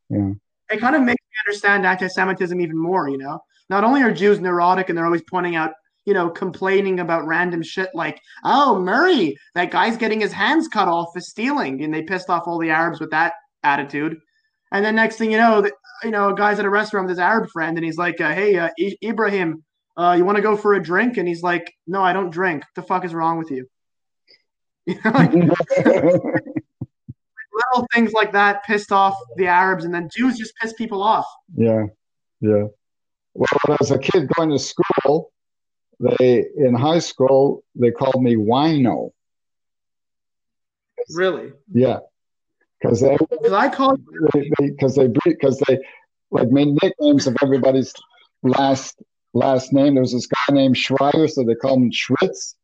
Yeah. 0.08 0.32
It 0.70 0.80
kind 0.80 0.96
of 0.96 1.02
makes 1.02 1.22
me 1.22 1.48
understand 1.48 1.86
anti-Semitism 1.86 2.60
even 2.60 2.76
more. 2.78 3.08
You 3.08 3.18
know, 3.18 3.40
not 3.70 3.84
only 3.84 4.02
are 4.02 4.12
Jews 4.12 4.40
neurotic 4.40 4.88
and 4.88 4.96
they're 4.96 5.06
always 5.06 5.22
pointing 5.28 5.56
out, 5.56 5.72
you 6.04 6.14
know, 6.14 6.28
complaining 6.30 7.00
about 7.00 7.26
random 7.26 7.62
shit 7.62 7.90
like, 7.94 8.20
"Oh, 8.44 8.80
Murray, 8.80 9.36
that 9.54 9.70
guy's 9.70 9.96
getting 9.96 10.20
his 10.20 10.32
hands 10.32 10.68
cut 10.68 10.86
off 10.86 11.08
for 11.12 11.20
stealing," 11.20 11.82
and 11.82 11.92
they 11.92 12.02
pissed 12.02 12.30
off 12.30 12.46
all 12.46 12.58
the 12.58 12.70
Arabs 12.70 13.00
with 13.00 13.10
that 13.10 13.34
attitude. 13.64 14.18
And 14.72 14.84
then 14.84 14.94
next 14.96 15.16
thing 15.16 15.30
you 15.32 15.38
know, 15.38 15.60
that 15.62 15.72
you 16.02 16.10
know, 16.10 16.28
a 16.30 16.34
guy's 16.34 16.58
at 16.58 16.64
a 16.64 16.70
restaurant 16.70 17.06
with 17.06 17.10
his 17.16 17.18
Arab 17.18 17.48
friend, 17.50 17.78
and 17.78 17.84
he's 17.84 17.96
like, 17.96 18.20
uh, 18.20 18.32
"Hey, 18.34 18.56
uh, 18.58 18.68
I- 18.78 18.96
Ibrahim, 19.02 19.64
uh, 19.96 20.14
you 20.18 20.24
want 20.24 20.36
to 20.36 20.42
go 20.42 20.56
for 20.56 20.74
a 20.74 20.82
drink?" 20.82 21.16
And 21.16 21.26
he's 21.26 21.42
like, 21.42 21.72
"No, 21.86 22.02
I 22.02 22.12
don't 22.12 22.30
drink. 22.30 22.62
What 22.64 22.82
the 22.82 22.86
fuck 22.86 23.04
is 23.04 23.14
wrong 23.14 23.38
with 23.38 23.50
you?" 23.50 23.66
You 24.86 24.94
know, 25.04 25.10
like, 25.10 25.32
little 27.52 27.86
things 27.94 28.12
like 28.12 28.32
that 28.32 28.64
pissed 28.64 28.92
off 28.92 29.16
the 29.36 29.46
Arabs, 29.46 29.84
and 29.84 29.94
then 29.94 30.08
Jews 30.14 30.36
just 30.38 30.54
piss 30.56 30.72
people 30.74 31.02
off. 31.02 31.26
yeah. 31.56 31.86
Yeah. 32.40 32.66
Well, 33.32 33.48
when 33.64 33.72
I 33.72 33.76
was 33.80 33.90
a 33.90 33.98
kid 33.98 34.28
going 34.36 34.50
to 34.50 34.58
school, 34.58 35.32
they 35.98 36.44
in 36.56 36.74
high 36.74 36.98
school 36.98 37.64
they 37.74 37.90
called 37.90 38.22
me 38.22 38.34
Wino. 38.36 39.10
Really, 41.10 41.52
Yeah. 41.72 42.00
Because 42.86 43.00
they 43.00 43.16
because 43.30 43.52
I 43.52 43.68
call 43.68 43.96
because 44.60 44.94
they 44.94 45.08
because 45.24 45.58
they 45.66 45.78
like 46.30 46.48
made 46.50 46.68
nicknames 46.82 47.26
of 47.26 47.36
everybody's 47.42 47.92
last 48.42 49.02
last 49.34 49.72
name. 49.72 49.94
There 49.94 50.02
was 50.02 50.12
this 50.12 50.26
guy 50.26 50.54
named 50.54 50.76
Schreier, 50.76 51.28
so 51.28 51.42
they 51.44 51.54
called 51.56 51.82
him 51.82 51.90
Schritz. 51.90 52.54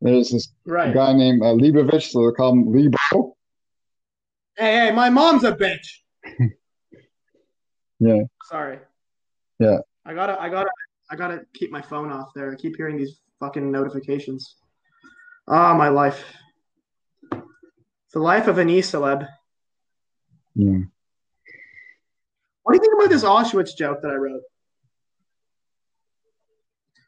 There's 0.00 0.30
this 0.30 0.52
right. 0.64 0.94
guy 0.94 1.12
named 1.12 1.42
uh, 1.42 1.54
Leibovich, 1.54 2.10
so 2.10 2.26
they 2.26 2.32
call 2.32 2.52
him 2.52 2.72
Lebo. 2.72 3.36
Hey, 4.56 4.86
hey, 4.86 4.90
my 4.92 5.10
mom's 5.10 5.44
a 5.44 5.52
bitch. 5.52 6.00
Yeah. 8.00 8.22
Sorry. 8.48 8.78
Yeah. 9.58 9.78
I 10.06 10.14
gotta, 10.14 10.40
I 10.40 10.48
gotta, 10.48 10.70
I 11.10 11.16
gotta 11.16 11.40
keep 11.52 11.72
my 11.72 11.82
phone 11.82 12.12
off 12.12 12.28
there. 12.32 12.52
I 12.52 12.54
keep 12.54 12.76
hearing 12.76 12.96
these 12.96 13.18
fucking 13.40 13.72
notifications. 13.72 14.54
Ah, 15.48 15.74
my 15.74 15.88
life. 15.88 16.24
The 18.12 18.20
life 18.20 18.46
of 18.46 18.58
an 18.58 18.70
e-celeb. 18.70 19.26
Yeah. 20.58 20.78
What 22.64 22.72
do 22.72 22.76
you 22.76 22.80
think 22.80 22.94
about 22.94 23.10
this 23.10 23.22
Auschwitz 23.22 23.76
joke 23.76 24.02
that 24.02 24.10
I 24.10 24.16
wrote? 24.16 24.42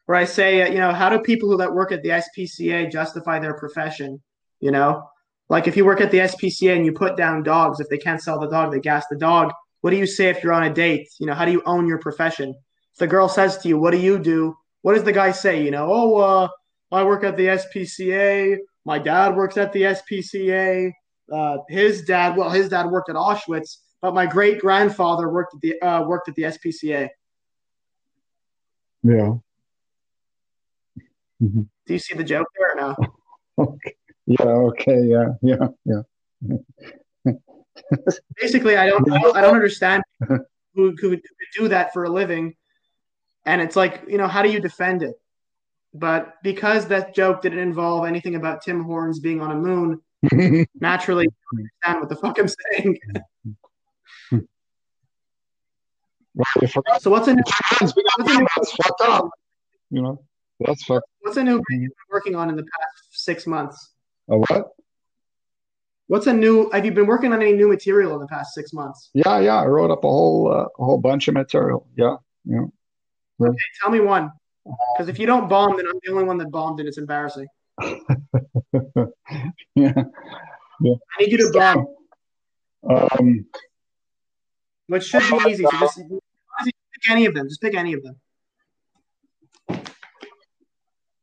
Where 0.06 0.16
I 0.16 0.24
say, 0.24 0.62
uh, 0.62 0.68
you 0.68 0.78
know, 0.78 0.92
how 0.92 1.10
do 1.10 1.18
people 1.18 1.50
who 1.50 1.56
that 1.58 1.74
work 1.74 1.90
at 1.90 2.02
the 2.02 2.10
SPCA 2.10 2.90
justify 2.90 3.40
their 3.40 3.54
profession? 3.54 4.22
You 4.60 4.70
know, 4.70 5.08
like 5.48 5.66
if 5.66 5.76
you 5.76 5.84
work 5.84 6.00
at 6.00 6.12
the 6.12 6.18
SPCA 6.18 6.76
and 6.76 6.86
you 6.86 6.92
put 6.92 7.16
down 7.16 7.42
dogs, 7.42 7.80
if 7.80 7.88
they 7.88 7.98
can't 7.98 8.22
sell 8.22 8.38
the 8.38 8.48
dog, 8.48 8.70
they 8.70 8.78
gas 8.78 9.06
the 9.10 9.16
dog. 9.16 9.52
What 9.80 9.90
do 9.90 9.96
you 9.96 10.06
say 10.06 10.28
if 10.28 10.44
you're 10.44 10.52
on 10.52 10.62
a 10.62 10.72
date? 10.72 11.08
You 11.18 11.26
know, 11.26 11.34
how 11.34 11.44
do 11.44 11.50
you 11.52 11.62
own 11.66 11.88
your 11.88 11.98
profession? 11.98 12.54
If 12.92 12.98
the 12.98 13.08
girl 13.08 13.28
says 13.28 13.58
to 13.58 13.68
you, 13.68 13.78
"What 13.78 13.90
do 13.90 13.98
you 13.98 14.18
do?" 14.18 14.54
What 14.82 14.94
does 14.94 15.04
the 15.04 15.12
guy 15.12 15.32
say? 15.32 15.62
You 15.62 15.72
know, 15.72 15.88
oh, 15.90 16.16
uh, 16.16 16.48
I 16.92 17.02
work 17.02 17.24
at 17.24 17.36
the 17.36 17.46
SPCA. 17.46 18.58
My 18.84 18.98
dad 18.98 19.36
works 19.36 19.56
at 19.56 19.72
the 19.72 19.82
SPCA. 19.82 20.92
Uh, 21.30 21.58
his 21.68 22.02
dad, 22.02 22.36
well, 22.36 22.50
his 22.50 22.68
dad 22.68 22.86
worked 22.86 23.08
at 23.08 23.16
Auschwitz, 23.16 23.78
but 24.02 24.14
my 24.14 24.26
great 24.26 24.60
grandfather 24.60 25.30
worked 25.30 25.54
at 25.54 25.60
the 25.60 25.80
uh, 25.80 26.02
worked 26.04 26.28
at 26.28 26.34
the 26.34 26.42
SPCA. 26.42 27.08
Yeah. 29.02 29.34
Mhm. 31.42 31.68
Do 31.86 31.92
you 31.92 31.98
see 31.98 32.14
the 32.14 32.24
joke 32.24 32.46
there 32.58 32.72
or 32.72 32.80
no? 32.80 32.96
Okay. 33.58 33.94
Yeah. 34.26 34.46
Okay. 34.46 35.02
Yeah. 35.02 35.26
Yeah. 35.42 35.68
Yeah. 35.84 37.32
Basically, 38.40 38.76
I 38.76 38.88
don't, 38.88 39.10
I 39.12 39.18
don't, 39.18 39.36
I 39.36 39.40
don't 39.42 39.54
understand 39.54 40.02
who, 40.28 40.42
who 40.74 40.96
could 40.96 41.20
do 41.58 41.68
that 41.68 41.92
for 41.92 42.04
a 42.04 42.08
living, 42.08 42.54
and 43.44 43.60
it's 43.60 43.76
like, 43.76 44.04
you 44.08 44.16
know, 44.16 44.28
how 44.28 44.40
do 44.42 44.50
you 44.50 44.60
defend 44.60 45.02
it? 45.02 45.14
But 45.92 46.36
because 46.42 46.86
that 46.86 47.14
joke 47.14 47.42
didn't 47.42 47.58
involve 47.58 48.06
anything 48.06 48.34
about 48.34 48.62
Tim 48.62 48.82
Horns 48.84 49.18
being 49.20 49.42
on 49.42 49.50
a 49.50 49.56
moon, 49.56 50.00
naturally, 50.80 51.26
understand 51.52 52.00
what 52.00 52.08
the 52.08 52.16
fuck 52.16 52.38
I'm 52.38 52.48
saying. 52.48 52.98
Well, 56.34 56.46
you 56.62 56.68
forgot. 56.68 57.02
So 57.02 57.10
what's 57.10 57.28
a 57.28 57.34
new, 57.34 57.42
Friends, 57.68 57.92
we 57.96 58.04
got 58.04 58.46
that's 58.56 58.72
fucked 58.72 59.02
up. 59.02 59.30
You 59.90 60.02
know, 60.02 60.22
that's 60.60 60.84
fucked. 60.84 61.06
what's 61.20 61.36
a 61.36 61.42
new 61.42 61.62
you've 61.70 61.80
been 61.80 61.90
working 62.08 62.36
on 62.36 62.48
in 62.48 62.56
the 62.56 62.62
past 62.62 63.22
six 63.24 63.46
months? 63.46 63.94
A 64.28 64.38
what? 64.38 64.68
What's 66.06 66.26
a 66.26 66.32
new? 66.32 66.70
Have 66.70 66.84
you 66.84 66.92
been 66.92 67.06
working 67.06 67.32
on 67.32 67.42
any 67.42 67.52
new 67.52 67.68
material 67.68 68.14
in 68.14 68.20
the 68.20 68.26
past 68.26 68.54
six 68.54 68.72
months? 68.72 69.10
Yeah. 69.14 69.40
Yeah. 69.40 69.56
I 69.56 69.66
wrote 69.66 69.90
up 69.90 70.04
a 70.04 70.08
whole 70.08 70.52
uh, 70.52 70.66
a 70.78 70.84
whole 70.84 70.98
bunch 70.98 71.28
of 71.28 71.34
material. 71.34 71.86
Yeah. 71.96 72.16
Yeah. 72.44 72.66
Okay, 73.40 73.56
tell 73.80 73.90
me 73.90 74.00
one. 74.00 74.30
Because 74.94 75.08
if 75.08 75.18
you 75.18 75.26
don't 75.26 75.48
bomb, 75.48 75.76
then 75.76 75.86
I'm 75.86 75.98
the 76.02 76.12
only 76.12 76.24
one 76.24 76.38
that 76.38 76.50
bombed, 76.50 76.80
and 76.80 76.88
it's 76.88 76.98
embarrassing. 76.98 77.46
yeah. 79.74 80.04
yeah. 80.80 80.94
I 80.94 81.20
need 81.20 81.32
you 81.32 81.38
to 81.38 81.50
bomb, 81.52 81.86
Um, 82.88 83.46
which 84.86 85.04
should 85.04 85.22
be 85.22 85.50
easy. 85.50 85.64
So 85.64 85.78
just 85.78 85.96
pick 85.96 87.10
any 87.10 87.26
of 87.26 87.34
them. 87.34 87.48
Just 87.48 87.60
pick 87.60 87.74
any 87.74 87.94
of 87.94 88.02
them. 88.02 88.16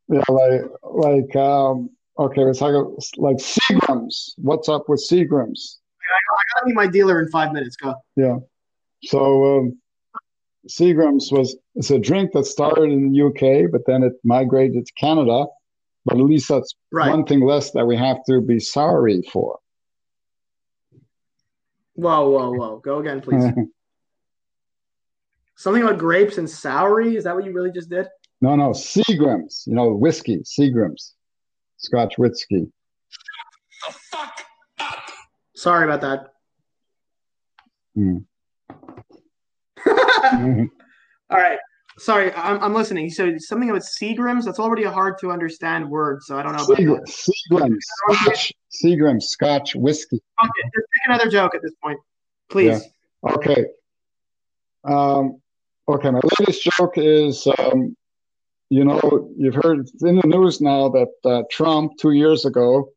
yeah, 0.10 0.24
like 0.30 0.62
like 0.84 1.36
um, 1.36 1.90
okay, 2.18 2.44
let's 2.44 2.60
talk 2.60 2.70
about, 2.70 2.94
like 3.18 3.38
Seagrams. 3.38 4.34
What's 4.38 4.70
up 4.70 4.88
with 4.88 5.06
Seagrams? 5.10 5.78
I 6.10 6.42
gotta 6.56 6.66
be 6.68 6.74
my 6.74 6.88
dealer 6.88 7.20
in 7.22 7.30
five 7.30 7.52
minutes. 7.52 7.76
Go. 7.76 7.96
Yeah. 8.16 8.38
So 9.04 9.58
um, 9.58 9.78
Seagrams 10.68 11.32
was 11.32 11.58
it's 11.76 11.92
a 11.92 12.00
drink 12.00 12.32
that 12.34 12.46
started 12.46 12.92
in 12.92 13.12
the 13.12 13.22
UK, 13.22 13.72
but 13.72 13.86
then 13.86 14.04
it 14.04 14.14
migrated 14.24 14.86
to 14.86 14.94
Canada. 14.94 15.46
But 16.08 16.20
at 16.20 16.24
least 16.24 16.48
that's 16.48 16.74
Right. 16.90 17.10
one 17.10 17.26
thing 17.26 17.42
less 17.42 17.72
that 17.72 17.86
we 17.86 17.98
have 17.98 18.24
to 18.30 18.40
be 18.40 18.62
sorry 18.62 19.22
for. 19.24 19.60
Whoa, 21.96 22.30
whoa, 22.30 22.54
whoa. 22.54 22.78
Go 22.78 23.00
again, 23.00 23.20
please. 23.20 23.44
Something 25.58 25.84
about 25.84 25.98
grapes 25.98 26.38
and 26.38 26.48
soury. 26.48 27.16
Is 27.16 27.26
that 27.26 27.36
what 27.36 27.44
you 27.44 27.52
really 27.52 27.72
just 27.72 27.90
did? 27.90 28.08
no, 28.40 28.56
no, 28.56 28.70
Seagrams. 28.70 29.68
You 29.68 29.74
know, 29.74 29.94
whiskey, 29.94 30.38
Seagrams, 30.44 31.12
Scotch 31.78 32.18
whiskey. 32.18 32.72
The 33.88 33.94
fuck 34.12 34.46
up! 34.80 35.10
Sorry 35.56 35.84
about 35.84 36.02
that. 36.02 36.28
Mm. 37.98 38.24
All 41.30 41.38
right. 41.38 41.60
Sorry, 41.98 42.32
I'm, 42.34 42.62
I'm 42.62 42.74
listening. 42.74 43.10
So 43.10 43.38
something 43.40 43.70
about 43.70 43.82
Seagrams. 43.82 44.46
That's 44.46 44.60
already 44.60 44.84
a 44.84 44.92
hard 44.92 45.18
to 45.20 45.32
understand 45.32 45.90
word. 45.90 46.22
So 46.24 46.38
I 46.38 46.44
don't 46.44 46.56
know 46.56 46.64
about 46.64 47.08
Seagram, 47.08 47.76
Scotch, 47.80 48.54
Seagrams, 48.72 49.24
Scotch 49.24 49.76
whiskey. 49.76 50.22
Okay, 50.40 50.64
just 50.64 50.88
pick 50.94 51.02
another 51.06 51.30
joke 51.30 51.56
at 51.56 51.62
this 51.64 51.74
point, 51.84 52.00
please. 52.50 52.84
Okay. 53.28 53.66
Um, 54.84 55.42
okay, 55.88 56.12
my 56.12 56.22
latest 56.40 56.64
joke 56.64 56.94
is, 56.98 57.48
um, 57.58 57.98
you 58.70 58.86
know, 58.86 59.32
you've 59.36 59.56
heard 59.56 59.90
in 60.02 60.18
the 60.18 60.28
news 60.28 60.62
now 60.62 60.90
that 60.90 61.12
uh, 61.26 61.44
Trump 61.50 61.94
two 62.00 62.12
years 62.12 62.46
ago 62.46 62.92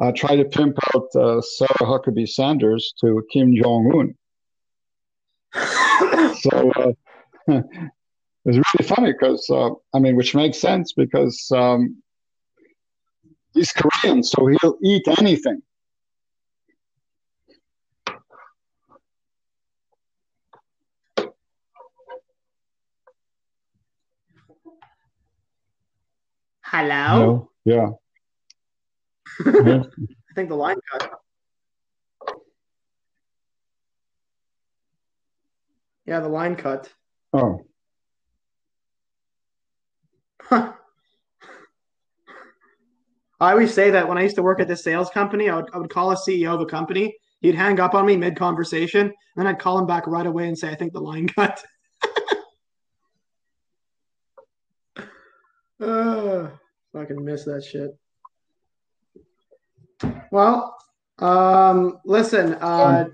uh, 0.00 0.10
tried 0.12 0.36
to 0.36 0.44
pimp 0.44 0.76
out 0.94 1.06
uh, 1.14 1.40
Sarah 1.40 1.68
Huckabee 1.82 2.28
Sanders 2.28 2.94
to 3.00 3.22
Kim 3.32 3.54
Jong 3.54 3.92
Un. 3.94 4.14
So 6.40 6.72
uh, 7.48 7.62
it's 8.44 8.56
really 8.56 8.88
funny 8.88 9.12
because 9.12 9.48
uh, 9.50 9.70
I 9.94 9.98
mean, 9.98 10.16
which 10.16 10.34
makes 10.34 10.58
sense 10.58 10.92
because 10.92 11.50
um, 11.54 12.02
he's 13.54 13.72
Korean, 13.72 14.22
so 14.22 14.46
he'll 14.46 14.78
eat 14.82 15.06
anything. 15.18 15.62
Hello. 26.62 26.94
Hello? 26.94 27.50
Yeah. 27.64 27.88
yeah. 29.46 29.82
I 30.30 30.34
think 30.34 30.50
the 30.50 30.54
line 30.54 30.76
cut. 30.92 31.10
Yeah, 36.04 36.20
the 36.20 36.28
line 36.28 36.56
cut. 36.56 36.92
Oh. 37.32 37.67
I 40.50 40.72
always 43.40 43.72
say 43.72 43.90
that 43.90 44.08
when 44.08 44.18
I 44.18 44.22
used 44.22 44.36
to 44.36 44.42
work 44.42 44.60
at 44.60 44.68
this 44.68 44.82
sales 44.82 45.10
company, 45.10 45.48
I 45.48 45.56
would, 45.56 45.66
I 45.72 45.78
would 45.78 45.90
call 45.90 46.10
a 46.10 46.16
CEO 46.16 46.54
of 46.54 46.60
a 46.60 46.66
company. 46.66 47.16
He'd 47.40 47.54
hang 47.54 47.78
up 47.78 47.94
on 47.94 48.04
me 48.06 48.16
mid 48.16 48.36
conversation, 48.36 49.02
and 49.02 49.14
then 49.36 49.46
I'd 49.46 49.58
call 49.60 49.78
him 49.78 49.86
back 49.86 50.06
right 50.06 50.26
away 50.26 50.48
and 50.48 50.58
say, 50.58 50.70
I 50.70 50.74
think 50.74 50.92
the 50.92 51.00
line 51.00 51.28
cut. 51.36 51.62
uh, 55.80 56.48
fucking 56.92 57.24
miss 57.24 57.44
that 57.44 57.62
shit. 57.62 57.96
Well, 60.30 60.76
um, 61.18 61.98
listen, 62.04 62.54
uh, 62.54 63.06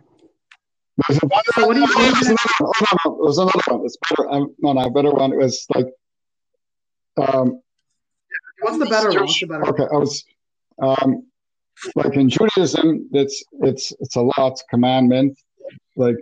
There's 1.08 1.20
So 1.54 1.66
what 1.66 1.74
do 1.74 1.80
you 1.80 1.86
There's 1.96 2.26
another, 2.28 3.16
there's 3.22 3.38
another 3.38 3.60
one. 3.68 3.84
It's 3.84 3.96
better. 4.08 4.30
Um, 4.30 4.54
no, 4.60 4.72
no, 4.72 4.88
better 4.90 5.10
one. 5.10 5.32
It 5.32 5.38
was 5.38 5.66
like, 5.74 5.86
um, 7.16 7.60
what's 8.60 8.78
the 8.78 8.86
better 8.86 9.10
one? 9.10 9.20
What's 9.20 9.40
the 9.40 9.46
better 9.46 9.62
one? 9.62 9.70
okay. 9.70 9.84
I 9.92 9.96
was, 9.96 10.24
um, 10.80 11.26
like 11.94 12.14
in 12.14 12.28
Judaism, 12.28 13.08
it's 13.12 13.42
it's 13.60 13.92
it's 14.00 14.16
a 14.16 14.22
law, 14.22 14.48
it's 14.48 14.62
a 14.62 14.66
commandment, 14.70 15.38
like 15.96 16.16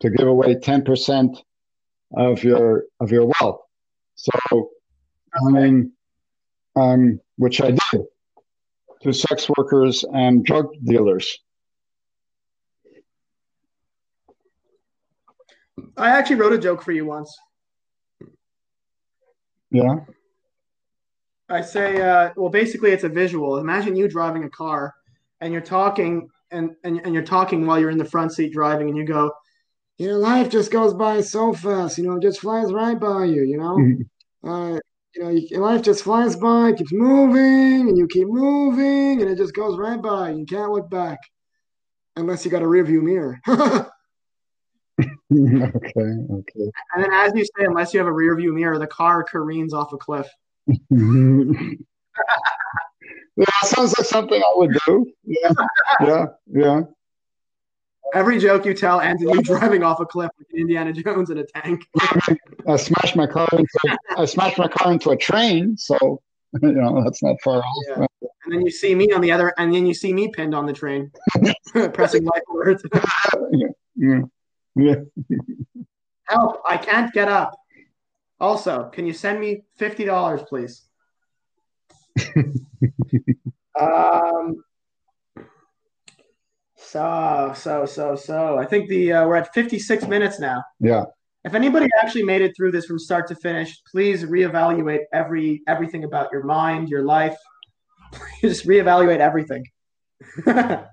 to 0.00 0.10
give 0.10 0.26
away 0.26 0.54
ten 0.56 0.84
percent 0.84 1.38
of 2.16 2.44
your 2.44 2.84
of 3.00 3.10
your 3.10 3.30
wealth. 3.40 3.60
So, 4.14 4.70
I 5.34 5.50
mean, 5.50 5.92
um, 6.76 7.20
which 7.36 7.60
I 7.60 7.70
did 7.70 8.02
to 9.02 9.12
sex 9.12 9.48
workers 9.56 10.04
and 10.12 10.44
drug 10.44 10.68
dealers. 10.84 11.38
I 15.96 16.10
actually 16.10 16.36
wrote 16.36 16.52
a 16.52 16.58
joke 16.58 16.82
for 16.82 16.92
you 16.92 17.04
once. 17.04 17.36
Yeah. 19.70 19.96
I 21.52 21.60
say, 21.60 22.00
uh, 22.00 22.30
well, 22.36 22.48
basically, 22.48 22.92
it's 22.92 23.04
a 23.04 23.08
visual. 23.08 23.58
Imagine 23.58 23.94
you 23.94 24.08
driving 24.08 24.44
a 24.44 24.50
car, 24.50 24.94
and 25.40 25.52
you're 25.52 25.62
talking, 25.62 26.28
and, 26.50 26.74
and 26.82 27.00
and 27.04 27.12
you're 27.14 27.22
talking 27.22 27.66
while 27.66 27.78
you're 27.78 27.90
in 27.90 27.98
the 27.98 28.04
front 28.04 28.32
seat 28.32 28.52
driving, 28.52 28.88
and 28.88 28.96
you 28.96 29.04
go, 29.04 29.32
"Your 29.98 30.14
life 30.16 30.48
just 30.48 30.70
goes 30.70 30.94
by 30.94 31.20
so 31.20 31.52
fast, 31.52 31.98
you 31.98 32.04
know, 32.04 32.16
it 32.16 32.22
just 32.22 32.40
flies 32.40 32.72
right 32.72 32.98
by 32.98 33.26
you, 33.26 33.42
you 33.42 33.58
know. 33.58 33.78
Uh, 34.44 34.76
you 35.14 35.22
know, 35.22 35.28
your 35.30 35.60
life 35.60 35.82
just 35.82 36.02
flies 36.02 36.34
by, 36.34 36.72
keeps 36.72 36.92
moving, 36.92 37.88
and 37.88 37.96
you 37.96 38.08
keep 38.08 38.26
moving, 38.26 39.22
and 39.22 39.30
it 39.30 39.36
just 39.36 39.54
goes 39.54 39.78
right 39.78 40.02
by. 40.02 40.30
You 40.30 40.44
can't 40.44 40.72
look 40.72 40.90
back 40.90 41.20
unless 42.16 42.44
you 42.44 42.50
got 42.50 42.62
a 42.62 42.66
rearview 42.66 43.00
mirror." 43.00 43.40
and 45.30 45.72
okay. 45.72 46.70
And 46.94 47.04
then, 47.04 47.12
as 47.12 47.32
you 47.34 47.44
say, 47.44 47.64
unless 47.64 47.94
you 47.94 48.00
have 48.00 48.08
a 48.08 48.12
rearview 48.12 48.52
mirror, 48.52 48.78
the 48.78 48.86
car 48.86 49.22
careens 49.22 49.72
off 49.72 49.92
a 49.92 49.96
cliff. 49.96 50.28
Mm-hmm. 50.68 51.72
yeah, 53.36 53.46
sounds 53.64 53.96
like 53.98 54.06
something 54.06 54.40
I 54.40 54.52
would 54.56 54.76
do. 54.86 55.12
Yeah, 55.24 55.52
yeah, 56.00 56.26
yeah. 56.52 56.80
Every 58.14 58.38
joke 58.38 58.66
you 58.66 58.74
tell 58.74 59.00
ends 59.00 59.22
in 59.22 59.30
you 59.30 59.42
driving 59.42 59.82
off 59.82 59.98
a 60.00 60.04
cliff 60.04 60.30
with 60.38 60.46
Indiana 60.52 60.92
Jones 60.92 61.30
in 61.30 61.38
a 61.38 61.44
tank. 61.44 61.82
I 62.68 62.76
smashed 62.76 63.16
my 63.16 63.26
car 63.26 63.48
into 63.52 63.98
I 64.16 64.26
smashed 64.26 64.58
my 64.58 64.68
car 64.68 64.92
into 64.92 65.10
a 65.10 65.16
train, 65.16 65.76
so 65.78 66.20
you 66.62 66.72
know 66.72 67.02
that's 67.02 67.22
not 67.22 67.36
far 67.42 67.58
off. 67.58 67.64
Yeah. 67.88 68.06
And 68.44 68.52
then 68.52 68.60
you 68.60 68.70
see 68.70 68.94
me 68.94 69.10
on 69.12 69.22
the 69.22 69.32
other, 69.32 69.54
and 69.56 69.72
then 69.74 69.86
you 69.86 69.94
see 69.94 70.12
me 70.12 70.28
pinned 70.28 70.54
on 70.54 70.66
the 70.66 70.72
train, 70.72 71.10
pressing 71.94 72.24
life 72.24 72.42
alert. 72.52 72.82
Yeah, 73.96 74.20
yeah. 74.74 74.94
Help! 76.24 76.60
I 76.66 76.76
can't 76.76 77.12
get 77.14 77.28
up. 77.28 77.54
Also, 78.42 78.90
can 78.92 79.06
you 79.06 79.12
send 79.12 79.38
me 79.38 79.62
fifty 79.78 80.04
dollars, 80.04 80.42
please? 80.48 80.82
um. 83.80 84.64
So 86.76 87.52
so 87.56 87.86
so 87.86 88.16
so. 88.16 88.58
I 88.58 88.66
think 88.66 88.88
the 88.88 89.12
uh, 89.12 89.26
we're 89.28 89.36
at 89.36 89.54
fifty 89.54 89.78
six 89.78 90.08
minutes 90.08 90.40
now. 90.40 90.62
yeah. 90.80 91.04
If 91.44 91.54
anybody 91.54 91.88
actually 92.00 92.24
made 92.24 92.40
it 92.42 92.52
through 92.56 92.72
this 92.72 92.86
from 92.86 92.98
start 92.98 93.26
to 93.28 93.36
finish, 93.36 93.80
please 93.90 94.24
reevaluate 94.24 95.04
every 95.12 95.62
everything 95.68 96.02
about 96.02 96.28
your 96.32 96.42
mind, 96.42 96.88
your 96.88 97.04
life. 97.04 97.36
Just 98.40 98.66
reevaluate 98.66 99.18
everything. 99.18 99.64
anyway, 100.46 100.84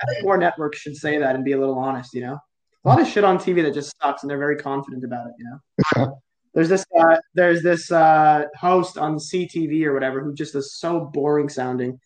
I 0.00 0.06
think 0.08 0.24
more 0.24 0.36
networks 0.36 0.78
should 0.78 0.96
say 0.96 1.18
that 1.18 1.36
and 1.36 1.44
be 1.44 1.52
a 1.52 1.58
little 1.58 1.78
honest. 1.78 2.12
You 2.12 2.22
know, 2.22 2.38
a 2.84 2.88
lot 2.88 3.00
of 3.00 3.06
shit 3.06 3.24
on 3.24 3.38
TV 3.38 3.62
that 3.62 3.74
just 3.74 3.94
sucks, 4.02 4.22
and 4.22 4.30
they're 4.30 4.38
very 4.38 4.56
confident 4.56 5.04
about 5.04 5.26
it. 5.26 5.32
You 5.38 5.44
know, 5.44 6.20
there's 6.54 6.68
this 6.68 6.84
uh, 6.98 7.16
there's 7.34 7.62
this 7.62 7.90
uh, 7.90 8.44
host 8.58 8.98
on 8.98 9.16
CTV 9.16 9.84
or 9.84 9.94
whatever 9.94 10.22
who 10.22 10.34
just 10.34 10.54
is 10.54 10.74
so 10.74 11.00
boring 11.00 11.48
sounding. 11.48 11.98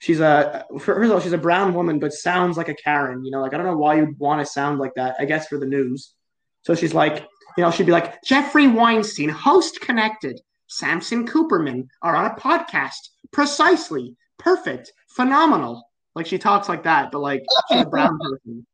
She's 0.00 0.20
a 0.20 0.64
first 0.80 1.06
of 1.06 1.12
all, 1.12 1.20
she's 1.20 1.32
a 1.32 1.38
brown 1.38 1.74
woman, 1.74 1.98
but 1.98 2.12
sounds 2.12 2.56
like 2.56 2.68
a 2.68 2.74
Karen. 2.74 3.24
You 3.24 3.30
know, 3.30 3.40
like 3.40 3.54
I 3.54 3.56
don't 3.56 3.66
know 3.66 3.76
why 3.76 3.96
you'd 3.96 4.18
want 4.18 4.44
to 4.44 4.50
sound 4.50 4.78
like 4.78 4.94
that. 4.96 5.16
I 5.18 5.24
guess 5.24 5.48
for 5.48 5.58
the 5.58 5.66
news. 5.66 6.14
So 6.62 6.74
she's 6.74 6.94
like, 6.94 7.26
you 7.56 7.62
know, 7.62 7.70
she'd 7.70 7.86
be 7.86 7.92
like, 7.92 8.22
Jeffrey 8.22 8.66
Weinstein, 8.66 9.28
host 9.28 9.80
connected. 9.80 10.40
Samson 10.66 11.26
Cooperman 11.26 11.86
are 12.02 12.16
on 12.16 12.30
a 12.30 12.34
podcast. 12.34 13.10
Precisely, 13.32 14.16
perfect, 14.38 14.92
phenomenal. 15.08 15.88
Like 16.14 16.26
she 16.26 16.38
talks 16.38 16.68
like 16.68 16.84
that, 16.84 17.12
but 17.12 17.20
like 17.20 17.44
she's 17.68 17.82
a 17.82 17.86
brown 17.86 18.18
person. 18.22 18.66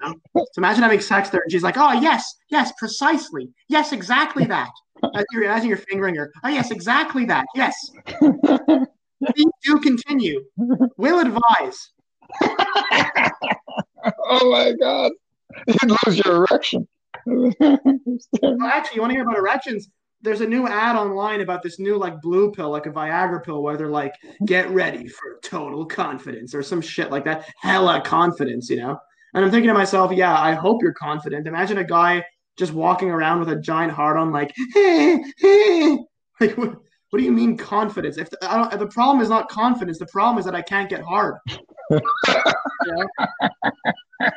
You 0.00 0.08
know? 0.08 0.14
So 0.34 0.44
imagine 0.58 0.82
having 0.82 1.00
sex 1.00 1.30
there, 1.30 1.40
and 1.42 1.50
she's 1.52 1.62
like, 1.62 1.76
"Oh 1.76 1.92
yes, 1.92 2.24
yes, 2.50 2.72
precisely, 2.78 3.50
yes, 3.68 3.92
exactly 3.92 4.44
that." 4.46 4.70
As 5.16 5.24
you're, 5.32 5.44
as 5.50 5.64
you're 5.64 5.76
fingering 5.76 6.14
her, 6.14 6.30
"Oh 6.44 6.48
yes, 6.48 6.70
exactly 6.70 7.24
that, 7.26 7.44
yes." 7.56 7.74
Please 8.20 9.52
do 9.64 9.78
continue. 9.80 10.44
Will 10.96 11.18
advise. 11.20 11.90
Oh 14.28 14.50
my 14.50 14.72
God, 14.80 15.12
you'd 15.68 15.96
lose 16.04 16.18
your 16.24 16.44
erection. 16.44 16.88
Well, 17.24 17.52
actually, 18.64 18.96
you 18.96 19.00
want 19.00 19.10
to 19.10 19.14
hear 19.14 19.22
about 19.22 19.38
erections? 19.38 19.88
There's 20.22 20.40
a 20.40 20.46
new 20.46 20.66
ad 20.66 20.96
online 20.96 21.40
about 21.40 21.62
this 21.62 21.78
new 21.78 21.96
like 21.98 22.20
blue 22.20 22.50
pill, 22.50 22.70
like 22.70 22.86
a 22.86 22.90
Viagra 22.90 23.44
pill, 23.44 23.62
where 23.62 23.76
they're 23.76 23.88
like, 23.88 24.14
"Get 24.44 24.68
ready 24.70 25.06
for 25.06 25.38
total 25.42 25.84
confidence" 25.86 26.54
or 26.54 26.62
some 26.62 26.80
shit 26.80 27.10
like 27.10 27.24
that. 27.26 27.44
Hella 27.60 28.00
confidence, 28.00 28.70
you 28.70 28.76
know. 28.78 28.98
And 29.34 29.44
I'm 29.44 29.50
thinking 29.50 29.68
to 29.68 29.74
myself, 29.74 30.12
yeah, 30.12 30.38
I 30.38 30.54
hope 30.54 30.82
you're 30.82 30.92
confident. 30.92 31.46
Imagine 31.46 31.78
a 31.78 31.84
guy 31.84 32.24
just 32.58 32.72
walking 32.72 33.10
around 33.10 33.40
with 33.40 33.48
a 33.48 33.56
giant 33.56 33.92
heart 33.92 34.16
on, 34.16 34.30
like, 34.30 34.52
hey, 34.74 35.22
hey. 35.38 35.98
like 36.40 36.56
what, 36.58 36.74
what 37.10 37.18
do 37.18 37.22
you 37.22 37.32
mean 37.32 37.56
confidence? 37.56 38.18
If 38.18 38.30
the, 38.30 38.38
I 38.50 38.56
don't, 38.56 38.78
the 38.78 38.86
problem 38.86 39.22
is 39.22 39.28
not 39.28 39.48
confidence, 39.48 39.98
the 39.98 40.06
problem 40.06 40.38
is 40.38 40.44
that 40.44 40.54
I 40.54 40.62
can't 40.62 40.88
get 40.88 41.02
hard. 41.02 41.36
You 42.84 42.96
know? 42.96 44.30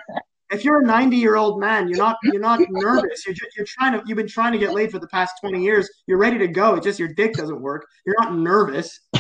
If 0.52 0.64
you're 0.64 0.82
a 0.82 0.86
90 0.86 1.18
year 1.18 1.36
old 1.36 1.60
man, 1.60 1.90
you're 1.90 1.98
not 1.98 2.18
you're 2.24 2.40
not 2.40 2.62
nervous. 2.70 3.26
You're 3.26 3.34
just, 3.34 3.58
you're 3.58 3.66
trying 3.66 3.94
to 3.94 4.04
you've 4.06 4.16
been 4.18 4.28
trying 4.28 4.54
to 4.54 4.58
get 4.58 4.72
laid 4.72 4.92
for 4.92 5.00
the 5.00 5.08
past 5.08 5.34
20 5.42 5.64
years. 5.64 5.90
You're 6.08 6.18
ready 6.18 6.38
to 6.38 6.48
go. 6.48 6.76
It's 6.76 6.86
just 6.86 7.00
your 7.00 7.14
dick 7.14 7.34
doesn't 7.34 7.60
work. 7.60 7.86
You're 8.06 8.16
not 8.22 8.36
nervous. 8.36 9.00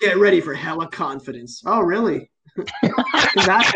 Get 0.00 0.16
ready 0.16 0.40
for 0.40 0.54
hella 0.54 0.88
confidence. 0.88 1.62
Oh, 1.66 1.80
really? 1.80 2.30
Because 2.56 3.46
that's 3.46 3.72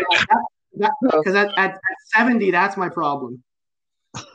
because 0.75 1.35
oh. 1.35 1.37
at, 1.37 1.57
at, 1.57 1.71
at 1.71 1.79
70, 2.15 2.51
that's 2.51 2.77
my 2.77 2.89
problem. 2.89 3.43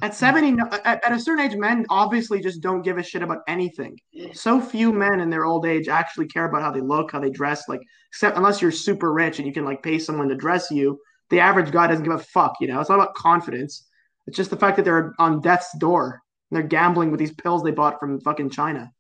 At 0.01 0.15
70, 0.15 0.53
no- 0.53 0.69
at, 0.85 1.05
at 1.05 1.13
a 1.13 1.19
certain 1.19 1.45
age, 1.45 1.57
men 1.57 1.87
obviously 1.89 2.41
just 2.41 2.61
don't 2.61 2.83
give 2.83 2.99
a 2.99 3.03
shit 3.03 3.23
about 3.23 3.39
anything. 3.49 3.99
So 4.33 4.61
few 4.61 4.93
men 4.93 5.21
in 5.21 5.31
their 5.31 5.45
old 5.45 5.67
age 5.67 5.89
actually 5.89 6.27
care 6.27 6.45
about 6.45 6.63
how 6.63 6.71
they 6.71 6.81
look, 6.81 7.13
how 7.13 7.21
they 7.21 7.31
dress. 7.31 7.69
Like, 7.69 7.81
except 8.11 8.37
unless 8.37 8.63
you're 8.63 8.71
super 8.71 9.13
rich 9.13 9.39
and 9.39 9.47
you 9.47 9.53
can 9.53 9.65
like 9.65 9.83
pay 9.83 9.99
someone 9.99 10.29
to 10.29 10.35
dress 10.35 10.71
you, 10.71 11.01
the 11.31 11.41
average 11.41 11.73
guy 11.73 11.87
doesn't 11.87 12.05
give 12.05 12.13
a 12.13 12.19
fuck. 12.19 12.55
You 12.61 12.69
know, 12.69 12.81
it's 12.81 12.91
not 12.91 12.97
about 12.97 13.15
confidence. 13.15 13.89
It's 14.27 14.37
just 14.37 14.51
the 14.51 14.57
fact 14.57 14.77
that 14.77 14.85
they're 14.85 15.15
on 15.19 15.41
death's 15.41 15.77
door 15.79 16.23
and 16.51 16.57
they're 16.57 16.69
gambling 16.69 17.11
with 17.11 17.19
these 17.19 17.35
pills 17.35 17.63
they 17.63 17.71
bought 17.71 17.99
from 17.99 18.21
fucking 18.21 18.51
China. 18.51 18.93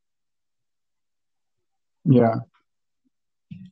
yeah, 2.05 2.37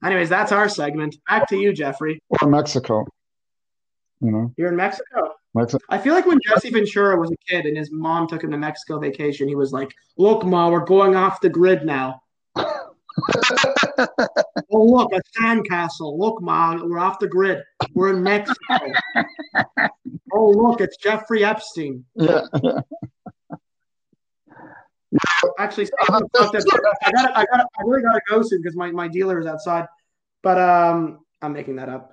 Anyways, 0.04 0.28
that's 0.28 0.52
our 0.52 0.68
segment. 0.68 1.16
Back 1.28 1.48
to 1.48 1.56
you, 1.56 1.72
Jeffrey. 1.72 2.22
or 2.40 2.48
Mexico. 2.48 3.06
You 4.20 4.30
know, 4.30 4.52
You're 4.56 4.68
in 4.68 4.76
Mexico. 4.76 5.32
Mexico. 5.54 5.84
I 5.88 5.98
feel 5.98 6.14
like 6.14 6.26
when 6.26 6.38
Jesse 6.46 6.70
Ventura 6.70 7.18
was 7.18 7.30
a 7.30 7.36
kid 7.48 7.66
and 7.66 7.76
his 7.76 7.90
mom 7.90 8.28
took 8.28 8.44
him 8.44 8.50
to 8.50 8.58
Mexico 8.58 8.98
vacation, 8.98 9.48
he 9.48 9.54
was 9.54 9.72
like, 9.72 9.92
"Look, 10.16 10.44
ma, 10.44 10.68
we're 10.68 10.84
going 10.84 11.16
off 11.16 11.40
the 11.40 11.48
grid 11.48 11.84
now. 11.84 12.22
oh, 12.56 12.84
look, 14.70 15.12
a 15.12 15.20
sandcastle. 15.38 16.18
Look, 16.18 16.40
ma, 16.40 16.76
we're 16.82 16.98
off 16.98 17.18
the 17.18 17.26
grid. 17.26 17.62
We're 17.94 18.14
in 18.14 18.22
Mexico. 18.22 18.78
oh, 20.32 20.50
look, 20.50 20.80
it's 20.80 20.96
Jeffrey 20.96 21.44
Epstein. 21.44 22.04
Yeah, 22.14 22.42
Actually, 25.58 25.86
speaking 25.86 26.14
of 26.14 26.22
fucked 26.36 26.54
up 26.56 26.64
I 27.02 27.10
got 27.12 27.36
I 27.36 27.44
got 27.46 27.66
I 27.78 27.82
really 27.84 28.02
gotta 28.02 28.20
go 28.28 28.42
soon 28.42 28.62
because 28.62 28.76
my, 28.76 28.90
my 28.90 29.08
dealer 29.08 29.40
is 29.40 29.46
outside. 29.46 29.86
But 30.42 30.58
um, 30.58 31.20
I'm 31.42 31.52
making 31.52 31.76
that 31.76 31.88
up. 31.88 32.12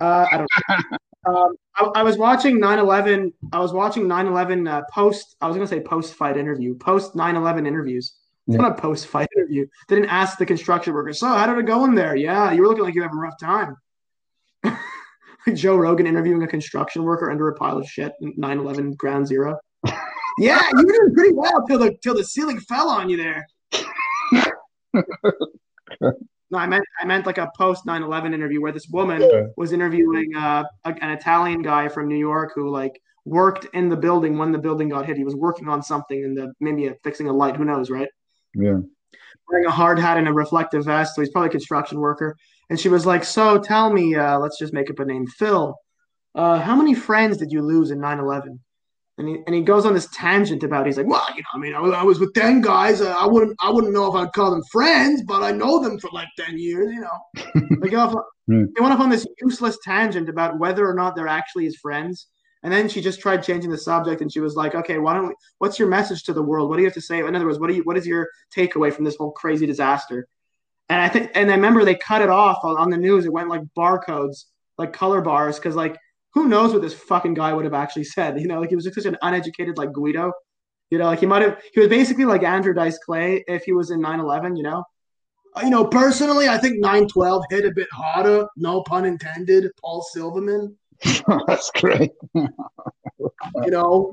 Uh, 0.00 0.26
I 0.30 0.36
don't. 0.38 0.48
know. 0.68 0.98
Um, 1.26 1.56
I, 1.74 1.84
I 1.96 2.02
was 2.04 2.16
watching 2.16 2.58
9/11. 2.58 3.32
I 3.52 3.58
was 3.58 3.72
watching 3.72 4.04
9/11 4.04 4.70
uh, 4.70 4.82
post. 4.94 5.36
I 5.42 5.48
was 5.48 5.56
gonna 5.56 5.66
say 5.66 5.80
post 5.80 6.14
fight 6.14 6.38
interview, 6.38 6.74
post 6.76 7.14
9/11 7.14 7.66
interviews. 7.66 8.14
It's 8.46 8.54
Yeah. 8.56 8.62
not 8.62 8.78
a 8.78 8.80
post 8.80 9.08
fight 9.08 9.28
interview. 9.36 9.66
They 9.88 9.96
didn't 9.96 10.10
ask 10.10 10.38
the 10.38 10.46
construction 10.46 10.94
workers. 10.94 11.18
So 11.18 11.26
how 11.26 11.46
did 11.46 11.58
it 11.58 11.66
go 11.66 11.84
in 11.84 11.94
there? 11.94 12.16
Yeah, 12.16 12.52
you 12.52 12.62
were 12.62 12.68
looking 12.68 12.84
like 12.84 12.94
you 12.94 13.02
were 13.02 13.08
having 13.08 13.18
a 13.18 13.20
rough 13.20 13.38
time. 13.38 13.76
like 15.46 15.56
Joe 15.56 15.76
Rogan 15.76 16.06
interviewing 16.06 16.42
a 16.44 16.46
construction 16.46 17.02
worker 17.02 17.30
under 17.30 17.48
a 17.48 17.54
pile 17.54 17.76
of 17.76 17.86
shit. 17.86 18.12
9/11 18.22 18.96
Ground 18.96 19.26
Zero. 19.26 19.58
Yeah, 20.38 20.60
you 20.76 20.86
were 20.86 20.92
doing 20.92 21.14
pretty 21.14 21.34
well 21.34 21.64
till 21.66 21.78
the 21.78 21.96
till 22.02 22.14
the 22.14 22.24
ceiling 22.24 22.60
fell 22.60 22.88
on 22.88 23.08
you 23.08 23.16
there. 23.16 23.46
no, 26.50 26.58
I 26.58 26.66
meant 26.66 26.84
I 27.00 27.04
meant 27.04 27.26
like 27.26 27.38
a 27.38 27.50
post 27.56 27.86
9/11 27.86 28.34
interview 28.34 28.60
where 28.60 28.72
this 28.72 28.88
woman 28.88 29.20
Yeah. 29.22 29.46
was 29.56 29.72
interviewing 29.72 30.34
uh, 30.36 30.64
a, 30.84 30.88
an 31.02 31.10
Italian 31.10 31.62
guy 31.62 31.88
from 31.88 32.08
New 32.08 32.16
York 32.16 32.52
who 32.54 32.68
like 32.70 33.00
worked 33.24 33.66
in 33.74 33.88
the 33.88 33.96
building 33.96 34.38
when 34.38 34.52
the 34.52 34.58
building 34.58 34.88
got 34.88 35.06
hit. 35.06 35.16
He 35.16 35.24
was 35.24 35.36
working 35.36 35.68
on 35.68 35.82
something 35.82 36.24
and 36.24 36.36
the 36.36 36.52
maybe 36.60 36.86
a, 36.86 36.94
fixing 37.04 37.28
a 37.28 37.32
light. 37.32 37.56
Who 37.56 37.64
knows, 37.64 37.90
right? 37.90 38.08
Yeah. 38.54 38.78
Wearing 39.50 39.66
a 39.66 39.70
hard 39.70 39.98
hat 39.98 40.18
and 40.18 40.28
a 40.28 40.32
reflective 40.32 40.84
vest, 40.84 41.14
so 41.14 41.22
he's 41.22 41.30
probably 41.30 41.48
a 41.48 41.52
construction 41.52 41.98
worker. 41.98 42.36
And 42.70 42.78
she 42.78 42.88
was 42.90 43.06
like, 43.06 43.24
"So 43.24 43.58
tell 43.58 43.90
me, 43.92 44.14
uh, 44.14 44.38
let's 44.38 44.58
just 44.58 44.74
make 44.74 44.90
up 44.90 44.98
a 44.98 45.04
name, 45.04 45.26
Phil. 45.26 45.74
Uh, 46.34 46.60
how 46.60 46.76
many 46.76 46.94
friends 46.94 47.38
did 47.38 47.50
you 47.50 47.62
lose 47.62 47.90
in 47.90 47.98
9/11?" 47.98 48.58
And 49.18 49.28
he, 49.28 49.38
and 49.46 49.54
he 49.54 49.62
goes 49.62 49.84
on 49.84 49.94
this 49.94 50.06
tangent 50.14 50.62
about 50.62 50.86
he's 50.86 50.96
like, 50.96 51.08
well, 51.08 51.26
you 51.34 51.42
know, 51.42 51.48
I 51.52 51.58
mean, 51.58 51.74
I, 51.74 51.80
was- 51.80 51.92
I 51.92 52.02
was 52.04 52.20
with 52.20 52.32
ten 52.34 52.60
guys. 52.60 53.00
Uh, 53.00 53.14
I 53.18 53.26
wouldn't 53.26 53.56
I 53.60 53.68
wouldn't 53.70 53.92
know 53.92 54.06
if 54.06 54.14
I'd 54.14 54.32
call 54.32 54.50
them 54.52 54.62
friends, 54.70 55.22
but 55.26 55.42
I 55.42 55.50
know 55.50 55.80
them 55.82 55.98
for 55.98 56.08
like 56.12 56.28
ten 56.38 56.56
years. 56.58 56.92
You 56.92 57.00
know, 57.00 57.76
they 57.82 57.88
go 57.88 57.98
off. 57.98 58.14
Hmm. 58.46 58.66
They 58.74 58.80
went 58.80 58.94
off 58.94 59.00
on 59.00 59.10
this 59.10 59.26
useless 59.42 59.76
tangent 59.82 60.28
about 60.28 60.58
whether 60.58 60.88
or 60.88 60.94
not 60.94 61.16
they're 61.16 61.28
actually 61.28 61.64
his 61.64 61.76
friends. 61.76 62.28
And 62.62 62.72
then 62.72 62.88
she 62.88 63.00
just 63.00 63.20
tried 63.20 63.44
changing 63.44 63.70
the 63.70 63.78
subject, 63.78 64.20
and 64.20 64.32
she 64.32 64.40
was 64.40 64.56
like, 64.56 64.74
"Okay, 64.74 64.98
why 64.98 65.14
don't 65.14 65.28
we? 65.28 65.34
What's 65.58 65.78
your 65.78 65.88
message 65.88 66.22
to 66.24 66.32
the 66.32 66.42
world? 66.42 66.68
What 66.68 66.76
do 66.76 66.82
you 66.82 66.88
have 66.88 66.94
to 66.94 67.00
say? 67.00 67.18
In 67.18 67.34
other 67.36 67.46
words, 67.46 67.58
what 67.58 67.68
do 67.68 67.74
you? 67.74 67.82
What 67.82 67.96
is 67.96 68.06
your 68.06 68.28
takeaway 68.56 68.92
from 68.92 69.04
this 69.04 69.16
whole 69.16 69.32
crazy 69.32 69.66
disaster?" 69.66 70.26
And 70.88 71.00
I 71.00 71.08
think, 71.08 71.30
and 71.34 71.50
I 71.50 71.54
remember 71.54 71.84
they 71.84 71.94
cut 71.96 72.22
it 72.22 72.30
off 72.30 72.58
on, 72.64 72.76
on 72.76 72.90
the 72.90 72.96
news. 72.96 73.24
It 73.26 73.32
went 73.32 73.48
like 73.48 73.62
barcodes, 73.76 74.44
like 74.78 74.92
color 74.92 75.20
bars, 75.20 75.56
because 75.56 75.76
like 75.76 75.96
who 76.34 76.48
knows 76.48 76.72
what 76.72 76.82
this 76.82 76.94
fucking 76.94 77.34
guy 77.34 77.52
would 77.52 77.64
have 77.64 77.74
actually 77.74 78.04
said? 78.04 78.40
You 78.40 78.46
know, 78.48 78.60
like 78.60 78.68
he 78.70 78.74
was 78.76 78.84
just 78.84 78.96
such 78.96 79.06
an 79.06 79.16
uneducated 79.22 79.78
like 79.78 79.92
Guido. 79.92 80.32
You 80.90 80.98
know, 80.98 81.06
like 81.06 81.20
he 81.20 81.26
might 81.26 81.42
have. 81.42 81.60
He 81.72 81.80
was 81.80 81.88
basically 81.88 82.24
like 82.24 82.42
Andrew 82.42 82.74
Dice 82.74 82.98
Clay 82.98 83.44
if 83.46 83.64
he 83.64 83.72
was 83.72 83.90
in 83.90 84.00
9/11. 84.00 84.56
You 84.56 84.62
know, 84.62 84.84
Uh, 85.54 85.62
you 85.64 85.70
know, 85.70 85.84
personally, 85.84 86.48
I 86.48 86.58
think 86.58 86.82
9/12 86.82 87.42
hit 87.50 87.64
a 87.64 87.72
bit 87.72 87.88
harder. 87.92 88.46
No 88.56 88.82
pun 88.82 89.04
intended. 89.04 89.70
Paul 89.80 90.02
Silverman. 90.02 90.76
That's 91.46 91.70
great. 91.72 92.12
You 93.64 93.70
know, 93.70 94.12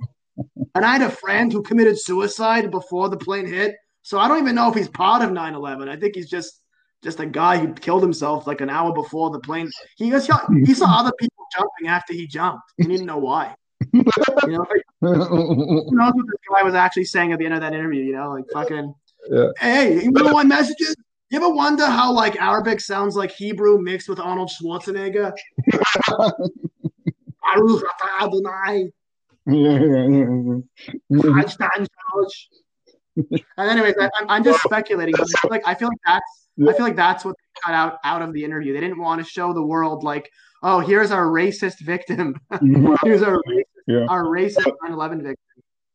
and 0.75 0.85
I 0.85 0.93
had 0.93 1.01
a 1.01 1.09
friend 1.09 1.51
who 1.51 1.61
committed 1.63 1.99
suicide 1.99 2.69
before 2.71 3.09
the 3.09 3.17
plane 3.17 3.47
hit. 3.47 3.75
So 4.01 4.19
I 4.19 4.27
don't 4.27 4.39
even 4.39 4.55
know 4.55 4.69
if 4.69 4.75
he's 4.75 4.87
part 4.89 5.23
of 5.23 5.31
9/11. 5.31 5.89
I 5.89 5.95
think 5.95 6.15
he's 6.15 6.29
just 6.29 6.61
just 7.03 7.19
a 7.19 7.25
guy 7.25 7.57
who 7.57 7.73
killed 7.73 8.01
himself 8.01 8.47
like 8.47 8.61
an 8.61 8.69
hour 8.69 8.93
before 8.93 9.29
the 9.29 9.39
plane. 9.39 9.69
He 9.97 10.09
just, 10.09 10.29
he 10.65 10.73
saw 10.73 10.99
other 10.99 11.11
people 11.19 11.34
jumping 11.51 11.87
after 11.87 12.13
he 12.13 12.27
jumped. 12.27 12.63
He 12.77 12.83
didn't 12.83 13.05
know 13.05 13.17
why. 13.17 13.55
You 13.93 14.03
know, 14.47 14.65
who 15.01 15.89
knows 15.91 16.13
what 16.13 16.25
this 16.25 16.39
guy 16.53 16.63
was 16.63 16.75
actually 16.75 17.05
saying 17.05 17.33
at 17.33 17.39
the 17.39 17.45
end 17.45 17.53
of 17.53 17.61
that 17.61 17.73
interview? 17.73 18.03
You 18.03 18.13
know, 18.13 18.31
like 18.31 18.45
fucking. 18.53 18.93
Yeah. 19.29 19.49
Hey, 19.59 20.03
you 20.03 20.11
know 20.11 20.33
what 20.33 20.47
messages? 20.47 20.95
You 21.29 21.39
ever 21.39 21.49
wonder 21.49 21.85
how 21.85 22.11
like 22.11 22.39
Arabic 22.39 22.79
sounds 22.79 23.15
like 23.15 23.31
Hebrew 23.31 23.79
mixed 23.79 24.07
with 24.07 24.19
Arnold 24.19 24.49
Schwarzenegger? 24.49 25.33
Baruch 26.07 27.83
atah 27.83 28.21
Adonai. 28.21 28.91
Einstein 29.47 30.63
College. 32.09 32.49
And 33.57 33.69
anyways, 33.69 33.95
I, 33.99 34.09
I'm, 34.19 34.29
I'm 34.29 34.43
just 34.43 34.61
speculating. 34.63 35.15
I 35.15 35.23
feel 35.23 35.49
like 35.49 35.63
I 35.65 35.73
feel 35.73 35.87
like 35.87 35.97
that's 36.05 36.47
I 36.67 36.73
feel 36.73 36.85
like 36.85 36.95
that's 36.95 37.25
what 37.25 37.35
they 37.37 37.61
cut 37.63 37.75
out 37.75 37.97
out 38.03 38.21
of 38.21 38.33
the 38.33 38.43
interview. 38.43 38.73
They 38.73 38.79
didn't 38.79 38.99
want 38.99 39.23
to 39.23 39.29
show 39.29 39.53
the 39.53 39.65
world 39.65 40.03
like, 40.03 40.29
oh, 40.63 40.79
here's 40.79 41.11
our 41.11 41.25
racist 41.25 41.79
victim. 41.81 42.35
here's 43.03 43.21
our 43.21 43.37
racist, 43.47 43.63
Yeah. 43.87 44.05
our 44.09 44.25
racist 44.25 44.71
9/11 44.83 45.23
victim. 45.23 45.35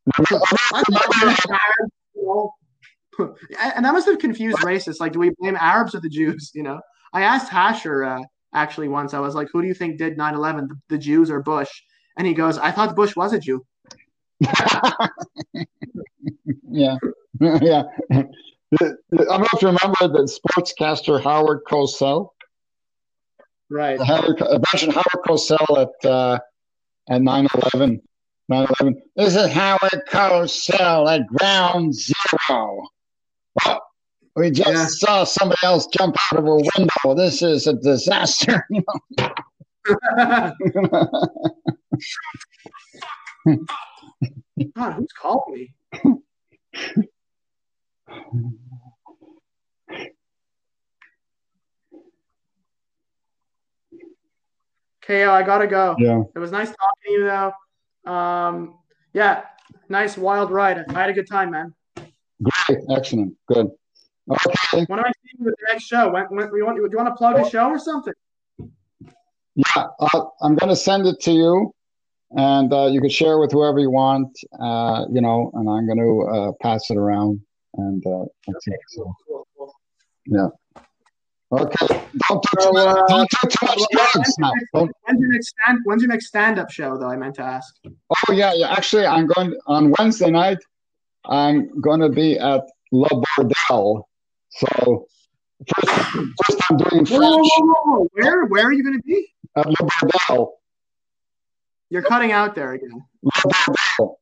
I 0.17 0.83
thought, 0.91 1.37
you 2.15 2.27
know, 2.27 2.53
and 3.75 3.85
that 3.85 3.93
must 3.93 4.07
have 4.07 4.19
confused 4.19 4.59
racists. 4.59 5.01
Like, 5.01 5.13
do 5.13 5.19
we 5.19 5.31
blame 5.39 5.57
Arabs 5.57 5.95
or 5.95 6.01
the 6.01 6.09
Jews? 6.09 6.51
You 6.55 6.63
know, 6.63 6.81
I 7.13 7.23
asked 7.23 7.51
Hasher 7.53 8.21
uh, 8.21 8.23
actually 8.55 8.89
once. 8.89 9.13
I 9.15 9.19
was 9.21 9.35
like, 9.35 9.49
who 9.53 9.61
do 9.63 9.69
you 9.69 9.75
think 9.75 9.99
did 9.99 10.17
9/11, 10.17 10.69
the, 10.69 10.77
the 10.89 10.99
Jews 10.99 11.31
or 11.31 11.43
Bush? 11.43 11.71
And 12.17 12.27
he 12.27 12.35
goes, 12.35 12.59
I 12.59 12.71
thought 12.71 12.97
Bush 12.97 13.15
was 13.17 13.33
a 13.33 13.39
Jew. 13.39 13.65
yeah, 16.71 16.97
yeah. 17.41 17.83
I 18.13 18.25
don't 18.81 19.41
know 19.41 19.47
if 19.53 19.63
you 19.63 19.69
remember 19.69 20.09
the 20.09 20.29
sportscaster 20.29 21.23
Howard 21.23 21.61
Cosell. 21.69 22.31
Right. 23.71 24.01
Howard, 24.01 24.41
imagine 24.41 24.91
Howard 24.91 25.25
Cosell 25.27 25.79
at 25.83 26.09
uh, 26.09 26.39
at 27.09 27.21
9/11. 27.21 28.01
9/11. 28.51 28.95
This 29.17 29.37
is 29.37 29.53
Howard 29.53 30.03
Cosell 30.09 31.09
at 31.09 31.27
Ground 31.29 31.95
Zero. 31.95 32.83
Well, 33.65 33.81
we 34.37 34.51
just 34.51 34.69
Yeah. 34.69 34.87
saw 34.89 35.25
somebody 35.25 35.61
else 35.63 35.87
jump 35.87 36.17
out 36.33 36.39
of 36.41 36.47
a 36.47 36.57
window. 36.57 37.15
This 37.17 37.43
is 37.43 37.67
a 37.69 37.75
disaster. 37.75 38.67
You 38.71 38.83
know? 39.87 40.53
God, 44.77 44.93
who's 44.95 45.13
calling 45.21 45.55
me? 45.55 45.73
KO, 55.11 55.33
I 55.33 55.43
gotta 55.43 55.67
go. 55.67 55.97
yeah. 55.99 56.23
It 56.37 56.39
was 56.39 56.53
nice 56.53 56.69
talking 56.69 57.03
to 57.07 57.13
you, 57.13 57.25
though. 57.25 58.11
Um, 58.13 58.79
yeah, 59.13 59.43
nice 59.89 60.17
wild 60.17 60.53
ride. 60.53 60.85
I 60.89 60.93
had 60.93 61.11
a 61.11 61.13
good 61.13 61.29
time, 61.29 61.51
man. 61.51 61.75
Great. 61.97 62.79
Excellent. 62.89 63.35
Good. 63.49 63.71
Okay. 64.31 64.85
When 64.87 65.01
am 65.01 65.05
I 65.05 65.13
seeing 65.25 65.41
you 65.41 65.49
at 65.49 65.55
the 65.59 65.73
next 65.73 65.85
show? 65.85 66.13
When, 66.13 66.25
when, 66.27 66.51
you 66.55 66.65
want, 66.65 66.77
do 66.77 66.89
you 66.89 66.97
want 66.97 67.09
to 67.09 67.17
plug 67.17 67.41
a 67.41 67.51
show 67.51 67.69
or 67.71 67.79
something? 67.81 68.15
Yeah, 69.57 69.87
uh, 69.99 70.25
I'm 70.43 70.55
going 70.55 70.71
to 70.71 70.77
send 70.77 71.09
it 71.09 71.21
to 71.23 71.33
you, 71.33 71.75
and 72.37 72.73
uh, 72.73 72.87
you 72.87 73.01
can 73.01 73.11
share 73.11 73.39
with 73.41 73.51
whoever 73.51 73.81
you 73.81 73.91
want. 73.91 74.31
Uh, 74.61 75.07
you 75.13 75.21
know, 75.21 75.51
and 75.55 75.69
I'm 75.69 75.87
going 75.87 75.99
to 75.99 76.29
uh, 76.33 76.53
pass 76.63 76.89
it 76.89 76.97
around, 76.97 77.41
and 77.75 78.07
uh, 78.07 78.27
that's 78.47 78.67
it. 78.69 78.79
So, 78.91 79.13
Cool, 79.27 79.47
cool. 79.59 79.75
yeah. 80.27 80.49
Okay. 81.53 81.87
Don't 82.29 82.43
do 82.43 82.49
too, 82.59 82.63
So, 82.63 82.73
much, 82.73 82.87
uh, 82.87 83.07
don't 83.09 83.31
do 83.31 83.49
too 83.49 83.67
much 83.67 83.81
drugs 83.93 84.39
now. 84.39 84.53
When's 84.73 84.91
your 85.19 85.33
next 85.33 85.49
stand? 85.49 85.79
When's 85.85 86.03
your 86.03 86.09
next 86.09 86.27
stand-up 86.27 86.71
show? 86.71 86.97
Though 86.97 87.09
I 87.09 87.17
meant 87.17 87.35
to 87.37 87.43
ask. 87.43 87.75
oh 87.87 88.33
yeah, 88.33 88.53
yeah. 88.55 88.71
Actually, 88.73 89.07
I'm 89.07 89.27
going 89.27 89.55
on 89.67 89.93
Wednesday 89.99 90.31
night. 90.31 90.59
I'm 91.25 91.81
going 91.81 92.01
to 92.01 92.09
be 92.09 92.39
at 92.39 92.63
Le 92.93 93.09
Bordel. 93.09 94.05
So 94.51 95.07
first, 95.75 96.11
first 96.13 96.63
I'm 96.71 96.77
doing 96.77 97.05
French 97.05 97.11
whoa, 97.11 97.39
whoa, 97.39 97.83
whoa. 97.85 98.09
Where? 98.13 98.45
Where 98.47 98.67
are 98.67 98.73
you 98.73 98.85
going 98.85 98.97
to 98.97 99.03
be? 99.03 99.27
at 99.57 99.67
Le 99.67 99.75
Bordel. 99.75 100.53
You're 101.91 102.03
cutting 102.03 102.31
out 102.31 102.55
there 102.55 102.73
again. 102.73 103.05
Le 103.23 103.31
Bordel. 103.33 104.15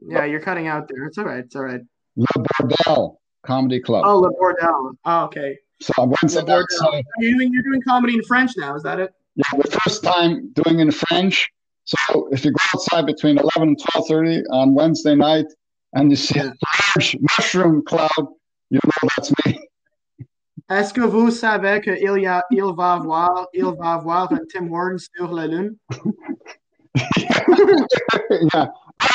Yeah, 0.00 0.24
you're 0.24 0.40
cutting 0.40 0.66
out 0.66 0.88
there. 0.88 1.06
It's 1.06 1.16
all 1.18 1.24
right. 1.24 1.44
It's 1.44 1.56
all 1.56 1.64
right. 1.64 1.80
Le 2.16 2.26
Bordel 2.26 3.16
Comedy 3.42 3.80
Club. 3.80 4.04
Oh, 4.06 4.18
Le 4.18 4.30
Bordel. 4.30 4.92
Oh, 5.04 5.24
okay. 5.24 5.56
So 5.82 5.92
on 5.98 6.10
Wednesday 6.10 6.40
Le 6.40 6.46
night, 6.46 6.58
Bordel. 6.58 6.66
so 6.70 7.02
You're 7.18 7.32
doing, 7.32 7.52
you're 7.52 7.62
doing 7.62 7.82
comedy 7.82 8.14
in 8.14 8.22
French 8.24 8.52
now. 8.56 8.74
Is 8.74 8.82
that 8.82 9.00
it? 9.00 9.12
Yeah, 9.36 9.44
the 9.58 9.70
first 9.82 10.02
time 10.02 10.52
doing 10.52 10.80
in 10.80 10.90
French. 10.90 11.48
So 11.84 12.28
if 12.30 12.44
you 12.44 12.52
go 12.52 12.58
outside 12.74 13.06
between 13.06 13.38
11 13.38 13.50
and 13.62 13.78
12.30 13.78 14.42
on 14.50 14.74
Wednesday 14.74 15.14
night 15.14 15.46
and 15.94 16.10
you 16.10 16.16
see 16.16 16.38
a 16.38 16.44
large 16.44 17.16
mushroom 17.20 17.82
cloud, 17.84 18.26
you 18.70 18.78
know 18.84 19.08
that's 19.16 19.32
me. 19.44 19.58
Est-ce 20.70 20.92
que 20.92 21.00
vous 21.00 21.32
savez 21.32 21.80
que 21.80 21.90
il 21.90 22.22
y 22.22 22.26
a, 22.26 22.44
il 22.52 22.72
va 22.76 22.98
voir, 22.98 23.48
il 23.52 23.64
va 23.64 23.96
voir 23.98 24.32
un 24.32 24.38
Tim 24.52 24.70
Horton 24.70 24.98
sur 24.98 25.32
la 25.32 25.46
lune? 25.48 25.76
yeah. 28.54 28.68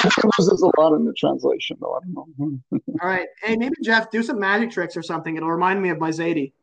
There's 0.38 0.62
a 0.62 0.80
lot 0.80 0.94
in 0.94 1.06
the 1.06 1.14
translation, 1.14 1.78
though. 1.80 1.94
I 1.94 2.00
don't 2.02 2.14
know. 2.14 2.60
Hmm. 2.70 2.78
All 3.02 3.10
right. 3.10 3.28
Hey, 3.42 3.56
maybe 3.56 3.76
Jeff, 3.84 4.10
do 4.12 4.24
some 4.24 4.40
magic 4.40 4.72
tricks 4.72 4.96
or 4.98 5.04
something. 5.04 5.36
It'll 5.36 5.52
remind 5.52 5.82
me 5.82 5.90
of 5.90 6.00
my 6.00 6.10
Zadie. 6.10 6.54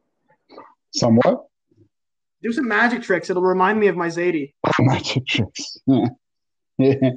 Somewhat. 0.92 1.46
Do 2.42 2.52
some 2.52 2.68
magic 2.68 3.02
tricks. 3.02 3.30
It'll 3.30 3.42
remind 3.42 3.78
me 3.78 3.86
of 3.88 3.96
my 3.96 4.08
Zadie. 4.08 4.54
Oh, 4.66 4.72
magic 4.80 5.26
tricks. 5.26 5.78
Yeah. 5.86 6.06
yeah. 6.78 7.10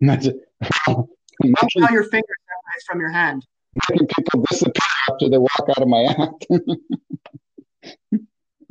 Magic. 0.00 0.34
Magic. 0.60 1.82
how 1.82 1.90
your 1.90 2.04
fingers 2.04 2.36
eyes 2.76 2.84
from 2.86 3.00
your 3.00 3.10
hand. 3.10 3.46
Making 3.90 4.06
people 4.08 4.44
disappear 4.50 4.88
after 5.10 5.28
they 5.28 5.38
walk 5.38 5.68
out 5.68 5.82
of 5.82 5.88
my 5.88 6.04
act. 6.04 6.46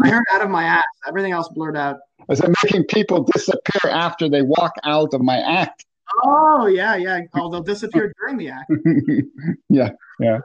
I 0.04 0.10
heard 0.10 0.24
out 0.34 0.42
of 0.42 0.50
my 0.50 0.64
ass. 0.64 0.84
Everything 1.08 1.32
else 1.32 1.48
blurred 1.50 1.78
out. 1.78 1.98
I 2.30 2.34
said 2.34 2.54
making 2.64 2.86
people 2.86 3.24
disappear 3.24 3.92
after 3.92 4.28
they 4.30 4.42
walk 4.42 4.74
out 4.84 5.14
of 5.14 5.22
my 5.22 5.38
act. 5.38 5.86
Oh 6.24 6.68
yeah, 6.68 6.96
yeah. 6.96 7.22
Oh, 7.34 7.50
they'll 7.50 7.62
disappear 7.64 8.14
during 8.20 8.38
the 8.38 8.50
act. 8.50 8.72
yeah, 9.70 9.90
yeah, 10.20 10.40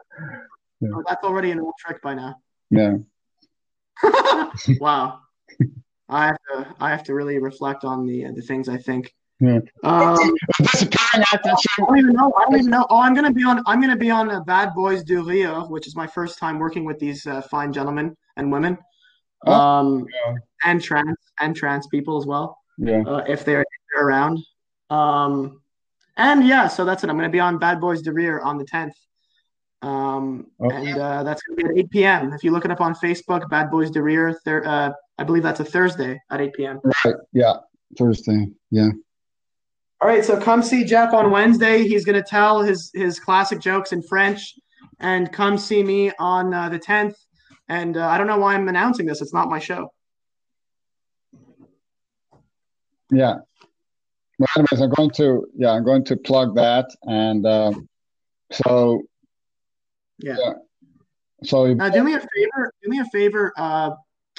Oh, 0.95 1.03
that's 1.07 1.25
already 1.25 1.51
an 1.51 1.61
old 1.61 1.75
trick 1.79 2.01
by 2.03 2.15
now. 2.15 2.35
yeah. 2.71 2.97
wow. 4.81 5.21
I 6.09 6.27
have 6.27 6.37
to 6.53 6.75
I 6.81 6.91
have 6.91 7.05
to 7.05 7.15
really 7.15 7.39
reflect 7.39 7.85
on 7.85 8.07
the 8.07 8.25
the 8.35 8.43
things 8.43 8.69
I 8.69 8.77
think. 8.79 9.13
Yeah. 9.41 9.61
Um, 9.85 10.35
Disappearing 10.59 11.25
act. 11.33 11.47
I 11.47 11.55
don't 11.79 11.99
even 11.99 12.13
know. 12.13 12.33
I 12.39 12.45
don't 12.45 12.59
even 12.59 12.71
know. 12.71 12.87
Oh, 12.91 12.99
I'm 13.01 13.15
gonna 13.15 13.33
be 13.33 13.43
on. 13.45 13.63
I'm 13.67 13.81
gonna 13.81 13.97
be 13.97 14.11
on 14.11 14.31
uh, 14.31 14.41
Bad 14.41 14.75
Boys 14.75 15.03
du 15.03 15.23
Rio, 15.23 15.67
which 15.69 15.87
is 15.87 15.97
my 15.97 16.07
first 16.07 16.39
time 16.39 16.59
working 16.59 16.85
with 16.85 16.99
these 16.99 17.27
uh, 17.27 17.41
fine 17.43 17.73
gentlemen 17.73 18.15
and 18.37 18.51
women, 18.53 18.77
Oh, 19.47 19.53
um, 19.53 20.07
yeah. 20.27 20.35
and 20.65 20.83
trans 20.83 21.17
and 21.41 21.55
trans 21.57 21.87
people 21.87 22.19
as 22.19 22.27
well, 22.27 22.59
yeah. 22.79 23.03
uh, 23.07 23.25
if 23.29 23.45
they're 23.45 23.65
around. 23.99 24.39
Um, 24.91 25.63
and 26.17 26.47
yeah, 26.47 26.69
so 26.69 26.85
that's 26.85 27.05
it. 27.05 27.11
I'm 27.11 27.17
gonna 27.17 27.29
be 27.31 27.41
on 27.41 27.59
Bad 27.59 27.81
Boys 27.81 28.03
du 28.03 28.13
Rio 28.13 28.41
on 28.43 28.59
the 28.59 28.65
10th. 28.65 28.93
Um, 29.83 30.49
Okay. 30.61 30.91
and 30.91 30.99
uh, 30.99 31.23
that's 31.23 31.43
gonna 31.43 31.57
be 31.57 31.65
at 31.65 31.85
8 31.87 31.91
p.m. 31.91 32.33
If 32.35 32.45
you 32.45 32.51
look 32.51 32.65
it 32.65 32.71
up 32.71 32.81
on 32.81 32.95
Facebook, 32.95 33.49
Bad 33.49 33.71
Boys 33.71 33.91
du 33.91 34.03
Rio. 34.03 34.35
Thir- 34.45 34.67
uh, 34.67 34.91
I 35.19 35.25
believe 35.25 35.43
that's 35.43 35.61
a 35.61 35.65
Thursday 35.65 36.21
at 36.31 36.41
8 36.41 36.53
p.m. 36.55 36.81
Right. 37.05 37.15
Yeah. 37.33 37.55
Thursday. 37.97 38.49
Yeah. 38.71 38.89
All 40.03 40.09
right, 40.09 40.25
so 40.25 40.41
come 40.41 40.63
see 40.63 40.85
Jeff 40.85 41.13
on 41.13 41.31
Wednesday. 41.31 41.87
He's 41.87 42.07
going 42.07 42.17
to 42.17 42.23
tell 42.27 42.63
his 42.63 42.91
his 42.95 43.21
classic 43.21 43.61
jokes 43.61 43.93
in 43.93 44.03
French, 44.03 44.55
and 44.99 45.31
come 45.31 45.59
see 45.59 45.83
me 45.83 46.11
on 46.19 46.55
uh, 46.55 46.71
the 46.71 46.79
tenth. 46.79 47.17
And 47.69 47.99
uh, 47.99 48.09
I 48.09 48.17
don't 48.17 48.27
know 48.27 48.39
why 48.39 48.55
I'm 48.55 48.67
announcing 48.69 49.05
this. 49.05 49.21
It's 49.21 49.35
not 49.35 49.49
my 49.51 49.59
show. 49.59 49.93
Yeah. 53.11 53.37
Well, 54.41 54.49
anyways, 54.57 54.81
I'm 54.81 54.89
going 54.89 55.11
to 55.11 55.47
yeah, 55.55 55.73
I'm 55.73 55.85
going 55.85 56.03
to 56.07 56.17
plug 56.17 56.55
that, 56.57 56.89
and 57.03 57.45
uh, 57.45 57.73
so 58.51 59.03
Yeah. 60.19 60.37
Yeah. 60.41 60.53
so 61.45 61.67
you- 61.67 61.75
Now, 61.75 61.91
do 61.91 62.03
me 62.03 62.15
a 62.15 62.21
favor. 62.21 62.73
Do 62.83 62.89
me 62.89 63.01
a 63.01 63.05
favor. 63.13 63.53
Uh, 63.55 63.91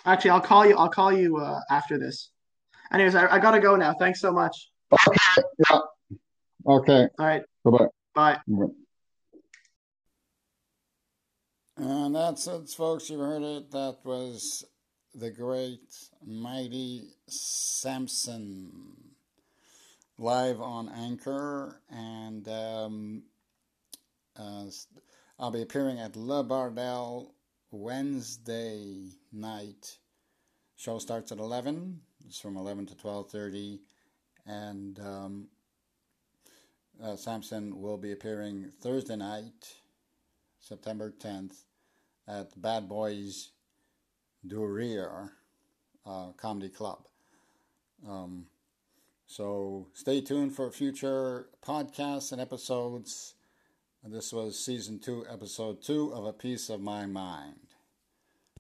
actually, 0.04 0.32
I'll 0.32 0.42
call 0.42 0.66
you. 0.66 0.76
I'll 0.76 0.90
call 0.90 1.14
you 1.14 1.38
uh, 1.38 1.60
after 1.70 2.00
this. 2.00 2.32
Anyways, 2.92 3.14
I, 3.14 3.28
I 3.36 3.38
gotta 3.38 3.60
go 3.60 3.76
now. 3.76 3.94
Thanks 3.94 4.20
so 4.20 4.32
much. 4.32 4.70
okay, 4.92 5.44
yeah, 5.70 5.80
okay, 6.68 7.08
All 7.20 7.26
right, 7.26 7.44
bye 7.64 7.72
bye. 8.16 8.38
bye. 8.48 8.66
And 11.78 12.16
that's 12.16 12.48
it, 12.48 12.70
folks. 12.70 13.08
You 13.10 13.20
heard 13.20 13.44
it. 13.44 13.70
That 13.72 13.98
was 14.04 14.66
the 15.14 15.30
great, 15.30 15.80
mighty 16.26 17.04
Samson 17.28 18.72
live 20.22 20.62
on 20.62 20.88
Anchor. 20.90 21.82
And 21.90 22.48
um, 22.48 23.24
uh, 24.38 24.66
I'll 25.40 25.52
be 25.52 25.64
appearing 25.64 26.00
at 26.00 26.16
Le 26.16 26.44
Bordel 26.44 27.32
Wednesday 27.72 29.10
night. 29.34 29.98
Show 30.78 31.00
starts 31.00 31.32
at 31.32 31.40
11. 31.40 32.00
It's 32.28 32.40
from 32.40 32.56
11 32.56 32.86
to 32.88 32.96
12.30. 32.96 33.80
And 34.46 35.00
um, 35.00 35.48
uh, 37.04 37.16
Samson 37.16 37.82
will 37.82 37.98
be 37.98 38.12
appearing 38.12 38.72
Thursday 38.80 39.16
night. 39.16 39.74
September 40.60 41.12
10th 41.20 41.64
at 42.28 42.62
Bad 42.62 42.88
Boys 42.88 43.50
du 44.46 45.30
uh, 46.06 46.32
Comedy 46.38 46.70
Club. 46.70 47.08
Um, 48.08 48.46
so 49.32 49.88
stay 49.94 50.20
tuned 50.20 50.54
for 50.54 50.70
future 50.72 51.48
podcasts 51.66 52.34
and 52.34 52.42
episodes. 52.42 53.36
This 54.04 54.34
was 54.34 54.60
season 54.60 55.00
two, 55.00 55.26
episode 55.32 55.82
two 55.82 56.14
of 56.14 56.26
A 56.26 56.34
Piece 56.34 56.70
of 56.70 56.82
My 56.82 57.06
Mind. 57.06 57.71